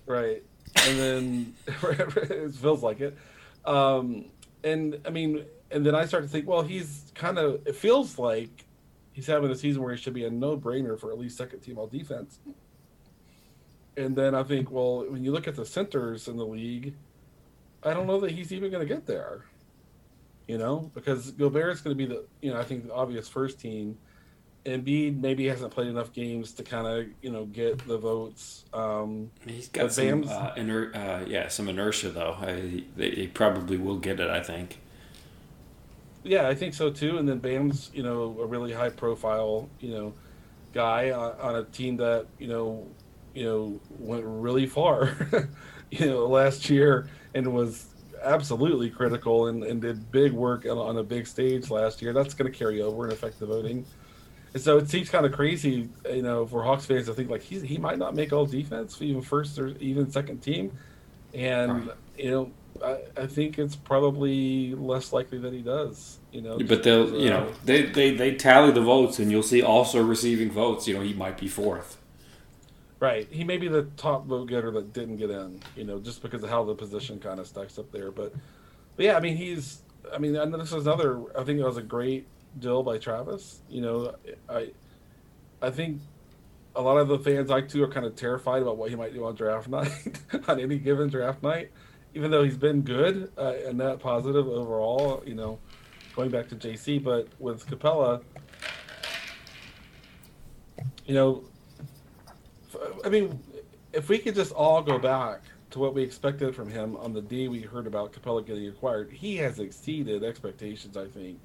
Right 0.08 0.42
and 0.76 1.00
then 1.00 1.54
it 1.68 2.56
feels 2.56 2.84
like 2.84 3.02
it. 3.02 3.18
Um, 3.66 4.26
and 4.64 5.00
I 5.06 5.10
mean, 5.10 5.46
and 5.74 5.86
then 5.86 5.96
I 5.96 6.06
start 6.06 6.24
to 6.24 6.30
think, 6.30 6.48
well, 6.48 6.62
he's 6.62 7.12
kind 7.16 7.38
of. 7.38 7.66
It 7.66 7.76
feels 7.76 8.20
like 8.20 8.66
he's 9.12 9.28
having 9.28 9.50
a 9.52 9.56
season 9.56 9.82
where 9.82 9.94
he 9.94 10.02
should 10.02 10.14
be 10.14 10.26
a 10.26 10.30
no-brainer 10.30 11.00
for 11.00 11.12
at 11.12 11.20
least 11.20 11.38
second 11.38 11.60
team 11.60 11.78
all 11.78 11.88
defense. 11.88 12.40
And 13.96 14.16
then 14.16 14.34
I 14.34 14.44
think, 14.44 14.72
well, 14.72 15.06
when 15.08 15.24
you 15.24 15.32
look 15.32 15.48
at 15.48 15.56
the 15.56 15.66
centers 15.66 16.28
in 16.28 16.38
the 16.38 16.46
league, 16.46 16.96
I 17.84 17.94
don't 17.94 18.08
know 18.08 18.20
that 18.22 18.32
he's 18.32 18.52
even 18.52 18.72
going 18.72 18.88
to 18.88 18.92
get 18.92 19.06
there. 19.06 19.46
You 20.48 20.58
know, 20.58 20.92
because 20.94 21.32
Gobert 21.32 21.74
is 21.74 21.82
going 21.82 21.98
to 21.98 22.04
be 22.08 22.14
the, 22.14 22.26
you 22.42 22.52
know, 22.52 22.60
I 22.60 22.64
think 22.64 22.88
the 22.88 22.94
obvious 22.94 23.30
first 23.30 23.60
team, 23.60 23.98
Embiid 24.66 25.22
maybe 25.22 25.48
hasn't 25.48 25.72
played 25.72 25.88
enough 25.88 26.12
games 26.12 26.52
to 26.54 26.64
kind 26.64 26.88
of 26.88 27.08
you 27.22 27.32
know 27.32 27.46
get 27.46 27.86
the 27.88 27.98
votes. 27.98 28.66
Um, 28.74 29.32
He's 29.46 29.70
got 29.70 29.92
some, 29.94 30.26
uh, 30.28 30.52
iner- 30.58 30.92
uh, 30.96 31.26
yeah, 31.28 31.48
some 31.48 31.70
inertia 31.70 32.10
though. 32.10 32.38
I, 32.40 32.84
they, 32.96 33.12
he 33.12 33.28
probably 33.28 33.78
will 33.78 33.98
get 33.98 34.20
it. 34.20 34.30
I 34.30 34.42
think. 34.42 34.80
Yeah, 36.24 36.48
I 36.48 36.56
think 36.56 36.74
so 36.74 36.90
too. 36.92 37.18
And 37.18 37.28
then 37.28 37.40
Bam's 37.40 37.90
you 37.94 38.04
know 38.04 38.40
a 38.40 38.46
really 38.46 38.72
high 38.74 38.90
profile 38.90 39.70
you 39.80 39.92
know 39.92 40.16
guy 40.74 41.12
on, 41.12 41.34
on 41.40 41.56
a 41.58 41.66
team 41.66 41.98
that 41.98 42.28
you 42.40 42.48
know 42.48 42.96
you 43.34 43.46
know 43.46 43.82
went 43.90 44.24
really 44.26 44.68
far 44.68 45.16
you 45.92 46.06
know 46.08 46.28
last 46.28 46.70
year 46.70 47.10
and 47.36 47.54
was 47.54 47.96
absolutely 48.24 48.90
critical 48.90 49.48
and, 49.48 49.64
and 49.64 49.82
did 49.82 50.12
big 50.12 50.34
work 50.34 50.66
on, 50.66 50.78
on 50.78 50.98
a 50.98 51.04
big 51.04 51.28
stage 51.28 51.70
last 51.70 52.02
year. 52.02 52.14
That's 52.14 52.34
going 52.34 52.52
to 52.52 52.58
carry 52.58 52.82
over 52.82 53.06
and 53.06 53.14
affect 53.14 53.40
the 53.40 53.48
voting. 53.48 53.88
And 54.54 54.62
so 54.62 54.78
it 54.78 54.90
seems 54.90 55.10
kind 55.10 55.26
of 55.26 55.32
crazy, 55.32 55.90
you 56.10 56.22
know, 56.22 56.46
for 56.46 56.64
Hawks 56.64 56.86
fans 56.86 57.08
to 57.08 57.14
think 57.16 57.30
like 57.30 57.42
he's, 57.42 57.62
he 57.64 57.78
might 57.78 57.98
not 57.98 58.16
make 58.16 58.32
all 58.34 58.46
defense, 58.46 58.96
for 58.96 59.04
even 59.04 59.22
first 59.22 59.58
or 59.58 59.70
even 59.80 60.12
second 60.12 60.42
team. 60.42 60.74
And, 61.34 61.88
Right. 61.88 61.98
you 62.18 62.32
know, 62.32 62.54
I, 62.84 62.98
I 63.18 63.28
think 63.28 63.60
it's 63.60 63.76
probably 63.76 64.74
less 64.76 65.12
likely 65.12 65.38
that 65.40 65.54
he 65.54 65.62
does, 65.62 66.20
you 66.32 66.42
know. 66.42 66.58
But 66.58 66.84
they'll, 66.84 67.10
you 67.14 67.32
uh, 67.32 67.40
know, 67.40 67.54
they, 67.66 67.84
they, 67.84 68.16
they 68.16 68.36
tally 68.36 68.72
the 68.72 68.82
votes, 68.82 69.20
and 69.20 69.32
you'll 69.32 69.44
see 69.44 69.62
also 69.62 70.04
receiving 70.04 70.52
votes. 70.52 70.88
You 70.88 70.96
know, 70.96 71.02
he 71.02 71.14
might 71.14 71.38
be 71.38 71.48
fourth. 71.48 71.98
Right. 73.04 73.28
He 73.30 73.44
may 73.44 73.58
be 73.58 73.68
the 73.68 73.84
top 73.98 74.28
vote 74.28 74.48
getter 74.48 74.72
that 74.72 74.94
didn't 74.94 75.18
get 75.18 75.30
in, 75.30 75.60
you 75.76 75.84
know, 75.84 76.00
just 76.00 76.22
because 76.22 76.42
of 76.42 76.50
how 76.50 76.64
the 76.64 76.74
position 76.74 77.20
kind 77.20 77.38
of 77.38 77.48
stacks 77.48 77.78
up 77.78 77.92
there. 77.92 78.12
But, 78.12 78.34
but 78.96 79.06
yeah, 79.06 79.18
I 79.18 79.20
mean, 79.20 79.36
he's, 79.36 79.82
I 80.14 80.20
mean, 80.20 80.38
and 80.38 80.54
this 80.54 80.72
is 80.72 80.88
another, 80.88 81.22
I 81.38 81.44
think 81.44 81.60
it 81.60 81.66
was 81.66 81.76
a 81.76 81.84
great 81.84 82.28
deal 82.60 82.82
by 82.82 83.00
Travis. 83.00 83.60
You 83.70 83.82
know, 83.82 84.16
I, 84.48 84.72
I 85.62 85.70
think 85.70 86.00
a 86.78 86.82
lot 86.82 86.96
of 86.96 87.10
the 87.10 87.20
fans 87.20 87.52
I 87.52 87.60
too 87.60 87.84
are 87.84 87.90
kind 87.90 88.06
of 88.06 88.16
terrified 88.16 88.62
about 88.62 88.78
what 88.78 88.90
he 88.90 88.96
might 88.96 89.14
do 89.14 89.26
on 89.26 89.36
draft 89.36 89.68
night, 89.70 89.92
on 90.48 90.62
any 90.62 90.78
given 90.78 91.10
draft 91.10 91.44
night, 91.44 91.72
even 92.14 92.32
though 92.32 92.44
he's 92.44 92.58
been 92.58 92.82
good 92.82 93.32
uh, 93.38 93.54
and 93.66 93.78
net 93.80 94.00
positive 94.00 94.48
overall, 94.48 95.24
you 95.26 95.36
know, 95.36 95.60
going 96.16 96.30
back 96.30 96.48
to 96.50 96.56
JC. 96.56 97.04
But 97.04 97.28
with 97.40 97.66
Capela, 97.68 98.22
you 101.06 101.14
know, 101.14 101.44
I 103.04 103.10
mean, 103.10 103.40
if 103.92 104.10
we 104.10 104.20
could 104.20 104.36
just 104.36 104.52
all 104.52 104.82
go 104.82 104.98
back 104.98 105.42
to 105.72 105.80
what 105.80 105.94
we 105.96 106.04
expected 106.04 106.56
from 106.56 106.70
him 106.70 106.96
on 106.98 107.14
the 107.14 107.22
day 107.22 107.48
we 107.48 107.62
heard 107.62 107.88
about 107.88 108.14
Capela 108.14 108.46
getting 108.46 108.68
acquired, 108.68 109.12
he 109.12 109.38
has 109.38 109.60
exceeded 109.60 110.24
expectations. 110.24 110.96
I 110.98 111.08
think 111.08 111.40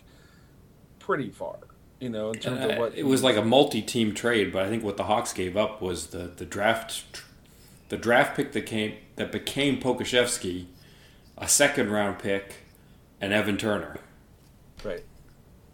pretty 0.98 1.30
far. 1.30 1.56
You 2.00 2.10
know, 2.10 2.30
in 2.30 2.38
terms 2.38 2.60
And, 2.60 2.70
of 2.70 2.78
uh, 2.78 2.80
what 2.80 2.94
it 2.94 3.04
was 3.04 3.24
like 3.24 3.36
a 3.36 3.44
multi-team 3.44 4.14
trade, 4.14 4.52
but 4.52 4.64
I 4.64 4.68
think 4.68 4.84
what 4.84 4.96
the 4.96 5.04
Hawks 5.04 5.32
gave 5.32 5.56
up 5.56 5.82
was 5.82 6.08
the, 6.08 6.30
the 6.36 6.44
draft, 6.44 7.22
the 7.88 7.96
draft 7.96 8.36
pick 8.36 8.52
that 8.52 8.62
came 8.66 8.94
that 9.16 9.32
became 9.32 9.80
Pokusevski, 9.80 10.66
a 11.36 11.48
second 11.48 11.90
round 11.90 12.18
pick, 12.18 12.56
and 13.20 13.32
Evan 13.32 13.56
Turner. 13.56 13.98
right. 14.84 15.04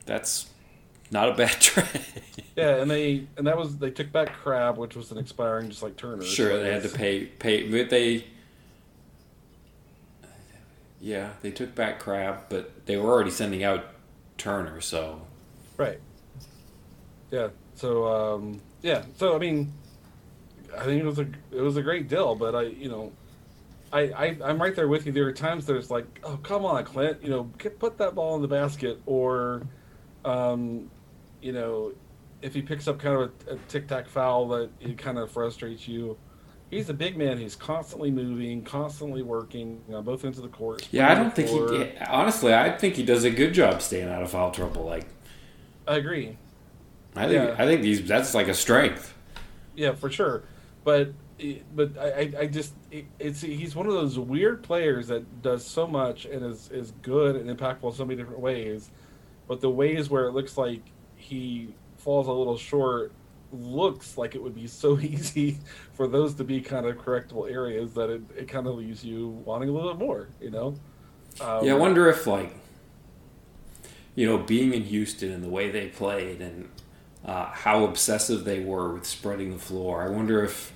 That's 0.07 0.51
not 1.11 1.31
a 1.31 1.35
bad 1.35 1.51
trade. 1.61 1.87
Yeah, 2.57 2.77
and 2.77 2.91
they 2.91 3.27
and 3.37 3.47
that 3.47 3.57
was 3.57 3.79
they 3.79 3.91
took 3.91 4.13
back 4.13 4.33
Crabbe, 4.35 4.77
which 4.79 4.97
was 4.97 5.11
an 5.11 5.19
expiring, 5.19 5.69
just 5.71 5.83
like 5.83 5.97
Turner. 5.97 6.23
Sure, 6.23 6.51
So 6.51 6.63
they 6.63 6.73
had 6.73 6.83
to 6.83 6.89
pay 6.89 7.25
pay, 7.27 7.69
but 7.69 7.91
they. 7.91 8.27
Yeah, 11.01 11.31
they 11.43 11.51
took 11.51 11.75
back 11.75 11.99
Crabbe, 12.01 12.45
but 12.49 12.87
they 12.87 12.97
were 12.97 13.11
already 13.11 13.31
sending 13.31 13.63
out 13.63 13.85
Turner, 14.39 14.81
so 14.81 15.23
Right. 15.77 16.01
Yeah. 17.31 17.49
So 17.75 18.07
um, 18.07 18.61
yeah. 18.83 19.03
So 19.17 19.35
I 19.35 19.39
mean, 19.39 19.73
I 20.79 20.85
think 20.85 21.03
it 21.03 21.07
was 21.07 21.19
a 21.19 21.27
it 21.53 21.61
was 21.61 21.77
a 21.77 21.83
great 21.83 22.09
deal, 22.09 22.35
but 22.35 22.55
I 22.55 22.63
you 22.63 22.89
know, 22.89 23.13
I, 23.93 24.01
I 24.01 24.37
I'm 24.45 24.61
right 24.61 24.75
there 24.75 24.89
with 24.89 25.07
you. 25.07 25.13
There 25.13 25.27
are 25.27 25.33
times 25.33 25.67
there's 25.67 25.91
like, 25.91 26.21
oh 26.25 26.37
come 26.39 26.65
on, 26.65 26.85
Clint, 26.85 27.23
you 27.23 27.31
know, 27.31 27.45
get, 27.59 27.79
put 27.79 27.99
that 27.99 28.15
ball 28.15 28.37
in 28.37 28.43
the 28.43 28.49
basket, 28.49 29.01
or, 29.07 29.63
um, 30.25 30.91
you 31.41 31.53
know, 31.53 31.93
if 32.43 32.55
he 32.55 32.63
picks 32.63 32.89
up 32.89 32.99
kind 32.99 33.15
of 33.17 33.33
a, 33.49 33.55
a 33.55 33.59
tic 33.69 33.89
tac 33.89 34.09
foul 34.09 34.49
that 34.49 34.71
it 34.81 34.99
kind 34.99 35.19
of 35.19 35.31
frustrates 35.31 35.89
you. 35.89 36.17
He's 36.71 36.89
a 36.89 36.95
big 36.95 37.17
man. 37.17 37.39
He's 37.39 37.55
constantly 37.55 38.11
moving, 38.11 38.65
constantly 38.65 39.23
working 39.23 39.81
on 39.93 40.03
both 40.03 40.25
ends 40.25 40.39
of 40.39 40.43
the 40.43 40.51
court. 40.51 40.89
yeah, 40.91 41.13
I 41.13 41.15
don't 41.15 41.33
think 41.33 41.49
he. 41.49 41.97
Honestly, 42.09 42.53
I 42.53 42.77
think 42.77 42.97
he 42.97 43.05
does 43.05 43.23
a 43.23 43.31
good 43.31 43.55
job 43.55 43.81
staying 43.81 44.09
out 44.09 44.23
of 44.23 44.31
foul 44.31 44.51
trouble. 44.51 44.85
Like 44.85 45.07
I 45.87 45.97
agree. 45.97 46.37
I 47.15 47.29
think 47.29 47.35
Yeah. 47.35 47.55
I 47.57 47.67
think 47.67 47.83
these 47.83 48.05
that's 48.05 48.35
like 48.35 48.49
a 48.49 48.55
strength. 48.55 49.15
Yeah, 49.77 49.93
for 49.95 50.11
sure. 50.11 50.43
But 50.85 51.13
but 51.75 51.99
I, 51.99 52.33
I, 52.39 52.47
just 52.47 52.75
it's 53.19 53.41
he's 53.41 53.75
one 53.75 53.87
of 53.87 53.93
those 53.93 54.19
weird 54.19 54.63
players 54.63 55.09
that 55.09 55.43
does 55.43 55.67
so 55.67 55.87
much 55.87 56.27
and 56.27 56.45
is 56.45 56.71
is 56.71 56.93
good 57.03 57.35
and 57.37 57.51
impactful 57.51 57.91
in 57.91 57.93
so 57.93 58.05
many 58.05 58.17
different 58.17 58.41
ways. 58.41 58.91
But 59.49 59.61
the 59.61 59.71
ways 59.71 60.09
where 60.09 60.27
it 60.27 60.33
looks 60.33 60.57
like 60.57 60.83
he 61.17 61.75
falls 61.97 62.29
a 62.29 62.33
little 62.33 62.57
short 62.57 63.13
looks 63.53 64.17
like 64.17 64.35
it 64.35 64.43
would 64.43 64.55
be 64.55 64.67
so 64.67 64.99
easy 65.01 65.59
for 65.93 66.07
those 66.07 66.35
to 66.35 66.45
be 66.45 66.61
kind 66.61 66.87
of 66.87 66.97
correctable 66.97 67.51
areas 67.51 67.95
that 67.95 68.11
it, 68.11 68.23
it 68.37 68.49
kind 68.49 68.67
of 68.67 68.77
leaves 68.77 69.05
you 69.05 69.29
wanting 69.45 69.69
a 69.69 69.73
little 69.73 69.93
bit 69.93 69.99
more, 70.05 70.29
you 70.41 70.51
know? 70.51 70.75
Um, 71.41 71.65
Yeah, 71.65 71.75
I 71.75 71.77
wonder 71.77 72.09
if 72.09 72.27
like 72.27 72.55
you 74.15 74.27
know, 74.27 74.39
being 74.39 74.73
in 74.73 74.85
Houston 74.85 75.33
and 75.33 75.43
the 75.43 75.49
way 75.49 75.71
they 75.71 75.89
played 75.89 76.41
and 76.41 76.69
uh, 77.25 77.47
how 77.47 77.85
obsessive 77.85 78.45
they 78.45 78.61
were 78.61 78.93
with 78.93 79.07
spreading 79.07 79.53
the 79.53 79.59
floor. 79.59 80.03
I 80.03 80.09
wonder 80.09 80.43
if 80.45 80.73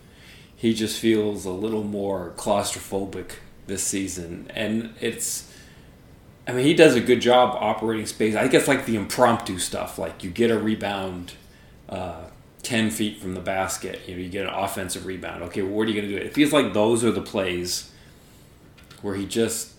he 0.57 0.75
just 0.75 0.99
feels 0.99 1.45
a 1.45 1.51
little 1.51 1.85
more 1.85 2.33
claustrophobic 2.37 3.33
this 3.67 3.83
season, 3.83 4.51
and 4.55 4.95
it's. 5.01 5.53
I 6.47 6.53
mean, 6.53 6.65
he 6.65 6.73
does 6.73 6.95
a 6.95 7.01
good 7.01 7.21
job 7.21 7.55
operating 7.61 8.07
space. 8.07 8.35
I 8.35 8.49
guess 8.49 8.67
like 8.67 8.87
the 8.87 8.97
impromptu 8.97 9.59
stuff, 9.59 9.99
like 9.99 10.25
you 10.25 10.31
get 10.31 10.51
a 10.51 10.59
rebound. 10.59 11.35
Uh, 11.89 12.25
10 12.65 12.91
feet 12.91 13.19
from 13.19 13.35
the 13.35 13.41
basket, 13.41 14.01
you 14.07 14.15
know, 14.15 14.21
you 14.21 14.29
get 14.29 14.47
an 14.47 14.53
offensive 14.53 15.07
rebound. 15.07 15.43
Okay, 15.45 15.63
well, 15.63 15.73
what 15.73 15.87
are 15.87 15.91
you 15.91 15.99
going 15.99 16.13
to 16.13 16.19
do? 16.19 16.23
It 16.23 16.35
feels 16.35 16.53
like 16.53 16.75
those 16.75 17.03
are 17.05 17.13
the 17.13 17.23
plays 17.23 17.91
where 19.01 19.15
he 19.15 19.27
just 19.27 19.75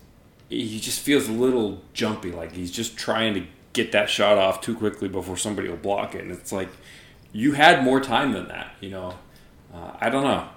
he 0.50 0.80
just 0.80 1.00
feels 1.00 1.28
a 1.28 1.32
little 1.32 1.82
jumpy, 1.94 2.32
like 2.32 2.54
he's 2.54 2.72
just 2.72 2.98
trying 2.98 3.36
to 3.36 3.44
get 3.74 3.92
that 3.92 4.10
shot 4.10 4.38
off 4.38 4.62
too 4.62 4.76
quickly 4.76 5.08
before 5.08 5.38
somebody 5.38 5.70
will 5.70 5.78
block 5.78 6.16
it. 6.16 6.22
And 6.24 6.32
it's 6.32 6.52
like 6.52 6.70
you 7.32 7.54
had 7.54 7.84
more 7.84 8.00
time 8.00 8.32
than 8.34 8.48
that, 8.48 8.74
you 8.80 8.90
know. 8.90 9.14
Uh, 9.74 9.92
I 10.00 10.10
don't 10.10 10.24
know. 10.24 10.48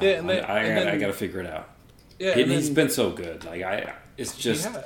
Yeah, 0.00 0.10
Uh, 0.10 0.18
and 0.18 0.28
then- 0.30 0.44
I, 0.44 0.48
I, 0.54 0.58
and 0.62 0.88
I, 0.88 0.98
got 0.98 1.08
to 1.08 1.12
figure 1.12 1.40
it 1.40 1.46
out. 1.46 1.68
yeah, 2.18 2.34
He, 2.34 2.42
and 2.42 2.52
has 2.52 2.66
then- 2.66 2.74
been 2.74 2.90
so 2.90 3.10
good. 3.10 3.44
Like 3.44 3.62
I, 3.62 3.94
it's 4.16 4.36
just 4.36 4.70
yeah. 4.70 4.82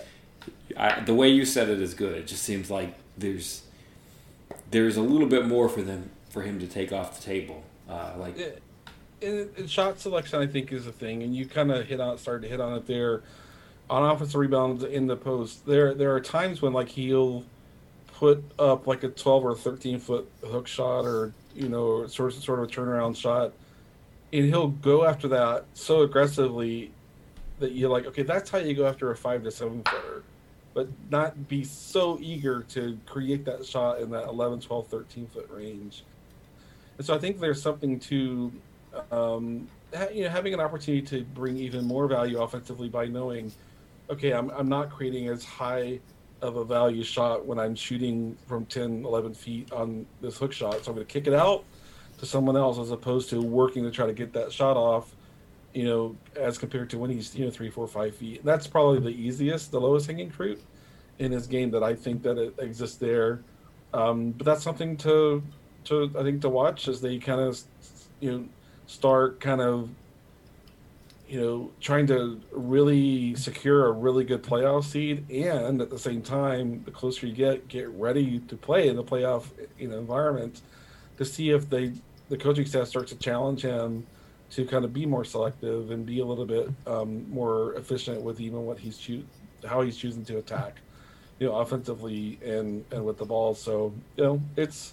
I, 0.76 1.00
the 1.00 1.14
way 1.14 1.28
you 1.28 1.44
said 1.44 1.68
it 1.68 1.80
is 1.80 1.94
good. 1.94 2.16
It 2.16 2.26
just 2.26 2.42
seems 2.42 2.70
like 2.70 2.94
there's 3.18 3.62
there's 4.70 4.96
a 4.96 5.02
little 5.02 5.26
bit 5.28 5.46
more 5.46 5.68
for 5.68 5.82
them 5.82 6.10
for 6.30 6.42
him 6.42 6.58
to 6.60 6.66
take 6.66 6.92
off 6.92 7.18
the 7.18 7.22
table. 7.24 7.62
Uh, 7.88 8.12
like 8.18 8.38
and, 9.20 9.50
and 9.56 9.70
shot 9.70 10.00
selection, 10.00 10.40
I 10.40 10.46
think, 10.46 10.72
is 10.72 10.86
a 10.86 10.92
thing, 10.92 11.22
and 11.22 11.36
you 11.36 11.44
kind 11.46 11.70
of 11.70 11.86
hit 11.86 12.00
on 12.00 12.16
started 12.18 12.42
to 12.42 12.48
hit 12.48 12.60
on 12.60 12.74
it 12.74 12.86
there. 12.86 13.22
On 13.92 14.10
offensive 14.10 14.36
rebounds 14.36 14.84
in 14.84 15.06
the 15.06 15.16
post, 15.16 15.66
there 15.66 15.92
there 15.92 16.14
are 16.14 16.20
times 16.20 16.62
when 16.62 16.72
like 16.72 16.88
he'll 16.88 17.44
put 18.14 18.42
up 18.58 18.86
like 18.86 19.04
a 19.04 19.08
twelve 19.08 19.44
or 19.44 19.54
thirteen 19.54 19.98
foot 19.98 20.30
hook 20.42 20.66
shot, 20.66 21.04
or 21.04 21.34
you 21.54 21.68
know, 21.68 22.06
sort 22.06 22.34
of, 22.34 22.42
sort 22.42 22.58
of 22.58 22.64
a 22.64 22.68
turnaround 22.68 23.14
shot, 23.14 23.52
and 24.32 24.46
he'll 24.46 24.68
go 24.68 25.04
after 25.04 25.28
that 25.28 25.66
so 25.74 26.00
aggressively 26.00 26.90
that 27.58 27.72
you're 27.72 27.90
like, 27.90 28.06
okay, 28.06 28.22
that's 28.22 28.48
how 28.48 28.58
you 28.58 28.74
go 28.74 28.86
after 28.86 29.10
a 29.10 29.16
five 29.16 29.42
to 29.44 29.50
seven 29.50 29.82
footer, 29.84 30.22
but 30.72 30.88
not 31.10 31.48
be 31.48 31.62
so 31.62 32.18
eager 32.20 32.62
to 32.70 32.98
create 33.06 33.44
that 33.44 33.64
shot 33.64 34.00
in 34.00 34.10
that 34.10 34.24
11, 34.24 34.60
12, 34.60 34.86
13 34.88 35.26
foot 35.26 35.48
range. 35.50 36.02
And 36.96 37.06
so 37.06 37.14
I 37.14 37.18
think 37.18 37.40
there's 37.40 37.60
something 37.60 38.00
to, 38.00 38.52
um, 39.10 39.68
you 40.12 40.24
know, 40.24 40.30
having 40.30 40.54
an 40.54 40.60
opportunity 40.60 41.06
to 41.08 41.24
bring 41.34 41.56
even 41.58 41.84
more 41.84 42.08
value 42.08 42.40
offensively 42.40 42.88
by 42.88 43.06
knowing, 43.06 43.52
okay, 44.12 44.32
I'm, 44.32 44.50
I'm 44.50 44.68
not 44.68 44.90
creating 44.90 45.28
as 45.28 45.44
high 45.44 46.00
of 46.40 46.56
a 46.56 46.64
value 46.64 47.04
shot 47.04 47.46
when 47.46 47.58
I'm 47.58 47.74
shooting 47.74 48.36
from 48.46 48.66
10, 48.66 49.04
11 49.04 49.34
feet 49.34 49.72
on 49.72 50.06
this 50.20 50.36
hook 50.36 50.52
shot. 50.52 50.84
So 50.84 50.90
I'm 50.90 50.96
going 50.96 51.06
to 51.06 51.12
kick 51.12 51.26
it 51.26 51.34
out 51.34 51.64
to 52.18 52.26
someone 52.26 52.56
else 52.56 52.78
as 52.78 52.90
opposed 52.90 53.30
to 53.30 53.40
working 53.40 53.84
to 53.84 53.90
try 53.90 54.06
to 54.06 54.12
get 54.12 54.32
that 54.32 54.52
shot 54.52 54.76
off, 54.76 55.14
you 55.72 55.84
know, 55.84 56.16
as 56.36 56.58
compared 56.58 56.90
to 56.90 56.98
when 56.98 57.10
he's, 57.10 57.34
you 57.34 57.44
know, 57.44 57.50
three, 57.50 57.70
four, 57.70 57.86
five 57.86 58.16
feet. 58.16 58.40
And 58.40 58.48
that's 58.48 58.66
probably 58.66 59.00
the 59.00 59.16
easiest, 59.20 59.70
the 59.70 59.80
lowest 59.80 60.06
hanging 60.06 60.30
fruit 60.30 60.60
in 61.18 61.30
his 61.30 61.46
game 61.46 61.70
that 61.70 61.82
I 61.82 61.94
think 61.94 62.22
that 62.22 62.38
it 62.38 62.54
exists 62.58 62.96
there. 62.96 63.42
Um, 63.94 64.32
but 64.32 64.44
that's 64.44 64.62
something 64.62 64.96
to 64.98 65.42
to 65.84 66.12
I 66.18 66.22
think 66.22 66.40
to 66.42 66.48
watch 66.48 66.88
as 66.88 67.00
they 67.00 67.18
kind 67.18 67.40
of 67.40 67.60
you 68.20 68.32
know 68.32 68.48
start 68.86 69.40
kind 69.40 69.60
of 69.60 69.90
you 71.32 71.40
know, 71.40 71.70
trying 71.80 72.06
to 72.06 72.38
really 72.50 73.34
secure 73.36 73.86
a 73.86 73.90
really 73.90 74.22
good 74.22 74.42
playoff 74.42 74.84
seed, 74.84 75.24
and 75.30 75.80
at 75.80 75.88
the 75.88 75.98
same 75.98 76.20
time, 76.20 76.82
the 76.84 76.90
closer 76.90 77.26
you 77.26 77.32
get, 77.32 77.66
get 77.68 77.88
ready 77.88 78.40
to 78.40 78.54
play 78.54 78.88
in 78.88 78.96
the 78.96 79.02
playoff, 79.02 79.46
you 79.78 79.88
know, 79.88 79.96
environment, 79.98 80.60
to 81.16 81.24
see 81.24 81.48
if 81.48 81.70
they 81.70 81.92
the 82.28 82.36
coaching 82.36 82.66
staff 82.66 82.86
starts 82.86 83.12
to 83.12 83.18
challenge 83.18 83.62
him 83.62 84.06
to 84.50 84.66
kind 84.66 84.84
of 84.84 84.92
be 84.92 85.06
more 85.06 85.24
selective 85.24 85.90
and 85.90 86.04
be 86.04 86.20
a 86.20 86.24
little 86.24 86.44
bit 86.44 86.68
um, 86.86 87.26
more 87.30 87.72
efficient 87.76 88.20
with 88.20 88.38
even 88.38 88.66
what 88.66 88.78
he's 88.78 88.98
choo- 88.98 89.24
how 89.64 89.80
he's 89.80 89.96
choosing 89.96 90.26
to 90.26 90.36
attack, 90.36 90.80
you 91.38 91.46
know, 91.46 91.56
offensively 91.56 92.38
and 92.44 92.84
and 92.90 93.02
with 93.06 93.16
the 93.16 93.24
ball. 93.24 93.54
So 93.54 93.94
you 94.18 94.24
know, 94.24 94.42
it's 94.58 94.92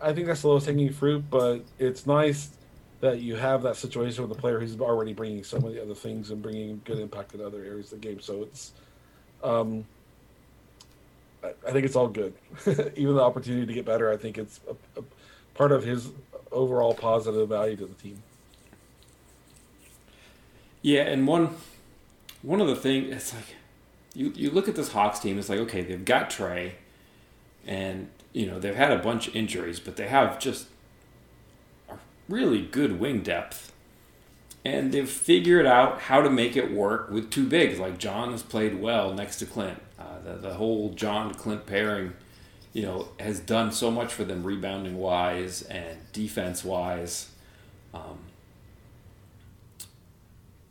I 0.00 0.14
think 0.14 0.26
that's 0.26 0.40
the 0.40 0.48
lowest 0.48 0.68
hanging 0.68 0.94
fruit, 0.94 1.22
but 1.28 1.60
it's 1.78 2.06
nice 2.06 2.55
that 3.00 3.20
you 3.20 3.36
have 3.36 3.62
that 3.62 3.76
situation 3.76 4.26
with 4.26 4.36
a 4.36 4.40
player 4.40 4.58
who's 4.58 4.78
already 4.80 5.12
bringing 5.12 5.44
some 5.44 5.64
of 5.64 5.72
the 5.72 5.82
other 5.82 5.94
things 5.94 6.30
and 6.30 6.42
bringing 6.42 6.80
good 6.84 6.98
impact 6.98 7.34
in 7.34 7.40
other 7.42 7.62
areas 7.62 7.92
of 7.92 8.00
the 8.00 8.08
game. 8.08 8.20
So 8.20 8.42
it's, 8.42 8.72
um, 9.44 9.84
I, 11.44 11.48
I 11.66 11.72
think 11.72 11.84
it's 11.84 11.96
all 11.96 12.08
good. 12.08 12.34
Even 12.96 13.14
the 13.14 13.22
opportunity 13.22 13.66
to 13.66 13.72
get 13.72 13.84
better, 13.84 14.10
I 14.10 14.16
think 14.16 14.38
it's 14.38 14.60
a, 14.68 15.00
a 15.00 15.04
part 15.54 15.72
of 15.72 15.84
his 15.84 16.10
overall 16.52 16.94
positive 16.94 17.48
value 17.48 17.76
to 17.76 17.86
the 17.86 17.94
team. 17.94 18.22
Yeah, 20.82 21.02
and 21.02 21.26
one 21.26 21.56
one 22.42 22.60
of 22.60 22.68
the 22.68 22.76
things 22.76 23.12
it's 23.12 23.34
like 23.34 23.56
you 24.14 24.32
you 24.36 24.50
look 24.50 24.68
at 24.68 24.76
this 24.76 24.92
Hawks 24.92 25.18
team, 25.18 25.38
it's 25.38 25.48
like 25.48 25.58
okay, 25.58 25.82
they've 25.82 26.04
got 26.04 26.30
Trae, 26.30 26.72
and 27.66 28.08
you 28.32 28.46
know 28.46 28.60
they've 28.60 28.76
had 28.76 28.92
a 28.92 28.98
bunch 28.98 29.28
of 29.28 29.34
injuries, 29.34 29.80
but 29.80 29.96
they 29.96 30.06
have 30.06 30.38
just 30.38 30.68
really 32.28 32.62
good 32.62 32.98
wing 32.98 33.22
depth. 33.22 33.72
And 34.64 34.90
they've 34.92 35.08
figured 35.08 35.64
out 35.64 36.02
how 36.02 36.22
to 36.22 36.30
make 36.30 36.56
it 36.56 36.72
work 36.72 37.08
with 37.10 37.30
two 37.30 37.46
bigs. 37.46 37.78
Like 37.78 37.98
John 37.98 38.32
has 38.32 38.42
played 38.42 38.80
well 38.80 39.14
next 39.14 39.38
to 39.38 39.46
Clint. 39.46 39.80
Uh, 39.98 40.18
the, 40.24 40.32
the 40.34 40.54
whole 40.54 40.90
John 40.90 41.34
Clint 41.34 41.66
pairing, 41.66 42.14
you 42.72 42.82
know, 42.82 43.08
has 43.20 43.38
done 43.38 43.70
so 43.70 43.90
much 43.90 44.12
for 44.12 44.24
them 44.24 44.42
rebounding 44.42 44.98
wise 44.98 45.62
and 45.62 45.98
defense 46.12 46.64
wise. 46.64 47.28
Um, 47.94 48.18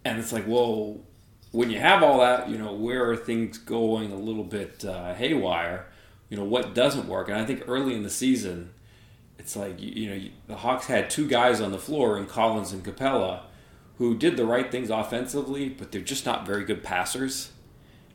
and 0.04 0.20
it's 0.20 0.34
like, 0.34 0.46
well, 0.46 1.00
when 1.52 1.70
you 1.70 1.80
have 1.80 2.04
all 2.04 2.20
that, 2.20 2.50
you 2.50 2.58
know, 2.58 2.74
where 2.74 3.10
are 3.10 3.16
things 3.16 3.58
going 3.58 4.12
a 4.12 4.18
little 4.18 4.44
bit 4.44 4.84
uh, 4.84 5.14
haywire? 5.14 5.86
You 6.30 6.36
know, 6.36 6.44
what 6.44 6.76
doesn't 6.76 7.08
work? 7.08 7.30
And 7.30 7.38
I 7.38 7.46
think 7.46 7.64
early 7.68 7.96
in 7.96 8.04
the 8.04 8.10
season, 8.10 8.72
it's 9.38 9.56
like 9.56 9.82
you, 9.82 9.90
you 9.90 10.10
know 10.10 10.30
the 10.48 10.56
Hawks 10.58 10.88
had 10.88 11.10
two 11.10 11.28
guys 11.28 11.62
on 11.62 11.72
the 11.72 11.78
floor 11.78 12.18
in 12.18 12.26
Collins 12.26 12.72
and 12.72 12.84
Capela 12.84 13.42
who 13.98 14.16
did 14.16 14.36
the 14.36 14.46
right 14.46 14.70
things 14.72 14.90
offensively, 14.90 15.70
but 15.70 15.92
they're 15.92 16.02
just 16.02 16.26
not 16.26 16.46
very 16.46 16.66
good 16.66 16.84
passers. 16.84 17.52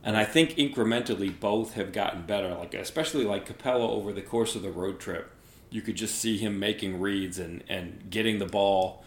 And 0.03 0.17
I 0.17 0.25
think 0.25 0.51
incrementally 0.53 1.39
both 1.39 1.75
have 1.75 1.93
gotten 1.93 2.23
better. 2.23 2.55
Like 2.55 2.75
especially 2.75 3.25
like 3.25 3.47
Capela 3.47 3.89
over 3.89 4.13
the 4.13 4.23
course 4.23 4.55
of 4.55 4.63
the 4.63 4.71
road 4.71 4.99
trip, 4.99 5.31
you 5.71 5.83
could 5.83 5.97
just 5.97 6.17
see 6.17 6.39
him 6.39 6.59
making 6.59 7.01
reads 7.01 7.39
and 7.39 7.63
and 7.69 8.11
getting 8.11 8.39
the 8.39 8.47
ball 8.47 9.05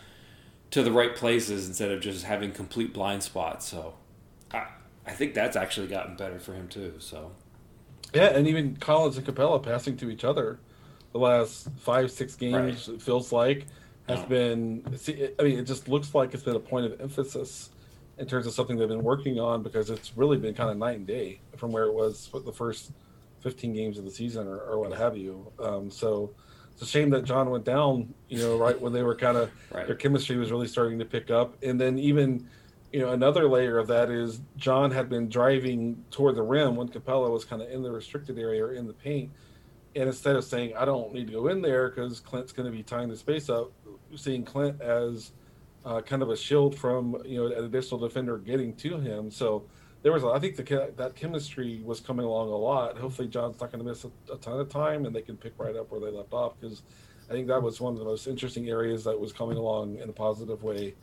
to 0.72 0.84
the 0.84 0.92
right 0.92 1.16
places 1.16 1.68
instead 1.68 1.92
of 1.92 2.02
just 2.02 2.26
having 2.26 2.52
complete 2.52 2.94
blind 2.94 3.24
spots. 3.24 3.68
So 3.68 3.96
I 4.52 4.68
I 5.06 5.12
think 5.12 5.34
that's 5.34 5.56
actually 5.56 5.88
gotten 5.88 6.16
better 6.16 6.40
for 6.40 6.54
him 6.54 6.68
too. 6.68 6.96
So 7.00 7.32
yeah, 8.14 8.28
and 8.28 8.48
even 8.48 8.78
Collins 8.78 9.18
and 9.18 9.26
Capela 9.26 9.62
passing 9.62 9.98
to 9.98 10.10
each 10.10 10.24
other 10.24 10.60
the 11.14 11.20
last 11.20 11.70
five 11.78 12.12
six 12.12 12.36
games. 12.36 12.88
Right. 12.88 12.96
It 12.96 13.02
feels 13.02 13.32
like 13.32 13.68
has 14.10 14.20
no. 14.20 14.26
been. 14.26 14.84
I 15.40 15.44
mean, 15.44 15.60
it 15.60 15.64
just 15.64 15.88
looks 15.88 16.14
like 16.14 16.34
it's 16.34 16.44
been 16.44 16.56
a 16.56 16.60
point 16.60 16.86
of 16.86 17.00
emphasis 17.00 17.70
in 18.18 18.28
terms 18.28 18.46
of 18.46 18.54
something 18.54 18.78
they've 18.78 18.88
been 18.88 19.04
working 19.04 19.40
on 19.40 19.64
because 19.64 19.90
it's 19.90 20.16
really 20.18 20.38
been 20.38 20.54
kind 20.54 20.70
of 20.70 20.78
night 20.78 20.98
and 20.98 21.08
day 21.08 21.40
from 21.58 21.72
where 21.72 21.86
it 21.86 21.94
was 21.94 22.28
for 22.28 22.40
the 22.40 22.52
first 22.52 22.92
15 23.42 23.74
games 23.74 23.98
of 23.98 24.06
the 24.06 24.12
season 24.12 24.48
or, 24.48 24.60
or 24.60 24.80
what 24.80 24.92
have 24.98 25.18
you. 25.18 25.52
Um, 25.60 25.90
so 25.90 26.32
it's 26.72 26.82
a 26.82 26.86
shame 26.86 27.10
that 27.12 27.24
John 27.24 27.50
went 27.50 27.66
down, 27.66 28.14
you 28.30 28.38
know, 28.38 28.58
right 28.58 28.80
when 28.80 28.94
they 28.94 29.04
were 29.04 29.16
kind 29.16 29.38
of 29.38 29.52
right. 29.72 29.88
their 29.88 29.96
chemistry 29.96 30.38
was 30.38 30.52
really 30.52 30.68
starting 30.68 31.00
to 31.00 31.06
pick 31.06 31.32
up. 31.32 31.56
And 31.64 31.82
then 31.82 31.98
even, 31.98 32.48
you 32.92 33.00
know, 33.00 33.10
another 33.10 33.48
layer 33.48 33.80
of 33.80 33.88
that 33.88 34.12
is 34.12 34.42
John 34.58 34.92
had 34.92 35.10
been 35.10 35.28
driving 35.28 36.04
toward 36.12 36.36
the 36.36 36.44
rim 36.44 36.76
when 36.76 36.90
Capela 36.90 37.32
was 37.32 37.46
kind 37.46 37.62
of 37.62 37.72
in 37.72 37.82
the 37.82 37.92
restricted 37.92 38.38
area 38.38 38.64
or 38.64 38.74
in 38.74 38.86
the 38.86 38.94
paint 38.94 39.32
and 39.96 40.08
instead 40.08 40.36
of 40.36 40.44
saying 40.44 40.76
I 40.76 40.86
don't 40.86 41.14
need 41.14 41.28
to 41.28 41.34
go 41.34 41.48
in 41.48 41.62
there 41.62 41.90
because 41.90 42.20
Clint's 42.20 42.52
going 42.52 42.70
to 42.70 42.76
be 42.76 42.84
tying 42.84 43.10
the 43.10 43.18
space 43.18 43.50
up, 43.50 43.72
seeing 44.16 44.44
Clint 44.44 44.82
as 44.82 45.32
uh, 45.86 46.02
kind 46.02 46.22
of 46.22 46.30
a 46.30 46.38
shield 46.38 46.78
from 46.78 47.18
you 47.26 47.38
know 47.38 47.56
an 47.56 47.66
additional 47.66 48.00
defender 48.00 48.38
getting 48.38 48.76
to 48.78 48.98
him. 48.98 49.30
So 49.32 49.66
there 50.04 50.12
was, 50.12 50.24
I 50.24 50.38
think, 50.38 50.58
the, 50.58 50.92
that 50.98 51.16
chemistry 51.16 51.82
was 51.84 52.02
coming 52.02 52.26
along 52.26 52.50
a 52.50 52.56
lot. 52.56 52.98
Hopefully, 52.98 53.28
John's 53.28 53.60
not 53.60 53.72
going 53.72 53.84
to 53.84 53.90
miss 53.90 54.04
a, 54.04 54.34
a, 54.34 54.38
ton 54.38 54.60
of 54.60 54.70
time, 54.70 55.06
and 55.06 55.16
they 55.16 55.22
can 55.22 55.38
pick 55.38 55.54
right 55.58 55.76
up 55.76 55.90
where 55.92 56.02
they 56.02 56.12
left 56.16 56.34
off 56.34 56.54
because 56.60 56.84
I 57.30 57.34
think 57.34 57.48
that 57.48 57.64
was 57.64 57.80
one 57.80 57.94
of 57.94 58.00
the 58.00 58.06
most 58.06 58.28
interesting 58.28 58.70
areas 58.70 59.06
that 59.06 59.18
was 59.18 59.32
coming 59.32 59.58
along 59.58 60.00
in 60.00 60.10
a 60.10 60.14
positive 60.14 60.62
way 60.62 60.94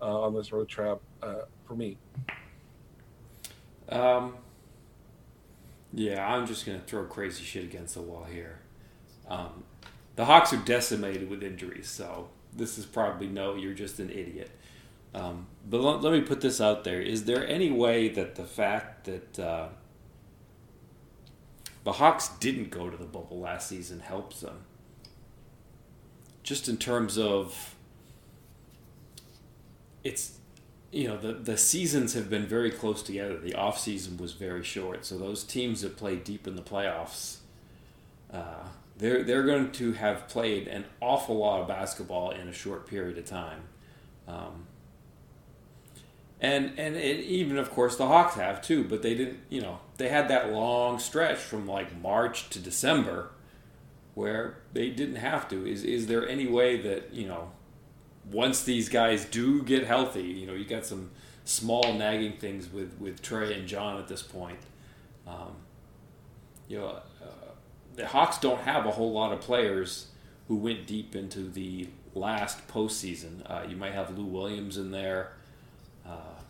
uh, 0.00 0.20
on 0.20 0.32
this 0.32 0.52
road 0.52 0.68
trap 0.68 1.00
uh, 1.22 1.42
for 1.66 1.74
me. 1.74 1.98
Um, 3.88 4.34
yeah, 5.96 6.30
I'm 6.30 6.46
just 6.46 6.66
going 6.66 6.78
to 6.78 6.84
throw 6.84 7.04
crazy 7.04 7.42
shit 7.42 7.64
against 7.64 7.94
the 7.94 8.02
wall 8.02 8.24
here. 8.24 8.58
Um, 9.28 9.64
the 10.14 10.26
Hawks 10.26 10.52
are 10.52 10.58
decimated 10.58 11.30
with 11.30 11.42
injuries, 11.42 11.88
so 11.88 12.28
this 12.52 12.76
is 12.76 12.84
probably 12.84 13.28
no, 13.28 13.54
you're 13.54 13.72
just 13.72 13.98
an 13.98 14.10
idiot. 14.10 14.50
Um, 15.14 15.46
but 15.66 15.80
let, 15.80 16.02
let, 16.02 16.12
me 16.12 16.20
put 16.20 16.42
this 16.42 16.60
out 16.60 16.84
there. 16.84 17.00
Is 17.00 17.24
there 17.24 17.48
any 17.48 17.70
way 17.70 18.10
that 18.10 18.34
the 18.34 18.44
fact 18.44 19.06
that 19.06 19.38
uh, 19.38 19.68
the 21.84 21.92
Hawks 21.92 22.28
didn't 22.40 22.70
go 22.70 22.90
to 22.90 22.96
the 22.96 23.06
bubble 23.06 23.40
last 23.40 23.66
season 23.66 24.00
helps 24.00 24.40
them? 24.40 24.66
Just 26.42 26.68
in 26.68 26.76
terms 26.76 27.16
of 27.16 27.74
it's 30.04 30.36
you 30.96 31.06
know 31.06 31.18
the 31.18 31.34
the 31.34 31.58
seasons 31.58 32.14
have 32.14 32.30
been 32.30 32.46
very 32.46 32.70
close 32.70 33.02
together. 33.02 33.36
The 33.36 33.54
off 33.54 33.78
season 33.78 34.16
was 34.16 34.32
very 34.32 34.64
short, 34.64 35.04
so 35.04 35.18
those 35.18 35.44
teams 35.44 35.82
that 35.82 35.98
play 35.98 36.16
deep 36.16 36.46
in 36.46 36.56
the 36.56 36.62
playoffs, 36.62 37.36
uh, 38.32 38.64
they're 38.96 39.22
they're 39.22 39.44
going 39.44 39.72
to 39.72 39.92
have 39.92 40.26
played 40.26 40.66
an 40.66 40.86
awful 41.02 41.36
lot 41.36 41.60
of 41.60 41.68
basketball 41.68 42.30
in 42.30 42.48
a 42.48 42.52
short 42.52 42.86
period 42.86 43.18
of 43.18 43.26
time, 43.26 43.64
um, 44.26 44.66
and 46.40 46.72
and 46.78 46.96
it, 46.96 47.20
even 47.20 47.58
of 47.58 47.70
course 47.70 47.96
the 47.96 48.06
Hawks 48.06 48.36
have 48.36 48.62
too. 48.62 48.82
But 48.82 49.02
they 49.02 49.14
didn't, 49.14 49.40
you 49.50 49.60
know, 49.60 49.80
they 49.98 50.08
had 50.08 50.28
that 50.28 50.50
long 50.50 50.98
stretch 50.98 51.38
from 51.38 51.66
like 51.66 52.00
March 52.00 52.48
to 52.50 52.58
December, 52.58 53.32
where 54.14 54.60
they 54.72 54.88
didn't 54.88 55.16
have 55.16 55.46
to. 55.50 55.66
Is 55.70 55.84
is 55.84 56.06
there 56.06 56.26
any 56.26 56.46
way 56.46 56.80
that 56.80 57.12
you 57.12 57.28
know? 57.28 57.50
Once 58.30 58.64
these 58.64 58.88
guys 58.88 59.24
do 59.24 59.62
get 59.62 59.86
healthy, 59.86 60.22
you 60.22 60.46
know, 60.46 60.54
you 60.54 60.64
got 60.64 60.84
some 60.84 61.10
small 61.44 61.94
nagging 61.94 62.32
things 62.38 62.72
with 62.72 62.98
with 62.98 63.22
Trae 63.22 63.56
and 63.56 63.66
John 63.68 63.98
at 63.98 64.08
this 64.08 64.22
point. 64.22 64.58
Um, 65.26 65.56
you 66.68 66.78
know, 66.78 66.88
uh, 66.88 67.52
the 67.94 68.06
Hawks 68.06 68.38
don't 68.38 68.60
have 68.60 68.86
a 68.86 68.90
whole 68.90 69.12
lot 69.12 69.32
of 69.32 69.40
players 69.40 70.08
who 70.48 70.56
went 70.56 70.86
deep 70.86 71.14
into 71.16 71.48
the 71.48 71.88
last 72.14 72.66
postseason. 72.68 73.48
Uh, 73.48 73.66
you 73.68 73.76
might 73.76 73.92
have 73.92 74.16
Lou 74.16 74.24
Williams 74.24 74.76
in 74.76 74.90
there. 74.90 75.32
Uh, 76.06 76.40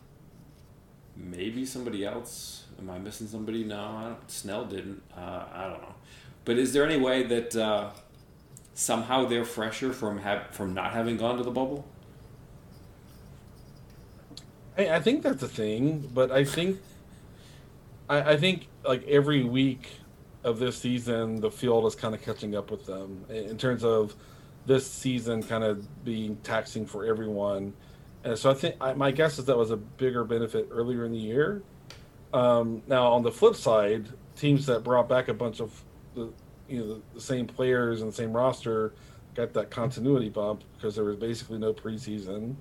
maybe 1.15 1.65
somebody 1.65 2.05
else. 2.05 2.65
Am 2.79 2.89
I 2.89 2.99
missing 2.99 3.27
somebody? 3.27 3.63
No, 3.63 4.17
Snell 4.27 4.65
didn't. 4.65 5.01
Uh, 5.15 5.45
I 5.51 5.63
don't 5.67 5.81
know. 5.81 5.95
But 6.45 6.57
is 6.57 6.73
there 6.73 6.85
any 6.85 6.97
way 6.97 7.23
that 7.23 7.55
uh, 7.55 7.89
somehow 8.77 9.25
they're 9.25 9.43
fresher 9.43 9.91
from 9.91 10.19
have 10.19 10.51
from 10.51 10.73
not 10.75 10.91
having 10.93 11.17
gone 11.17 11.35
to 11.35 11.43
the 11.43 11.51
bubble? 11.51 11.85
I, 14.77 14.95
I 14.95 14.99
think 15.01 15.23
that's 15.23 15.41
a 15.41 15.47
thing, 15.47 16.09
but 16.13 16.31
I 16.31 16.43
think 16.43 16.79
I, 18.07 18.33
I 18.33 18.37
think 18.37 18.67
like 18.85 19.05
every 19.07 19.43
week 19.43 19.89
of 20.43 20.59
this 20.59 20.77
season, 20.77 21.41
the 21.41 21.49
field 21.49 21.85
is 21.87 21.95
kind 21.95 22.13
of 22.13 22.21
catching 22.21 22.55
up 22.55 22.69
with 22.69 22.85
them 22.85 23.25
in 23.29 23.57
terms 23.57 23.83
of 23.83 24.15
this 24.67 24.89
season 24.89 25.41
kind 25.41 25.63
of 25.63 26.05
being 26.05 26.37
taxing 26.43 26.85
for 26.85 27.03
everyone. 27.03 27.73
And 28.23 28.37
so 28.37 28.51
I 28.51 28.53
think 28.53 28.75
I, 28.79 28.93
my 28.93 29.09
guess 29.09 29.39
is 29.39 29.45
that 29.45 29.57
was 29.57 29.71
a 29.71 29.77
bigger 29.77 30.23
benefit 30.23 30.69
earlier 30.71 31.03
in 31.03 31.11
the 31.11 31.17
year. 31.17 31.63
Um, 32.31 32.83
now 32.85 33.11
on 33.11 33.23
the 33.23 33.31
flip 33.31 33.55
side, 33.55 34.07
teams 34.35 34.67
that 34.67 34.83
brought 34.83 35.09
back 35.09 35.29
a 35.29 35.33
bunch 35.33 35.61
of 35.61 35.83
you 36.69 36.79
know 36.79 36.87
the, 36.95 37.01
the 37.15 37.21
same 37.21 37.47
players 37.47 38.01
and 38.01 38.11
the 38.11 38.15
same 38.15 38.31
roster 38.33 38.93
got 39.35 39.53
that 39.53 39.69
continuity 39.69 40.29
bump 40.29 40.63
because 40.75 40.95
there 40.95 41.05
was 41.05 41.15
basically 41.15 41.57
no 41.59 41.73
preseason. 41.73 42.55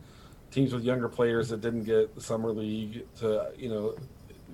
Teams 0.50 0.72
with 0.72 0.84
younger 0.84 1.08
players 1.08 1.48
that 1.48 1.60
didn't 1.60 1.84
get 1.84 2.14
the 2.14 2.20
summer 2.20 2.50
league 2.52 3.04
to 3.18 3.50
you 3.58 3.68
know 3.68 3.94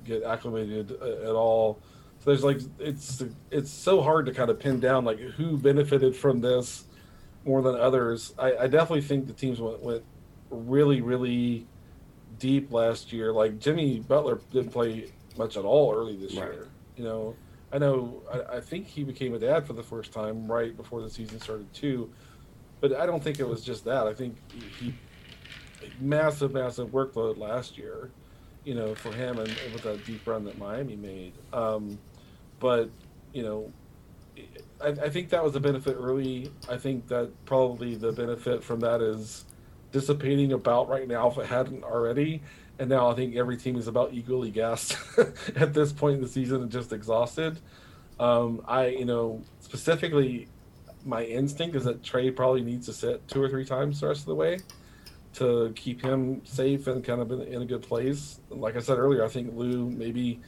get 0.05 0.23
acclimated 0.23 0.97
uh, 1.01 1.29
at 1.29 1.35
all. 1.35 1.81
So 2.21 2.31
there's 2.31 2.45
like 2.45 2.61
it's 2.79 3.23
it's 3.51 3.71
so 3.71 4.01
hard 4.01 4.27
to 4.27 4.33
kind 4.33 4.51
of 4.51 4.59
pin 4.59 4.81
down 4.81 5.05
like 5.05 5.19
who 5.19 5.57
benefited 5.59 6.15
from 6.17 6.41
this 6.41 6.85
more 7.45 7.61
than 7.63 7.75
others. 7.75 8.33
I, 8.39 8.55
I 8.57 8.67
definitely 8.69 9.03
think 9.03 9.27
the 9.27 9.33
teams 9.33 9.61
went, 9.61 9.83
went 9.83 10.03
really 10.51 11.01
really 11.01 11.67
deep 12.39 12.73
last 12.73 13.13
year. 13.13 13.33
Like 13.33 13.59
Jimmy 13.59 14.01
Butler 14.01 14.41
didn't 14.53 14.71
play 14.71 15.13
much 15.37 15.57
at 15.57 15.65
all 15.65 15.93
early 15.95 16.17
this 16.17 16.35
Right. 16.35 16.53
year. 16.53 16.69
You 16.97 17.05
know, 17.05 17.37
I 17.73 17.79
know. 17.79 18.23
I, 18.33 18.57
I 18.57 18.61
think 18.61 18.87
he 18.87 19.05
became 19.05 19.35
a 19.35 19.39
dad 19.39 19.67
for 19.67 19.73
the 19.73 19.83
first 19.83 20.13
time 20.13 20.51
right 20.51 20.77
before 20.77 21.01
the 21.01 21.11
season 21.11 21.41
started 21.41 21.73
too. 21.73 22.11
But 22.81 22.95
I 22.95 23.07
don't 23.07 23.23
think 23.23 23.39
it 23.41 23.49
was 23.49 23.65
just 23.65 23.85
that. 23.85 24.07
I 24.07 24.15
think 24.15 24.37
he 24.79 24.95
massive, 26.01 26.53
massive 26.53 26.89
workload 26.89 27.39
last 27.39 27.79
year. 27.79 28.11
You 28.65 28.75
know, 28.75 28.95
for 28.95 29.11
him 29.13 29.39
and, 29.39 29.49
and 29.49 29.73
with 29.73 29.83
that 29.83 30.05
deep 30.05 30.25
run 30.27 30.45
that 30.45 30.57
Miami 30.57 30.95
made. 30.95 31.33
Um, 31.53 31.99
but 32.61 32.91
you 33.33 33.43
know, 33.43 33.73
I, 34.81 34.89
I 34.89 35.09
think 35.09 35.31
that 35.31 35.43
was 35.43 35.57
a 35.57 35.61
benefit 35.61 35.97
early. 35.99 36.53
I 36.69 36.77
think 36.77 37.09
that 37.09 37.31
probably 37.45 37.97
the 37.97 38.13
benefit 38.13 38.63
from 38.63 38.81
that 38.81 39.01
is 39.01 39.45
dissipating 39.91 40.53
about 40.53 40.89
right 40.89 41.07
now 41.09 41.31
if 41.31 41.39
it 41.39 41.47
hadn't 41.47 41.85
already. 41.85 42.43
And 42.79 42.89
now 42.89 43.09
I 43.09 43.15
think 43.15 43.37
every 43.37 43.57
team 43.57 43.77
is 43.77 43.87
about 43.87 44.13
equally 44.13 44.51
gassed 44.51 44.97
at 45.57 45.75
this 45.75 45.93
point 45.93 46.17
in 46.17 46.23
the 46.23 46.29
season 46.29 46.63
and 46.63 46.71
just 46.71 46.93
exhausted. 46.93 47.59
Um, 48.19 48.63
I, 48.67 48.87
you 48.87 49.05
know, 49.05 49.43
specifically, 49.61 50.49
my 51.05 51.25
instinct 51.25 51.77
is 51.77 51.85
that 51.85 52.03
Trae 52.03 52.35
probably 52.35 52.63
needs 52.63 52.87
to 52.87 52.93
sit 52.93 53.27
two 53.29 53.43
or 53.43 53.49
three 53.49 53.65
times 53.65 54.01
the 54.01 54.09
rest 54.09 54.21
of 54.21 54.27
the 54.27 54.35
way 54.35 54.59
to 55.35 55.73
keep 55.75 56.03
him 56.03 56.45
safe 56.45 56.87
and 56.87 57.05
kind 57.05 57.21
of 57.21 57.31
in, 57.33 57.43
in 57.43 57.63
a 57.63 57.65
good 57.65 57.83
place. 57.83 58.41
Like 58.51 58.77
I 58.77 58.81
said 58.81 58.99
earlier, 58.99 59.25
I 59.25 59.29
think 59.29 59.55
Lou 59.55 59.89
maybe 59.91 60.41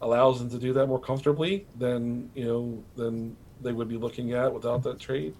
allows 0.00 0.38
them 0.38 0.48
to 0.50 0.58
do 0.58 0.72
that 0.72 0.86
more 0.86 1.00
comfortably 1.00 1.66
than 1.76 2.30
you 2.34 2.44
know 2.44 2.84
than 2.96 3.36
they 3.60 3.72
would 3.72 3.88
be 3.88 3.96
looking 3.96 4.32
at 4.32 4.52
without 4.52 4.82
that 4.84 4.98
trade. 4.98 5.34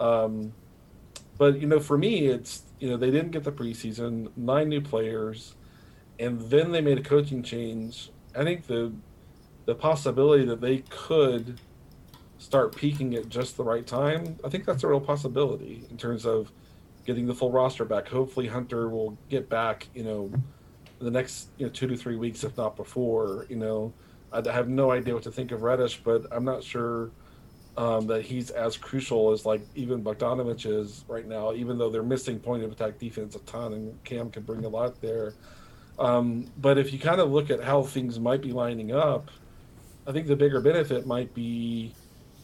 Um, 0.00 0.52
but 1.38 1.60
you 1.60 1.66
know, 1.66 1.80
for 1.80 1.98
me, 1.98 2.26
it's 2.26 2.62
you 2.78 2.88
know 2.88 2.96
they 2.96 3.10
didn't 3.10 3.30
get 3.30 3.44
the 3.44 3.52
preseason, 3.52 4.30
nine 4.36 4.68
new 4.68 4.80
players, 4.80 5.54
and 6.18 6.40
then 6.42 6.72
they 6.72 6.80
made 6.80 6.98
a 6.98 7.02
coaching 7.02 7.42
change. 7.42 8.10
I 8.34 8.44
think 8.44 8.66
the 8.66 8.92
the 9.66 9.74
possibility 9.74 10.44
that 10.44 10.60
they 10.60 10.78
could 10.88 11.60
start 12.38 12.76
peaking 12.76 13.14
at 13.14 13.28
just 13.28 13.56
the 13.56 13.64
right 13.64 13.86
time, 13.86 14.38
I 14.44 14.48
think 14.48 14.64
that's 14.64 14.84
a 14.84 14.88
real 14.88 15.00
possibility 15.00 15.84
in 15.90 15.96
terms 15.96 16.24
of 16.26 16.52
getting 17.04 17.26
the 17.26 17.34
full 17.34 17.50
roster 17.50 17.84
back. 17.84 18.08
Hopefully, 18.08 18.48
Huerter 18.48 18.90
will 18.90 19.18
get 19.28 19.48
back. 19.48 19.88
You 19.94 20.04
know, 20.04 20.32
the 21.00 21.10
next 21.10 21.48
you 21.58 21.66
know 21.66 21.72
two 21.72 21.86
to 21.86 21.96
three 21.96 22.16
weeks, 22.16 22.44
if 22.44 22.56
not 22.56 22.76
before. 22.76 23.46
You 23.48 23.56
know, 23.56 23.92
I 24.32 24.42
have 24.50 24.68
no 24.68 24.90
idea 24.90 25.14
what 25.14 25.22
to 25.24 25.30
think 25.30 25.52
of 25.52 25.62
Reddish, 25.62 26.00
but 26.02 26.26
I'm 26.30 26.44
not 26.44 26.64
sure 26.64 27.10
um, 27.76 28.06
that 28.06 28.22
he's 28.22 28.50
as 28.50 28.76
crucial 28.76 29.32
as 29.32 29.44
like 29.44 29.60
even 29.74 30.02
Bogdanovich 30.02 30.66
is 30.66 31.04
right 31.08 31.26
now. 31.26 31.52
Even 31.52 31.78
though 31.78 31.90
they're 31.90 32.02
missing 32.02 32.38
point 32.38 32.62
of 32.62 32.72
attack 32.72 32.98
defense 32.98 33.34
a 33.36 33.40
ton, 33.40 33.72
and 33.74 34.04
Cam 34.04 34.30
can 34.30 34.42
bring 34.42 34.64
a 34.64 34.68
lot 34.68 35.00
there. 35.00 35.34
Um, 35.98 36.50
but 36.58 36.78
if 36.78 36.92
you 36.92 36.98
kind 36.98 37.20
of 37.20 37.30
look 37.30 37.50
at 37.50 37.62
how 37.62 37.82
things 37.82 38.18
might 38.20 38.42
be 38.42 38.52
lining 38.52 38.92
up, 38.92 39.30
I 40.06 40.12
think 40.12 40.26
the 40.26 40.36
bigger 40.36 40.60
benefit 40.60 41.06
might 41.06 41.34
be 41.34 41.94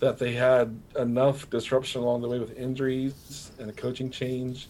that 0.01 0.19
they 0.19 0.33
had 0.33 0.79
enough 0.99 1.49
disruption 1.49 2.03
along 2.03 2.23
the 2.23 2.29
way 2.29 2.39
with 2.39 2.57
injuries 2.59 3.53
and 3.59 3.71
a 3.71 3.73
coaching 3.73 4.11
change 4.11 4.69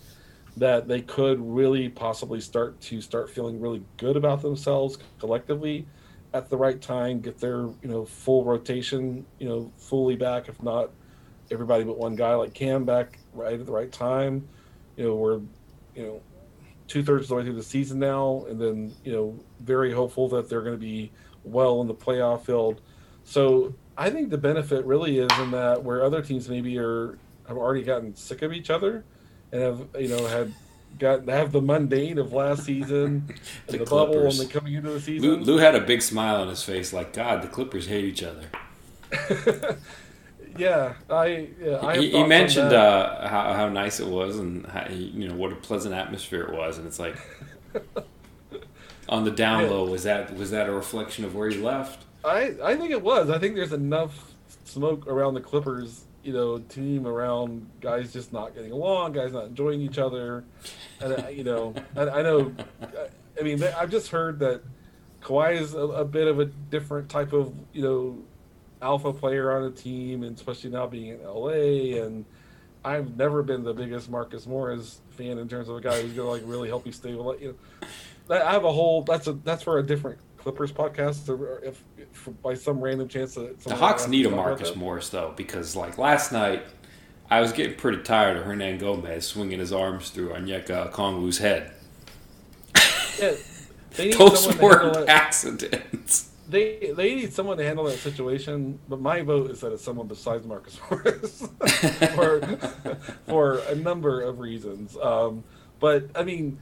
that 0.59 0.87
they 0.87 1.01
could 1.01 1.41
really 1.41 1.89
possibly 1.89 2.41
start 2.41 2.79
to 2.83 3.01
start 3.01 3.31
feeling 3.31 3.59
really 3.59 3.83
good 3.97 4.17
about 4.17 4.43
themselves 4.43 4.99
collectively 5.19 5.87
at 6.35 6.49
the 6.49 6.57
right 6.57 6.81
time, 6.81 7.21
get 7.21 7.39
their 7.39 7.61
you 7.61 7.89
know 7.89 8.05
full 8.05 8.45
rotation 8.45 9.25
you 9.39 9.49
know 9.49 9.73
fully 9.77 10.17
back, 10.17 10.49
if 10.49 10.63
not 10.63 10.91
everybody 11.51 11.85
but 11.85 11.99
one 11.99 12.17
guy 12.17 12.35
like 12.35 12.55
Cam 12.55 12.85
back 12.85 13.19
right 13.33 13.59
at 13.59 13.67
the 13.67 13.73
right 13.73 13.93
time. 13.93 14.49
You 14.97 15.07
know 15.07 15.15
we're 15.15 15.41
you 15.95 16.07
know 16.07 16.21
two 16.89 17.03
thirds 17.03 17.25
of 17.25 17.29
the 17.29 17.35
way 17.37 17.45
through 17.45 17.55
the 17.55 17.63
season 17.63 17.99
now, 17.99 18.45
and 18.49 18.61
then 18.61 18.95
you 19.05 19.13
know 19.13 19.39
very 19.61 19.93
hopeful 19.93 20.29
that 20.31 20.49
they're 20.49 20.63
going 20.63 20.75
to 20.75 20.81
be 20.81 21.11
well 21.45 21.81
in 21.81 21.87
the 21.87 21.95
playoff 21.95 22.45
field. 22.45 22.81
So 23.25 23.75
I 23.97 24.11
think 24.11 24.31
the 24.31 24.39
benefit 24.39 24.85
really 24.85 25.19
is 25.19 25.31
in 25.39 25.51
that 25.53 25.83
where 25.83 26.05
other 26.05 26.23
teams 26.23 26.49
maybe 26.49 26.79
are 26.79 27.19
have 27.47 27.57
already 27.57 27.83
gotten 27.83 28.15
sick 28.15 28.43
of 28.43 28.53
each 28.53 28.71
other 28.71 29.05
and 29.53 29.63
have 29.63 29.87
you 29.99 30.09
know 30.09 30.27
had 30.27 30.53
got 30.99 31.29
have 31.29 31.53
the 31.53 31.61
mundane 31.61 32.19
of 32.19 32.33
last 32.33 32.65
season 32.67 33.27
The 33.67 33.79
and 33.79 33.87
the, 33.87 33.91
bubble 33.91 34.27
and 34.27 34.33
then 34.33 34.49
coming 34.49 34.75
into 34.75 34.89
the 34.89 34.95
Lou, 34.95 35.01
season. 35.01 35.45
Lou 35.45 35.59
had 35.59 35.75
a 35.75 35.81
big 35.81 36.03
smile 36.03 36.37
on 36.37 36.49
his 36.49 36.63
face, 36.63 36.93
like 36.93 37.13
God, 37.13 37.43
the 37.43 37.49
Clippers 37.49 37.87
hate 37.87 38.05
each 38.05 38.23
other. 38.23 38.45
yeah, 40.59 40.95
I 41.11 41.49
yeah, 41.61 41.79
I 41.83 41.99
he, 41.99 42.11
he 42.11 42.25
mentioned 42.25 42.73
uh, 42.73 43.29
how, 43.29 43.53
how 43.53 43.69
nice 43.69 44.01
it 44.01 44.07
was 44.07 44.39
and 44.39 44.67
how, 44.67 44.89
you 44.89 45.29
know 45.29 45.35
what 45.35 45.53
a 45.53 45.57
pleasant 45.57 45.95
atmosphere 45.95 46.43
it 46.43 46.53
was, 46.55 46.79
and 46.79 46.87
it's 46.87 46.99
like 46.99 47.17
on 49.09 49.25
the 49.25 49.31
down 49.31 49.69
low 49.69 49.85
was 49.85 50.05
that 50.05 50.35
was 50.37 50.51
that 50.51 50.69
a 50.69 50.73
reflection 50.73 51.25
of 51.25 51.35
where 51.35 51.49
he 51.49 51.59
left? 51.59 52.05
I 52.25 52.55
I 52.63 52.77
think 52.77 52.91
it 52.91 53.03
was. 53.03 53.31
I 53.31 53.39
think 53.39 53.55
there's 53.55 53.73
enough 53.73 54.33
smoke 54.65 55.07
around 55.07 55.35
the 55.35 55.41
Clippers, 55.41 56.05
you 56.23 56.33
know, 56.33 56.59
team 56.59 57.07
around 57.07 57.69
guys 57.81 58.13
just 58.13 58.33
not 58.33 58.55
getting 58.55 58.73
along, 58.73 59.13
guys 59.13 59.33
not 59.33 59.47
enjoying 59.47 59.81
each 59.81 59.99
other, 59.99 60.45
and 61.01 61.37
you 61.37 61.45
know, 61.45 61.75
I, 61.97 62.09
I 62.09 62.23
know. 62.23 62.55
I 63.39 63.43
mean, 63.43 63.63
I've 63.63 63.91
just 63.91 64.09
heard 64.09 64.39
that 64.41 64.63
Kawhi 65.23 65.61
is 65.61 65.75
a, 65.75 65.81
a 65.81 66.05
bit 66.05 66.29
of 66.29 66.39
a 66.39 66.47
different 66.47 67.09
type 67.09 67.33
of 67.33 67.55
you 67.73 67.83
know 67.83 68.19
alpha 68.81 69.13
player 69.13 69.53
on 69.53 69.65
a 69.65 69.71
team, 69.71 70.23
and 70.23 70.37
especially 70.37 70.71
now 70.71 70.87
being 70.87 71.09
in 71.09 71.23
LA. 71.23 72.03
And 72.03 72.25
I've 72.85 73.17
never 73.17 73.43
been 73.43 73.63
the 73.63 73.73
biggest 73.75 74.11
Marcus 74.11 74.47
Morris 74.47 75.01
fan 75.11 75.39
in 75.39 75.49
terms 75.49 75.69
of 75.69 75.77
a 75.77 75.81
guy 75.81 76.03
who's 76.03 76.13
gonna 76.13 76.29
like 76.29 76.43
really 76.45 76.69
help 76.69 76.87
you 76.87 76.93
stabilize. 76.93 77.41
You 77.41 77.57
know, 78.29 78.43
I 78.43 78.53
have 78.53 78.65
a 78.65 78.73
whole. 78.73 79.03
That's 79.03 79.27
a 79.27 79.33
that's 79.33 79.63
for 79.63 79.79
a 79.79 79.83
different 79.83 80.19
Clippers 80.43 80.73
podcast. 80.73 81.29
Or 81.29 81.61
if, 81.65 81.83
if 81.97 82.29
by 82.43 82.55
some 82.55 82.81
random 82.81 83.09
chance 83.09 83.35
that 83.35 83.61
The 83.61 83.77
Hawks 83.77 84.09
need 84.09 84.27
a 84.27 84.31
Marcus. 84.31 84.75
Morris 84.75 85.09
though, 85.09 85.33
because 85.37 85.77
like 85.77 85.99
last 85.99 86.33
night, 86.33 86.65
I 87.31 87.41
was 87.41 87.53
getting 87.53 87.77
pretty 87.77 88.03
tired 88.03 88.37
of 88.37 88.45
Hernangomez 88.45 89.23
swinging 89.23 89.59
his 89.59 89.73
arms 89.73 90.11
through 90.11 90.31
Onyeka 90.31 90.91
Okongwu's 90.93 91.39
head. 91.39 91.73
Yeah, 93.19 93.35
they 93.93 94.07
need 94.07 94.15
Those 94.19 94.57
were 94.59 95.05
accidents. 95.09 96.31
They 96.49 96.93
they 96.95 97.15
need 97.15 97.33
someone 97.33 97.57
to 97.57 97.65
handle 97.65 97.85
that 97.85 97.99
situation. 97.99 98.79
But 98.89 99.01
my 99.01 99.23
vote 99.23 99.51
is 99.51 99.61
that 99.61 99.73
it's 99.73 99.85
someone 99.85 100.09
besides 100.09 100.45
Marcus 100.47 100.79
Morris 100.91 101.49
for 102.15 102.41
for 103.27 103.59
a 103.69 103.75
number 103.75 104.21
of 104.23 104.39
reasons. 104.41 104.97
Um, 105.01 105.45
but 105.81 106.11
I 106.15 106.25
mean, 106.25 106.59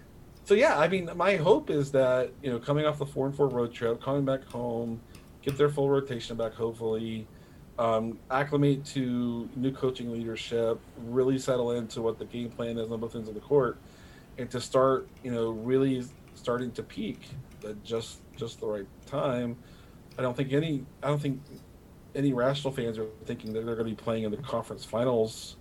so 0.51 0.57
yeah, 0.57 0.76
I 0.76 0.88
mean, 0.88 1.09
my 1.14 1.36
hope 1.36 1.70
is 1.70 1.92
that 1.92 2.32
you 2.42 2.51
know, 2.51 2.59
coming 2.59 2.84
off 2.84 2.98
the 2.98 3.07
four 3.07 3.24
and 3.26 3.32
four 3.32 3.46
road 3.46 3.72
trip, 3.72 4.03
coming 4.03 4.24
back 4.24 4.42
home, 4.46 5.01
get 5.42 5.57
their 5.57 5.68
full 5.68 5.88
rotation 5.88 6.36
back, 6.36 6.55
hopefully. 6.55 7.28
Um, 7.78 8.18
acclimate 8.32 8.84
to 8.86 9.48
new 9.55 9.70
coaching 9.70 10.12
leadership, 10.12 10.80
really 11.05 11.38
settle 11.38 11.70
into 11.70 12.03
what 12.03 12.18
the 12.18 12.24
game 12.24 12.51
plan 12.51 12.78
is 12.78 12.90
on 12.90 12.98
both 12.98 13.14
ends 13.14 13.28
of 13.28 13.34
the 13.34 13.40
court, 13.40 13.78
and 14.38 14.51
to 14.51 14.61
start, 14.61 15.07
you 15.22 15.30
know, 15.30 15.51
really 15.51 16.05
starting 16.34 16.72
to 16.72 16.82
peak 16.82 17.20
at 17.64 17.80
just 17.84 18.20
just 18.36 18.59
the 18.59 18.66
right 18.66 18.86
time. 19.07 19.55
I 20.18 20.22
don't 20.22 20.36
think 20.36 20.53
any 20.53 20.84
I 21.01 21.07
don't 21.07 21.22
think 21.22 21.40
any 22.16 22.32
rational 22.32 22.72
fans 22.72 22.98
are 22.98 23.07
thinking 23.24 23.53
that 23.53 23.64
they're 23.64 23.76
going 23.76 23.88
to 23.88 23.94
be 23.94 24.03
playing 24.03 24.24
in 24.24 24.32
the 24.32 24.38
conference 24.38 24.84
finals 24.84 25.59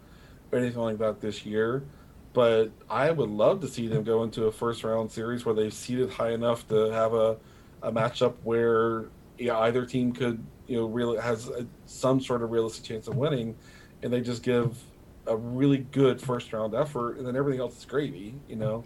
or 0.51 0.57
anything 0.57 0.81
like 0.81 0.97
that 0.97 1.21
this 1.21 1.45
year. 1.45 1.83
But 2.39 2.71
I 2.89 3.11
would 3.11 3.29
love 3.29 3.59
to 3.59 3.67
see 3.67 3.87
them 3.87 4.05
go 4.05 4.23
into 4.23 4.45
a 4.45 4.51
first 4.53 4.85
round 4.85 5.11
series 5.11 5.45
where 5.45 5.53
they've 5.53 5.73
seeded 5.73 6.09
high 6.09 6.31
enough 6.31 6.65
to 6.69 6.89
have 6.89 7.13
a, 7.13 7.35
a 7.83 7.91
matchup 7.91 8.35
where 8.45 9.07
either 9.37 9.85
team 9.85 10.13
could 10.13 10.41
you 10.65 10.77
know 10.77 10.85
really 10.85 11.19
has 11.19 11.49
a, 11.49 11.67
some 11.85 12.21
sort 12.21 12.41
of 12.41 12.51
realistic 12.51 12.85
chance 12.85 13.09
of 13.09 13.17
winning, 13.17 13.57
and 14.01 14.13
they 14.13 14.21
just 14.21 14.41
give 14.41 14.81
a 15.27 15.35
really 15.35 15.79
good 15.79 16.21
first 16.21 16.53
round 16.53 16.73
effort, 16.73 17.17
and 17.17 17.27
then 17.27 17.35
everything 17.35 17.59
else 17.59 17.77
is 17.77 17.83
gravy. 17.83 18.33
You 18.47 18.55
know, 18.55 18.85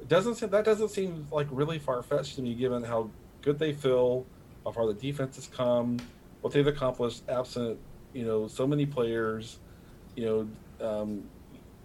it 0.00 0.06
doesn't 0.06 0.36
seem, 0.36 0.50
that 0.50 0.64
doesn't 0.64 0.90
seem 0.90 1.26
like 1.32 1.48
really 1.50 1.80
far 1.80 2.00
fetched 2.04 2.36
to 2.36 2.42
me, 2.42 2.54
given 2.54 2.84
how 2.84 3.10
good 3.42 3.58
they 3.58 3.72
feel, 3.72 4.24
how 4.64 4.70
far 4.70 4.86
the 4.86 4.94
defense 4.94 5.34
has 5.34 5.48
come, 5.48 5.98
what 6.42 6.52
they've 6.52 6.64
accomplished 6.64 7.24
absent 7.28 7.80
you 8.12 8.24
know 8.24 8.46
so 8.46 8.68
many 8.68 8.86
players, 8.86 9.58
you 10.14 10.24
know, 10.80 10.86
um, 10.86 11.24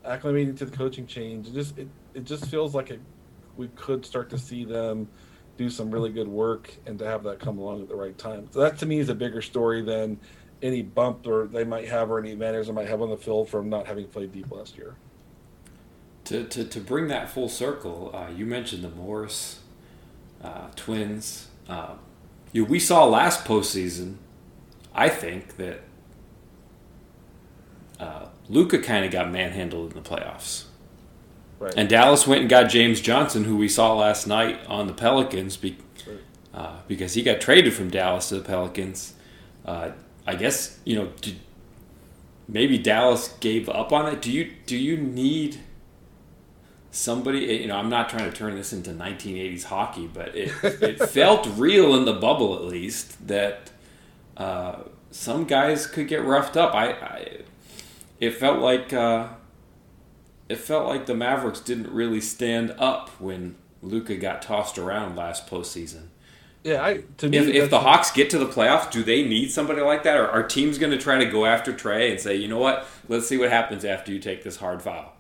acclimating 0.06 0.58
to 0.58 0.66
the 0.66 0.76
coaching 0.76 1.08
change. 1.08 1.48
It 1.48 1.54
just 1.54 1.78
it, 1.78 1.88
it 2.14 2.24
just 2.26 2.48
feels 2.48 2.76
like 2.76 2.92
it, 2.92 3.00
we 3.58 3.68
could 3.70 4.06
start 4.06 4.30
to 4.32 4.38
see 4.38 4.66
them 4.66 5.08
do 5.58 5.70
some 5.70 5.92
really 5.92 6.12
good 6.12 6.28
work 6.28 6.74
and 6.86 6.98
to 7.00 7.06
have 7.06 7.24
that 7.24 7.40
come 7.40 7.58
along 7.58 7.82
at 7.82 7.88
the 7.88 7.96
right 7.96 8.18
time. 8.18 8.48
So 8.52 8.60
that 8.62 8.78
to 8.80 8.86
me 8.86 9.00
is 9.00 9.10
a 9.10 9.16
bigger 9.16 9.42
story 9.42 9.82
than 9.82 10.20
any 10.62 10.82
bump 10.82 11.28
or 11.28 11.48
they 11.48 11.64
might 11.64 11.88
have 11.88 12.10
or 12.10 12.20
any 12.20 12.32
advantage 12.32 12.68
they 12.68 12.74
might 12.74 12.88
have 12.88 13.02
on 13.02 13.10
the 13.10 13.18
field 13.18 13.50
from 13.50 13.70
not 13.70 13.86
having 13.86 14.08
played 14.08 14.32
deep 14.32 14.52
last 14.52 14.78
year. 14.78 14.96
To, 16.26 16.44
to, 16.46 16.64
to 16.64 16.80
bring 16.80 17.10
that 17.10 17.30
full 17.30 17.50
circle, 17.50 18.12
uh, 18.14 18.32
you 18.34 18.46
mentioned 18.46 18.84
the 18.84 18.90
Morris 18.90 19.60
uh, 20.42 20.70
twins. 20.76 21.50
Uh, 21.68 21.96
you, 22.54 22.64
we 22.64 22.80
saw 22.80 23.06
last 23.06 23.46
postseason, 23.46 24.16
I 24.96 25.10
think, 25.10 25.58
that 25.58 25.82
uh, 28.00 28.26
Luka 28.50 28.80
kind 28.80 29.06
of 29.06 29.12
got 29.12 29.32
manhandled 29.32 29.94
in 29.94 30.04
the 30.04 30.08
playoffs. 30.08 30.66
Right. 31.60 31.74
And 31.78 31.88
Dallas 31.88 32.28
went 32.28 32.42
and 32.42 32.50
got 32.50 32.70
James 32.70 33.00
Johnson, 33.00 33.46
who 33.46 33.56
we 33.56 33.70
saw 33.70 33.96
last 33.96 34.28
night 34.28 34.60
on 34.68 34.88
the 34.88 34.94
Pelicans, 34.94 35.56
be, 35.56 35.78
uh, 36.54 36.78
because 36.88 37.14
he 37.14 37.24
got 37.24 37.40
traded 37.40 37.74
from 37.74 37.90
Dallas 37.90 38.30
to 38.30 38.36
the 38.36 38.44
Pelicans. 38.44 39.14
Uh, 39.66 39.92
I 40.28 40.36
guess 40.36 40.80
you 40.84 40.96
know, 40.96 41.12
did, 41.22 41.40
maybe 42.48 42.78
Dallas 42.78 43.30
gave 43.40 43.70
up 43.70 43.94
on 43.94 44.12
it. 44.12 44.22
Do 44.22 44.32
you 44.32 44.52
do 44.66 44.78
you 44.78 44.98
need 44.98 45.60
somebody? 46.92 47.40
You 47.40 47.68
know, 47.68 47.78
I'm 47.78 47.90
not 47.90 48.10
trying 48.10 48.30
to 48.30 48.36
turn 48.36 48.56
this 48.56 48.74
into 48.74 48.92
1980s 48.92 49.64
hockey, 49.64 50.08
but 50.08 50.36
it 50.36 50.52
it 50.64 51.10
felt 51.10 51.48
real 51.56 51.96
in 51.96 52.06
the 52.06 52.14
bubble 52.14 52.56
at 52.56 52.64
least 52.64 53.28
that 53.28 53.72
uh, 54.38 54.80
some 55.12 55.46
guys 55.46 55.88
could 55.88 56.08
get 56.08 56.24
roughed 56.24 56.58
up. 56.58 56.74
I, 56.74 56.92
I 56.92 57.38
it 58.26 58.36
felt 58.36 58.60
like. 58.60 58.94
Uh, 58.94 59.30
it 60.50 60.58
felt 60.58 60.88
like 60.88 61.06
the 61.06 61.16
Mavericks 61.16 61.62
didn't 61.62 61.92
really 61.92 62.22
stand 62.22 62.76
up 62.78 63.10
when 63.20 63.56
Luka 63.82 64.16
got 64.18 64.42
tossed 64.42 64.78
around 64.78 65.16
last 65.16 65.48
postseason. 65.48 66.08
Yeah, 66.64 66.84
I 66.84 67.04
to 67.18 67.30
me, 67.30 67.38
If, 67.38 67.48
if 67.48 67.70
the 67.70 67.80
Hawks 67.80 68.12
get 68.12 68.30
to 68.32 68.38
the 68.38 68.46
playoffs, 68.46 68.92
do 68.92 69.04
they 69.04 69.24
need 69.24 69.52
somebody 69.52 69.82
like 69.82 70.04
that, 70.04 70.18
or 70.18 70.30
are 70.30 70.44
teams 70.44 70.78
going 70.78 70.92
to 70.92 70.98
try 70.98 71.18
to 71.18 71.26
go 71.26 71.46
after 71.46 71.74
Trae 71.74 72.12
and 72.12 72.20
say, 72.20 72.36
you 72.36 72.48
know 72.48 72.60
what, 72.60 72.88
let's 73.08 73.28
see 73.28 73.38
what 73.38 73.50
happens 73.50 73.84
after 73.84 74.12
you 74.12 74.20
take 74.20 74.44
this 74.44 74.58
hard 74.58 74.82
foul? 74.82 75.14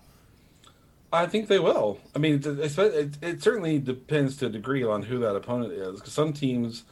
I 1.11 1.25
think 1.25 1.47
they 1.47 1.59
will. 1.59 1.99
I 2.15 2.19
mean, 2.19 2.35
it, 2.35 2.45
it, 2.45 2.77
it, 2.77 3.17
it 3.21 3.43
certainly 3.43 3.77
depends 3.77 4.37
to 4.37 4.47
a 4.47 4.49
degree 4.49 4.83
on 4.83 5.03
who 5.03 5.19
that 5.19 5.35
opponent 5.35 5.73
is. 5.73 5.99
Because 5.99 6.13
some 6.13 6.33
teams 6.33 6.83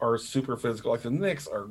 are 0.00 0.16
super 0.16 0.56
physical, 0.56 0.92
like 0.92 1.02
the 1.02 1.10
Knicks 1.10 1.46
are 1.46 1.66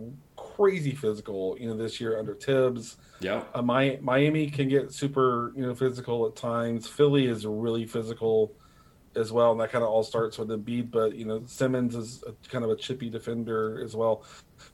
crazy 0.57 0.95
physical. 0.95 1.55
You 1.59 1.69
know, 1.69 1.77
this 1.77 2.01
year 2.01 2.19
under 2.19 2.33
Thibs, 2.33 2.97
Yeah, 3.19 3.43
uh, 3.53 3.61
my, 3.61 3.99
Miami 4.01 4.49
can 4.49 4.67
get 4.67 4.91
super 4.91 5.53
you 5.55 5.63
know 5.63 5.75
physical 5.75 6.27
at 6.27 6.35
times. 6.35 6.87
Philly 6.87 7.27
is 7.27 7.45
really 7.45 7.85
physical 7.85 8.53
as 9.15 9.31
well, 9.31 9.51
and 9.51 9.59
that 9.61 9.71
kind 9.71 9.83
of 9.83 9.89
all 9.89 10.03
starts 10.03 10.37
with 10.37 10.49
Embiid. 10.49 10.91
But 10.91 11.15
you 11.15 11.25
know, 11.25 11.43
Simmons 11.45 11.95
is 11.95 12.23
a, 12.27 12.33
kind 12.49 12.63
of 12.63 12.71
a 12.71 12.75
chippy 12.75 13.09
defender 13.09 13.81
as 13.83 13.95
well. 13.95 14.23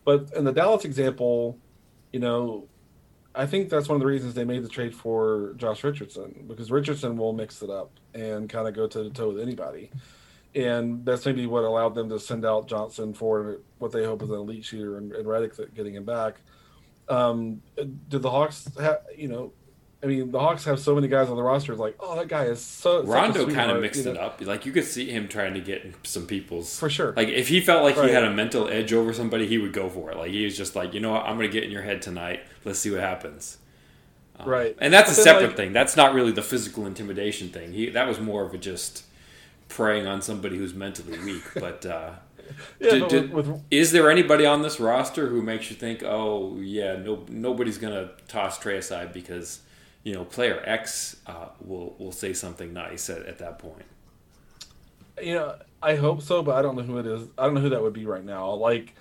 But 0.05 0.31
in 0.35 0.45
the 0.45 0.53
Dallas 0.53 0.85
example, 0.85 1.57
you 2.11 2.19
know, 2.19 2.67
I 3.35 3.45
think 3.45 3.69
that's 3.69 3.89
one 3.89 3.95
of 3.95 4.01
the 4.01 4.07
reasons 4.07 4.33
they 4.33 4.45
made 4.45 4.63
the 4.63 4.69
trade 4.69 4.93
for 4.93 5.53
Josh 5.57 5.83
Richardson 5.83 6.45
because 6.47 6.71
Richardson 6.71 7.17
will 7.17 7.33
mix 7.33 7.61
it 7.61 7.69
up 7.69 7.91
and 8.13 8.47
kind 8.47 8.67
of 8.67 8.73
go 8.73 8.87
toe 8.87 9.03
to 9.03 9.09
toe 9.09 9.29
with 9.29 9.41
anybody. 9.41 9.91
And 10.55 11.03
that's 11.05 11.25
maybe 11.25 11.45
what 11.47 11.63
allowed 11.63 11.95
them 11.95 12.09
to 12.09 12.19
send 12.19 12.45
out 12.45 12.67
Johnson 12.67 13.13
for 13.13 13.59
what 13.79 13.91
they 13.91 14.05
hope 14.05 14.21
is 14.21 14.29
an 14.29 14.35
elite 14.35 14.63
shooter 14.65 14.97
and, 14.97 15.11
and 15.11 15.25
Redick 15.25 15.73
getting 15.73 15.95
him 15.95 16.03
back. 16.05 16.41
Um, 17.09 17.61
did 17.75 18.21
the 18.21 18.29
Hawks 18.29 18.67
have, 18.79 19.01
you 19.17 19.27
know, 19.27 19.51
I 20.03 20.05
mean, 20.05 20.31
the 20.31 20.39
Hawks 20.39 20.65
have 20.65 20.79
so 20.79 20.93
many 20.95 21.07
guys 21.07 21.29
on 21.29 21.37
the 21.37 21.41
roster. 21.43 21.75
Like, 21.75 21.95
oh, 21.99 22.15
that 22.17 22.27
guy 22.27 22.43
is 22.45 22.59
so. 22.61 23.03
Rondo 23.03 23.49
kind 23.49 23.71
of 23.71 23.81
mixed 23.81 24.03
you 24.05 24.11
it 24.11 24.17
up. 24.17 24.41
Like 24.41 24.65
you 24.65 24.71
could 24.73 24.83
see 24.83 25.09
him 25.09 25.27
trying 25.29 25.53
to 25.53 25.61
get 25.61 25.85
some 26.03 26.27
people's 26.27 26.77
For 26.77 26.89
sure. 26.89 27.13
Like 27.15 27.29
if 27.29 27.47
he 27.47 27.61
felt 27.61 27.83
like 27.83 27.95
Right. 27.95 28.09
he 28.09 28.13
had 28.13 28.23
a 28.23 28.31
mental 28.31 28.67
edge 28.67 28.91
over 28.93 29.13
somebody, 29.13 29.47
he 29.47 29.57
would 29.57 29.73
go 29.73 29.89
for 29.89 30.11
it. 30.11 30.17
Like 30.17 30.31
he 30.31 30.43
was 30.45 30.57
just 30.57 30.75
like, 30.75 30.93
you 30.93 30.99
know 30.99 31.11
what, 31.13 31.25
I'm 31.25 31.37
going 31.37 31.49
to 31.49 31.53
get 31.53 31.63
in 31.63 31.71
your 31.71 31.81
head 31.83 32.01
tonight. 32.01 32.41
Let's 32.65 32.79
see 32.79 32.91
what 32.91 32.99
happens. 32.99 33.57
Um, 34.37 34.47
Right. 34.49 34.75
And 34.79 34.93
that's 34.93 35.09
a 35.09 35.13
But 35.13 35.15
then, 35.15 35.23
separate 35.23 35.47
like- 35.47 35.55
thing. 35.57 35.73
That's 35.73 35.95
not 35.95 36.13
really 36.13 36.31
the 36.31 36.41
physical 36.41 36.85
intimidation 36.85 37.49
thing. 37.49 37.71
He 37.73 37.89
that 37.89 38.07
was 38.07 38.19
more 38.19 38.45
of 38.45 38.53
a 38.53 38.57
just 38.57 39.05
preying 39.73 40.07
on 40.07 40.21
somebody 40.21 40.57
who's 40.57 40.73
mentally 40.73 41.17
weak. 41.17 41.45
But 41.59 41.85
uh, 41.85 42.11
yeah, 42.79 42.99
did- 43.07 43.31
but 43.31 43.31
with, 43.31 43.47
with 43.47 43.61
is 43.71 43.91
there 43.91 44.11
anybody 44.11 44.45
on 44.45 44.61
this 44.61 44.79
roster 44.79 45.27
who 45.29 45.41
makes 45.41 45.69
you 45.69 45.75
think, 45.75 46.03
oh 46.03 46.59
yeah, 46.61 46.95
no, 46.97 47.25
nobody's 47.29 47.77
going 47.77 47.93
to 47.93 48.11
toss 48.27 48.59
Trae 48.59 48.77
aside 48.77 49.13
because 49.13 49.61
you 50.03 50.13
know 50.13 50.25
player 50.25 50.61
X 50.65 51.17
uh, 51.27 51.49
will 51.61 51.95
will 51.99 52.11
say 52.11 52.33
something 52.33 52.73
nice 52.73 53.09
at, 53.09 53.25
at 53.25 53.39
that 53.39 53.59
point. 53.59 53.85
you 55.21 55.35
know, 55.35 55.55
I 55.81 55.95
hope 55.95 56.21
so, 56.21 56.41
but 56.43 56.55
I 56.55 56.61
don't 56.61 56.75
know 56.75 56.83
who 56.83 56.97
it 56.97 57.05
is. 57.07 57.27
I 57.37 57.45
don't 57.45 57.55
know 57.55 57.61
who 57.61 57.69
that 57.69 57.81
would 57.81 57.93
be 57.93 58.05
right 58.05 58.23
now. 58.25 58.53
Like 58.53 58.95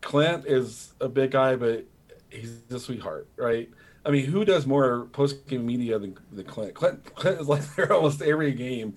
Clint 0.00 0.46
is 0.46 0.92
a 1.00 1.08
big 1.08 1.32
guy, 1.32 1.56
but 1.56 1.86
he's 2.30 2.60
a 2.70 2.78
sweetheart, 2.80 3.28
right? 3.36 3.70
I 4.04 4.10
mean, 4.10 4.26
who 4.26 4.44
does 4.44 4.66
more 4.66 5.06
post 5.12 5.46
game 5.48 5.66
media 5.66 5.98
than, 5.98 6.16
than 6.32 6.46
Clint? 6.46 6.74
Clint? 6.74 7.14
Clint 7.14 7.40
is 7.40 7.48
like 7.48 7.62
there 7.76 7.92
almost 7.92 8.22
every 8.22 8.52
game, 8.52 8.96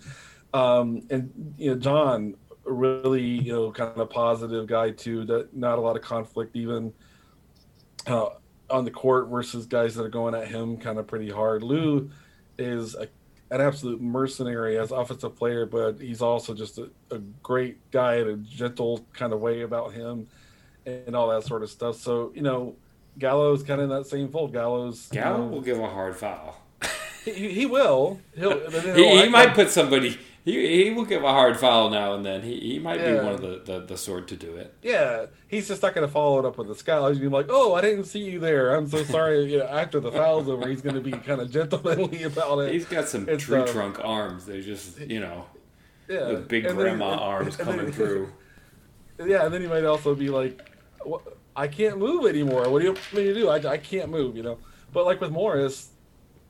um, 0.53 1.01
and 1.09 1.53
you 1.57 1.71
know, 1.71 1.77
John 1.77 2.35
really 2.63 3.23
you 3.23 3.51
know 3.51 3.71
kind 3.71 3.97
of 3.97 4.09
positive 4.09 4.67
guy 4.67 4.91
too. 4.91 5.25
That 5.25 5.55
not 5.55 5.77
a 5.77 5.81
lot 5.81 5.95
of 5.95 6.01
conflict 6.01 6.55
even 6.55 6.93
uh, 8.07 8.29
on 8.69 8.85
the 8.85 8.91
court 8.91 9.29
versus 9.29 9.65
guys 9.65 9.95
that 9.95 10.03
are 10.03 10.09
going 10.09 10.35
at 10.35 10.47
him 10.47 10.77
kind 10.77 10.97
of 10.97 11.07
pretty 11.07 11.29
hard. 11.29 11.63
Lou 11.63 12.09
is 12.57 12.95
a 12.95 13.07
an 13.51 13.59
absolute 13.59 14.01
mercenary 14.01 14.77
as 14.77 14.91
offensive 14.91 15.35
player, 15.35 15.65
but 15.65 15.99
he's 15.99 16.21
also 16.21 16.53
just 16.53 16.77
a, 16.77 16.89
a 17.11 17.19
great 17.43 17.91
guy 17.91 18.15
and 18.15 18.29
a 18.29 18.35
gentle 18.37 19.05
kind 19.13 19.33
of 19.33 19.41
way 19.41 19.61
about 19.61 19.93
him 19.93 20.25
and 20.85 21.15
all 21.15 21.29
that 21.29 21.43
sort 21.43 21.61
of 21.61 21.69
stuff. 21.69 21.97
So, 21.97 22.31
you 22.33 22.41
know, 22.41 22.75
Gallo's 23.19 23.61
kind 23.61 23.81
of 23.81 23.91
in 23.91 23.97
that 23.97 24.07
same 24.07 24.29
fold. 24.29 24.53
Gallo's, 24.53 25.09
you 25.11 25.19
Gallo 25.19 25.39
know, 25.39 25.47
will 25.47 25.61
give 25.61 25.79
a 25.79 25.89
hard 25.89 26.15
foul. 26.15 26.61
he, 27.25 27.51
he 27.51 27.65
will. 27.65 28.21
He'll, 28.35 28.57
he, 28.71 28.79
he'll 28.79 28.93
he 28.93 29.19
act 29.19 29.31
might 29.31 29.53
put 29.53 29.69
somebody. 29.69 30.17
He, 30.43 30.85
he 30.85 30.89
will 30.89 31.05
give 31.05 31.23
a 31.23 31.31
hard 31.31 31.57
foul 31.59 31.91
now 31.91 32.15
and 32.15 32.25
then. 32.25 32.41
He, 32.41 32.59
he 32.59 32.79
might 32.79 32.97
be 32.97 33.13
one 33.13 33.27
of 33.33 33.41
the, 33.41 33.61
the, 33.63 33.79
the 33.85 33.97
sort 33.97 34.27
to 34.29 34.35
do 34.35 34.55
it. 34.55 34.73
yeah, 34.81 35.27
he's 35.47 35.67
just 35.67 35.83
not 35.83 35.93
going 35.93 36.07
to 36.07 36.11
follow 36.11 36.39
it 36.39 36.45
up 36.45 36.57
with 36.57 36.71
a 36.71 36.75
scowl. 36.75 37.09
He's 37.09 37.19
going 37.19 37.29
to 37.29 37.37
be 37.37 37.43
like, 37.43 37.45
oh, 37.49 37.75
I 37.75 37.81
didn't 37.81 38.05
see 38.05 38.21
you 38.23 38.39
there. 38.39 38.73
I'm 38.75 38.87
so 38.87 39.03
sorry. 39.03 39.51
you 39.51 39.59
know, 39.59 39.65
after 39.67 39.99
the 39.99 40.11
foul's 40.11 40.49
over, 40.49 40.67
he's 40.67 40.81
going 40.81 40.95
to 40.95 41.01
be 41.01 41.11
kind 41.11 41.41
of 41.41 41.51
gentlemanly 41.51 42.23
about 42.23 42.57
it. 42.59 42.73
He's 42.73 42.85
got 42.85 43.07
some 43.07 43.29
It's, 43.29 43.43
tree 43.43 43.59
uh, 43.59 43.67
trunk 43.67 43.99
arms. 44.03 44.45
They're 44.47 44.61
just 44.61 44.99
you 45.01 45.19
know 45.19 45.45
yeah. 46.09 46.23
the 46.25 46.37
big 46.37 46.65
And 46.65 46.77
then- 46.77 46.85
grandma 46.85 47.11
and- 47.11 47.21
arms 47.21 47.55
and 47.59 47.67
then- 47.67 47.77
coming 47.77 47.91
through. 47.91 48.33
Yeah, 49.23 49.45
and 49.45 49.53
then 49.53 49.61
he 49.61 49.67
might 49.67 49.85
also 49.85 50.15
be 50.15 50.29
like, 50.29 50.71
"What- 51.03 51.37
I 51.55 51.67
can't 51.67 51.99
move 51.99 52.25
anymore. 52.25 52.67
What 52.69 52.79
do 52.79 52.85
you 52.85 52.93
want 52.93 53.13
me 53.13 53.23
to 53.25 53.33
do? 53.35 53.47
I, 53.49 53.57
I 53.73 53.77
can't 53.77 54.09
move, 54.09 54.35
you 54.35 54.41
know. 54.41 54.57
But 54.91 55.05
like 55.05 55.21
with 55.21 55.31
Morris, 55.31 55.89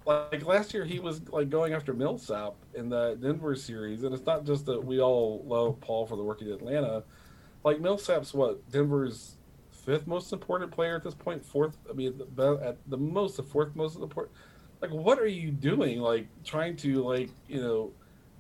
like 0.06 0.46
last 0.46 0.74
year, 0.74 0.84
he 0.86 1.00
was 1.00 1.22
like 1.30 1.50
going 1.50 1.74
after 1.74 1.94
Millsap 1.94 2.54
in 2.74 2.90
the 2.90 3.18
Denver 3.22 3.56
series, 3.56 4.04
and 4.04 4.14
it's 4.14 4.26
not 4.26 4.46
just 4.46 4.66
that 4.66 4.84
we 4.84 5.00
all 5.00 5.44
love 5.46 5.80
Paul 5.80 6.06
for 6.06 6.16
the 6.16 6.24
work 6.24 6.40
he 6.40 6.46
did 6.46 6.62
in 6.62 6.68
Atlanta. 6.68 7.04
Like 7.64 7.80
Millsap's 7.80 8.34
what 8.34 8.70
Denver's 8.72 9.38
fifth 9.72 10.08
most 10.08 10.32
important 10.34 10.72
player 10.72 10.96
at 10.96 11.04
this 11.04 11.14
point, 11.14 11.46
fourth. 11.46 11.78
I 11.90 11.94
mean, 11.94 12.20
at 12.20 12.36
the, 12.36 12.54
at 12.64 12.78
the 12.88 12.98
most, 12.98 13.38
the 13.38 13.44
fourth 13.44 13.76
most 13.76 13.98
important. 13.98 14.36
Like, 14.82 14.92
what 14.92 15.20
are 15.20 15.28
you 15.28 15.52
doing? 15.52 16.00
Like 16.00 16.28
trying 16.44 16.76
to 16.78 17.04
like 17.04 17.30
you 17.48 17.62
know 17.62 17.92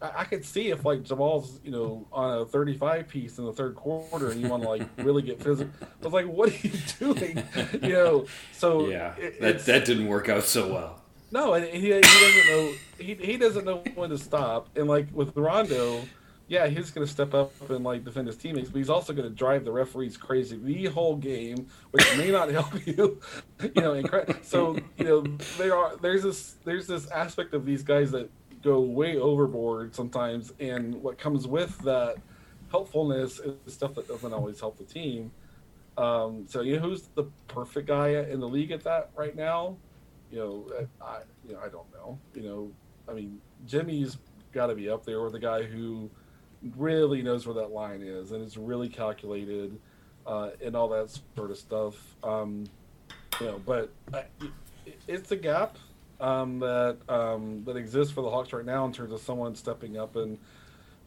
I, 0.01 0.22
I 0.22 0.24
could 0.24 0.43
see 0.43 0.70
if 0.72 0.84
like 0.84 1.03
Jamal's, 1.03 1.59
you 1.64 1.70
know, 1.72 2.07
on 2.12 2.39
a 2.39 2.45
35 2.45 3.07
piece 3.07 3.38
in 3.38 3.45
the 3.45 3.53
third 3.53 3.76
quarter 3.76 4.32
and 4.32 4.41
you 4.41 4.47
want 4.47 4.64
to 4.64 4.70
like 4.70 4.88
really 4.97 5.22
get 5.22 5.41
physical. 5.43 5.72
I 5.82 6.03
was 6.03 6.14
like, 6.14 6.26
what 6.26 6.49
are 6.49 6.68
you 6.68 6.72
doing? 6.99 7.43
You 7.84 7.89
know, 7.93 8.26
so 8.51 8.88
Yeah, 8.89 9.16
it- 9.18 9.39
that 9.41 9.66
that 9.66 9.86
didn't 9.86 10.07
work 10.07 10.30
out 10.30 10.43
so 10.43 10.74
well. 10.74 11.01
No, 11.32 11.53
he, 11.53 11.79
he 11.79 11.89
doesn't 11.89 12.47
know 12.47 12.73
he, 12.99 13.15
he 13.15 13.38
doesn't 13.38 13.65
know 13.65 13.84
when 13.95 14.09
to 14.09 14.17
stop. 14.17 14.69
And 14.75 14.88
like 14.88 15.07
with 15.13 15.36
Rondo, 15.36 16.01
yeah, 16.47 16.67
he's 16.67 16.91
going 16.91 17.07
to 17.07 17.11
step 17.11 17.34
up 17.34 17.53
and 17.69 17.86
like 17.86 18.03
defend 18.03 18.27
his 18.27 18.36
teammates, 18.36 18.69
but 18.69 18.77
he's 18.77 18.89
also 18.89 19.13
going 19.13 19.27
to 19.27 19.34
drive 19.34 19.63
the 19.63 19.71
referees 19.71 20.17
crazy 20.17 20.57
the 20.57 20.88
whole 20.88 21.15
game, 21.15 21.67
which 21.91 22.05
may 22.17 22.29
not 22.29 22.49
help 22.51 22.86
you. 22.86 23.21
You 23.63 23.82
know, 23.82 23.93
incre- 23.93 24.43
so 24.43 24.77
you 24.97 25.05
know 25.05 25.21
there 25.57 25.75
are 25.77 25.95
there's 25.97 26.23
this 26.23 26.55
there's 26.65 26.88
this 26.88 27.09
aspect 27.11 27.53
of 27.53 27.65
these 27.65 27.84
guys 27.84 28.11
that 28.11 28.29
go 28.61 28.82
way 28.82 29.17
overboard 29.17 29.95
sometimes, 29.95 30.51
and 30.59 31.01
what 31.01 31.17
comes 31.17 31.47
with 31.47 31.77
that 31.79 32.17
helpfulness 32.69 33.39
is 33.39 33.73
stuff 33.73 33.95
that 33.95 34.09
doesn't 34.09 34.34
always 34.34 34.59
help 34.59 34.77
the 34.77 34.84
team. 34.84 35.32
Um, 35.97 36.45
so 36.49 36.59
you 36.61 36.75
know 36.75 36.82
who's 36.82 37.03
the 37.15 37.23
perfect 37.47 37.88
guy 37.88 38.09
in 38.09 38.41
the 38.41 38.47
league 38.47 38.71
at 38.71 38.84
that 38.84 39.11
right 39.15 39.36
now? 39.36 39.77
You 40.32 40.38
know, 40.39 40.65
I 41.01 41.19
you 41.47 41.53
know 41.53 41.59
I 41.59 41.69
don't 41.69 41.91
know. 41.93 42.17
You 42.34 42.41
know, 42.43 42.71
I 43.07 43.13
mean 43.13 43.41
Jimmy's 43.67 44.17
got 44.53 44.67
to 44.67 44.75
be 44.75 44.89
up 44.89 45.05
there 45.05 45.21
with 45.21 45.34
the 45.34 45.39
guy 45.39 45.63
who 45.63 46.09
really 46.77 47.21
knows 47.21 47.45
where 47.45 47.55
that 47.55 47.71
line 47.71 48.01
is 48.01 48.32
and 48.32 48.43
is 48.45 48.57
really 48.57 48.88
calculated 48.89 49.79
uh, 50.27 50.51
and 50.63 50.75
all 50.75 50.88
that 50.89 51.09
sort 51.36 51.51
of 51.51 51.57
stuff. 51.57 51.95
Um, 52.23 52.65
you 53.39 53.47
know, 53.47 53.61
but 53.65 53.91
I, 54.13 54.19
it- 54.19 54.51
it's 55.07 55.32
a 55.32 55.36
gap 55.36 55.77
um, 56.19 56.59
that 56.59 56.97
um, 57.09 57.63
that 57.65 57.75
exists 57.77 58.13
for 58.13 58.21
the 58.21 58.29
Hawks 58.29 58.51
right 58.53 58.65
now 58.65 58.86
in 58.86 58.91
terms 58.93 59.11
of 59.11 59.21
someone 59.21 59.55
stepping 59.55 59.97
up 59.97 60.15
and 60.15 60.38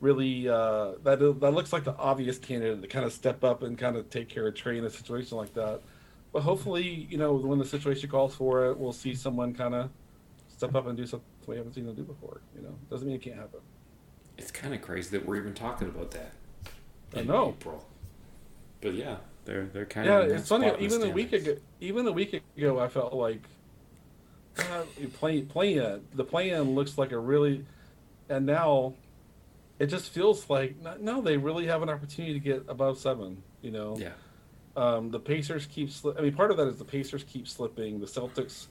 really 0.00 0.48
uh, 0.48 0.92
that 1.02 1.18
that 1.40 1.50
looks 1.52 1.72
like 1.72 1.84
the 1.84 1.96
obvious 1.96 2.38
candidate 2.38 2.82
to 2.82 2.88
kind 2.88 3.04
of 3.04 3.12
step 3.12 3.42
up 3.44 3.62
and 3.62 3.78
kind 3.78 3.96
of 3.96 4.10
take 4.10 4.28
care 4.28 4.46
of 4.46 4.54
Trae 4.54 4.78
in 4.78 4.84
a 4.84 4.90
situation 4.90 5.36
like 5.38 5.54
that. 5.54 5.80
But 6.35 6.43
hopefully, 6.43 7.07
you 7.09 7.16
know, 7.16 7.32
when 7.35 7.61
the 7.61 7.64
situation 7.64 8.11
calls 8.11 8.35
for 8.35 8.66
it, 8.66 8.76
we'll 8.76 8.93
see 8.93 9.14
someone 9.14 9.55
kind 9.55 9.72
of 9.72 9.89
step 10.49 10.74
up 10.74 10.89
and 10.89 10.97
do 10.97 11.07
something 11.07 11.24
we 11.47 11.57
haven't 11.57 11.74
seen 11.74 11.87
them 11.87 11.95
do 11.95 12.03
before. 12.03 12.41
You 12.57 12.62
know, 12.62 12.74
doesn't 12.91 13.07
mean 13.07 13.16
it 13.16 13.22
can't 13.22 13.37
happen. 13.37 13.61
It's 14.37 14.51
kind 14.51 14.74
of 14.74 14.82
crazy 14.82 15.16
that 15.16 15.24
we're 15.24 15.37
even 15.37 15.55
talking 15.55 15.87
about 15.89 16.11
that. 16.11 16.32
I 17.14 17.20
in 17.20 17.28
know. 17.28 17.51
April. 17.51 17.87
But 18.80 18.95
yeah, 18.95 19.18
they're 19.45 19.66
they're 19.66 19.87
kind 19.87 20.07
Yeah, 20.07 20.18
of 20.22 20.28
yeah. 20.28 20.37
it's 20.39 20.49
funny. 20.49 20.72
Even 20.80 21.05
a 21.05 21.11
week 21.11 21.32
ago, 21.32 21.57
even 21.80 22.05
a 22.09 22.12
week 22.12 22.43
ago, 22.59 22.80
I 22.80 22.89
felt 22.89 23.14
like 23.14 23.43
uh, 24.59 24.82
play 25.12 25.43
play 25.43 25.74
in 25.76 26.05
the 26.14 26.24
plan 26.24 26.74
looks 26.74 26.99
like 26.99 27.12
a 27.12 27.18
really 27.18 27.64
and 28.28 28.45
now 28.45 28.95
it 29.78 29.87
just 29.87 30.11
feels 30.11 30.51
like 30.51 30.74
no, 31.01 31.20
they 31.20 31.37
really 31.37 31.66
have 31.66 31.82
an 31.82 31.91
opportunity 31.91 32.32
to 32.32 32.41
get 32.41 32.64
above 32.66 32.99
seven. 32.99 33.41
You 33.62 33.70
know, 33.70 33.97
Yeah. 33.97 34.14
Um, 34.76 35.10
the 35.10 35.20
Pacers 35.20 35.66
keep. 35.66 35.88
Sli- 35.88 36.18
I 36.18 36.22
mean, 36.22 36.34
part 36.34 36.50
of 36.50 36.56
that 36.56 36.68
is 36.68 36.78
the 36.78 36.84
Pacers 36.84 37.24
keep 37.24 37.46
slipping. 37.46 38.00
The 38.00 38.06
Celtics 38.06 38.66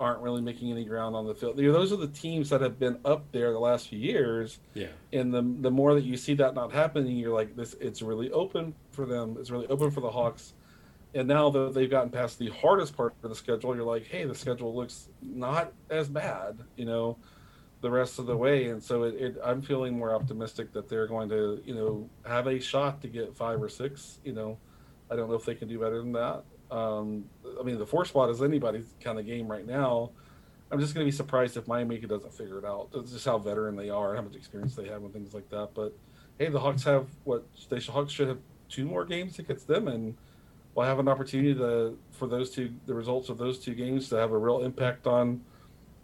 aren't 0.00 0.20
really 0.20 0.40
making 0.40 0.70
any 0.70 0.84
ground 0.84 1.14
on 1.14 1.26
the 1.26 1.34
field. 1.34 1.58
You 1.58 1.68
know, 1.68 1.74
those 1.74 1.92
are 1.92 1.96
the 1.96 2.08
teams 2.08 2.50
that 2.50 2.60
have 2.60 2.78
been 2.78 2.98
up 3.04 3.30
there 3.30 3.52
the 3.52 3.60
last 3.60 3.88
few 3.88 3.98
years. 3.98 4.58
Yeah. 4.74 4.88
And 5.12 5.32
the 5.32 5.42
the 5.42 5.70
more 5.70 5.94
that 5.94 6.04
you 6.04 6.16
see 6.16 6.34
that 6.34 6.54
not 6.54 6.72
happening, 6.72 7.16
you're 7.16 7.34
like, 7.34 7.54
this. 7.54 7.74
It's 7.80 8.02
really 8.02 8.30
open 8.32 8.74
for 8.90 9.06
them. 9.06 9.36
It's 9.38 9.50
really 9.50 9.68
open 9.68 9.90
for 9.90 10.00
the 10.00 10.10
Hawks. 10.10 10.54
And 11.14 11.28
now 11.28 11.50
that 11.50 11.74
they've 11.74 11.90
gotten 11.90 12.10
past 12.10 12.38
the 12.38 12.48
hardest 12.48 12.96
part 12.96 13.14
of 13.22 13.28
the 13.28 13.36
schedule, 13.36 13.76
you're 13.76 13.84
like, 13.84 14.06
hey, 14.06 14.24
the 14.24 14.34
schedule 14.34 14.74
looks 14.74 15.08
not 15.20 15.72
as 15.90 16.08
bad. 16.08 16.60
You 16.76 16.86
know, 16.86 17.18
the 17.82 17.90
rest 17.90 18.18
of 18.18 18.26
the 18.26 18.36
way. 18.36 18.68
And 18.70 18.82
so 18.82 19.02
it, 19.02 19.14
it 19.16 19.36
I'm 19.44 19.60
feeling 19.60 19.98
more 19.98 20.14
optimistic 20.14 20.72
that 20.72 20.88
they're 20.88 21.06
going 21.06 21.28
to, 21.28 21.62
you 21.66 21.74
know, 21.74 22.08
have 22.26 22.46
a 22.46 22.58
shot 22.58 23.02
to 23.02 23.08
get 23.08 23.36
five 23.36 23.62
or 23.62 23.68
six. 23.68 24.20
You 24.24 24.32
know, 24.32 24.58
I 25.12 25.16
don't 25.16 25.28
know 25.28 25.36
if 25.36 25.44
they 25.44 25.54
can 25.54 25.68
do 25.68 25.78
better 25.78 25.98
than 25.98 26.12
that. 26.12 26.42
Um, 26.70 27.24
I 27.60 27.62
mean, 27.62 27.78
the 27.78 27.86
four 27.86 28.04
spot 28.04 28.30
is 28.30 28.42
anybody's 28.42 28.94
kind 29.00 29.18
of 29.18 29.26
game 29.26 29.46
right 29.46 29.66
now. 29.66 30.10
I'm 30.70 30.80
just 30.80 30.94
going 30.94 31.04
to 31.04 31.10
be 31.10 31.14
surprised 31.14 31.58
if 31.58 31.68
Miami 31.68 31.98
doesn't 31.98 32.32
figure 32.32 32.58
it 32.58 32.64
out. 32.64 32.88
It's 32.94 33.12
just 33.12 33.26
how 33.26 33.36
veteran 33.36 33.76
they 33.76 33.90
are, 33.90 34.16
how 34.16 34.22
much 34.22 34.34
experience 34.34 34.74
they 34.74 34.88
have, 34.88 35.02
and 35.02 35.12
things 35.12 35.34
like 35.34 35.48
that. 35.50 35.70
But 35.74 35.92
hey, 36.38 36.48
the 36.48 36.58
Hawks 36.58 36.82
have 36.84 37.08
what 37.24 37.46
they 37.68 37.78
should, 37.78 37.92
Hawks 37.92 38.12
should 38.12 38.28
have 38.28 38.38
two 38.70 38.86
more 38.86 39.04
games 39.04 39.38
against 39.38 39.68
them, 39.68 39.86
and 39.88 40.14
we'll 40.74 40.86
have 40.86 40.98
an 40.98 41.08
opportunity 41.08 41.54
to 41.54 41.98
for 42.10 42.26
those 42.26 42.48
two 42.48 42.72
the 42.86 42.94
results 42.94 43.28
of 43.28 43.36
those 43.36 43.58
two 43.58 43.74
games 43.74 44.08
to 44.08 44.16
have 44.16 44.32
a 44.32 44.38
real 44.38 44.62
impact 44.62 45.06
on 45.06 45.42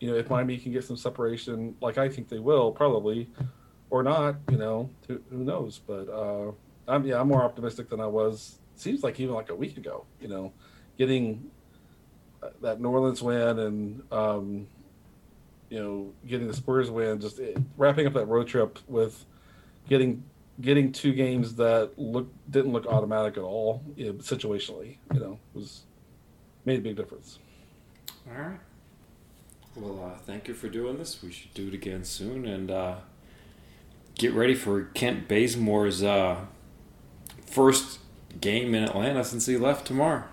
you 0.00 0.10
know 0.10 0.16
if 0.16 0.28
Miami 0.28 0.58
can 0.58 0.72
get 0.72 0.84
some 0.84 0.98
separation, 0.98 1.74
like 1.80 1.96
I 1.96 2.10
think 2.10 2.28
they 2.28 2.38
will 2.38 2.70
probably, 2.70 3.28
or 3.88 4.02
not. 4.02 4.36
You 4.50 4.58
know, 4.58 4.90
who, 5.06 5.20
who 5.30 5.44
knows? 5.44 5.80
But 5.86 6.10
uh, 6.10 6.52
I'm 6.86 7.06
yeah, 7.06 7.20
I'm 7.20 7.28
more 7.28 7.42
optimistic 7.42 7.88
than 7.88 8.00
I 8.00 8.06
was. 8.06 8.57
Seems 8.78 9.02
like 9.02 9.18
even 9.18 9.34
like 9.34 9.50
a 9.50 9.54
week 9.54 9.76
ago. 9.76 10.06
You 10.20 10.28
know, 10.28 10.52
getting 10.96 11.50
uh, 12.42 12.50
that 12.62 12.80
New 12.80 12.88
Orleans 12.88 13.22
win 13.22 13.58
and 13.58 14.02
um, 14.12 14.66
you 15.68 15.82
know 15.82 16.12
getting 16.26 16.46
the 16.46 16.54
Spurs 16.54 16.90
win, 16.90 17.20
just 17.20 17.38
it, 17.38 17.58
wrapping 17.76 18.06
up 18.06 18.12
that 18.14 18.26
road 18.26 18.46
trip 18.46 18.78
with 18.86 19.24
getting 19.88 20.22
getting 20.60 20.92
two 20.92 21.12
games 21.12 21.56
that 21.56 21.90
look 21.96 22.28
didn't 22.50 22.72
look 22.72 22.86
automatic 22.86 23.36
at 23.36 23.42
all 23.42 23.82
you 23.96 24.06
know, 24.06 24.12
situationally. 24.14 24.98
You 25.12 25.20
know, 25.20 25.38
was 25.54 25.82
made 26.64 26.78
a 26.78 26.82
big 26.82 26.96
difference. 26.96 27.40
All 28.28 28.40
right. 28.40 28.60
Well, 29.74 30.04
uh, 30.04 30.18
thank 30.18 30.48
you 30.48 30.54
for 30.54 30.68
doing 30.68 30.98
this. 30.98 31.22
We 31.22 31.30
should 31.30 31.54
do 31.54 31.68
it 31.68 31.74
again 31.74 32.04
soon, 32.04 32.46
and 32.46 32.70
uh, 32.70 32.96
get 34.14 34.34
ready 34.34 34.54
for 34.54 34.84
Kent 34.94 35.28
Bazemore's 35.28 36.02
uh, 36.02 36.46
first 37.46 38.00
game 38.40 38.74
in 38.74 38.84
Atlanta 38.84 39.24
since 39.24 39.46
he 39.46 39.56
left 39.56 39.86
tomorrow. 39.86 40.24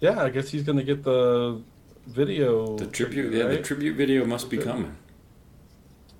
Yeah, 0.00 0.22
I 0.22 0.30
guess 0.30 0.50
he's 0.50 0.62
going 0.62 0.78
to 0.78 0.84
get 0.84 1.02
the 1.02 1.60
video. 2.06 2.76
The 2.76 2.86
tribute, 2.86 3.32
right? 3.32 3.38
yeah, 3.38 3.46
the 3.48 3.62
tribute 3.62 3.96
video 3.96 4.24
must 4.24 4.48
be 4.48 4.58
coming. 4.58 4.96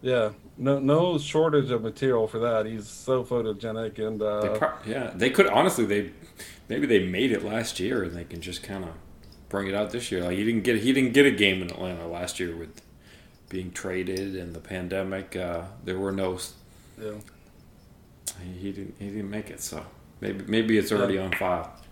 Yeah, 0.02 0.30
no, 0.56 0.78
no 0.78 1.18
shortage 1.18 1.70
of 1.70 1.82
material 1.82 2.28
for 2.28 2.38
that. 2.40 2.66
He's 2.66 2.88
so 2.88 3.24
photogenic 3.24 3.98
and 3.98 4.22
uh, 4.22 4.40
They 4.40 4.58
pro- 4.58 4.74
yeah, 4.86 5.10
they 5.14 5.30
could 5.30 5.46
honestly. 5.46 5.84
They 5.86 6.10
maybe 6.68 6.86
they 6.86 7.06
made 7.06 7.32
it 7.32 7.44
last 7.44 7.80
year, 7.80 8.02
and 8.02 8.16
they 8.16 8.24
can 8.24 8.40
just 8.40 8.62
kind 8.62 8.84
of 8.84 8.90
bring 9.48 9.66
it 9.66 9.74
out 9.74 9.90
this 9.90 10.12
year. 10.12 10.22
Like 10.22 10.36
he 10.36 10.44
didn't 10.44 10.62
get 10.62 10.80
he 10.80 10.92
didn't 10.92 11.12
get 11.12 11.26
a 11.26 11.30
game 11.30 11.62
in 11.62 11.70
Atlanta 11.70 12.06
last 12.06 12.38
year 12.38 12.56
with 12.56 12.80
being 13.48 13.70
traded 13.70 14.36
and 14.36 14.54
the 14.54 14.60
pandemic. 14.60 15.34
Uh, 15.34 15.62
there 15.84 15.98
were 15.98 16.12
no 16.12 16.38
yeah. 17.00 17.12
he, 18.42 18.58
he 18.58 18.72
didn't 18.72 18.94
he 18.98 19.06
didn't 19.06 19.30
make 19.30 19.50
it. 19.50 19.60
So 19.60 19.84
maybe 20.20 20.44
maybe 20.48 20.78
it's 20.78 20.92
already 20.92 21.18
on 21.18 21.32
file. 21.32 21.74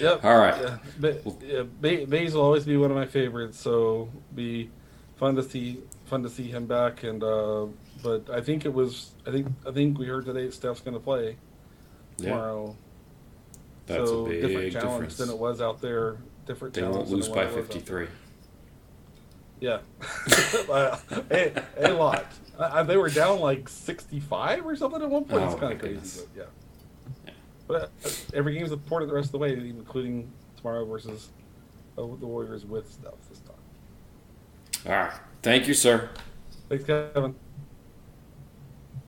Yep. 0.00 0.24
All 0.24 0.38
right. 0.38 0.60
Yeah, 0.62 0.78
ba- 1.00 1.18
yeah, 1.44 1.62
ba- 1.80 2.06
Baze 2.06 2.34
will 2.34 2.42
always 2.42 2.64
be 2.64 2.76
one 2.76 2.90
of 2.92 2.96
my 2.96 3.06
favorites, 3.06 3.58
so 3.58 4.08
be 4.32 4.70
fun 5.16 5.34
to 5.34 5.42
see 5.42 5.80
fun 6.06 6.22
to 6.22 6.28
see 6.30 6.44
him 6.48 6.66
back. 6.66 7.02
And 7.02 7.24
uh, 7.24 7.66
but 8.00 8.30
I 8.30 8.40
think 8.40 8.64
it 8.64 8.72
was 8.72 9.10
I 9.26 9.32
think 9.32 9.48
I 9.66 9.72
think 9.72 9.98
we 9.98 10.06
heard 10.06 10.24
today 10.26 10.50
Steph's 10.50 10.80
going 10.80 10.94
to 10.94 11.00
play 11.00 11.36
Yeah, 12.18 12.30
tomorrow. 12.30 12.76
that's 13.86 14.08
so 14.08 14.26
a 14.26 14.28
big 14.28 14.42
different 14.42 14.72
challenge 14.72 14.92
difference. 14.92 15.16
than 15.16 15.30
it 15.30 15.38
was 15.38 15.60
out 15.60 15.80
there. 15.80 16.18
Different. 16.46 16.74
They 16.74 16.82
won't 16.84 17.10
lose 17.10 17.28
by 17.28 17.42
it 17.42 17.46
was 17.46 17.56
out 17.56 17.64
fifty 17.64 17.80
three. 17.80 18.06
Yeah, 19.58 19.80
a, 20.70 21.52
a 21.78 21.92
lot. 21.92 22.24
I, 22.58 22.80
I- 22.80 22.82
they 22.82 22.96
were 22.96 23.10
down 23.10 23.40
like 23.40 23.68
sixty-five 23.68 24.66
or 24.66 24.74
something 24.76 25.02
at 25.02 25.08
one 25.10 25.24
point. 25.24 25.44
it's 25.44 25.54
Oh, 25.54 25.58
kind 25.58 25.72
of 25.72 25.78
crazy, 25.78 26.22
but 26.34 26.40
yeah. 26.42 26.44
Yeah. 27.26 27.32
But 27.66 27.82
uh, 28.04 28.08
every 28.34 28.54
game's 28.54 28.72
important 28.72 29.10
the 29.10 29.14
rest 29.14 29.26
of 29.28 29.32
the 29.32 29.38
way, 29.38 29.52
including 29.52 30.30
tomorrow 30.56 30.84
versus 30.84 31.28
uh, 31.96 32.02
the 32.02 32.26
Warriors 32.26 32.64
with 32.64 32.90
Steph 32.90 33.12
this 33.28 33.40
time. 33.40 33.54
All 34.86 34.92
right. 34.92 35.12
Thank 35.42 35.68
you, 35.68 35.74
sir. 35.74 36.08
Thanks, 36.68 36.84
Kevin. 36.84 37.34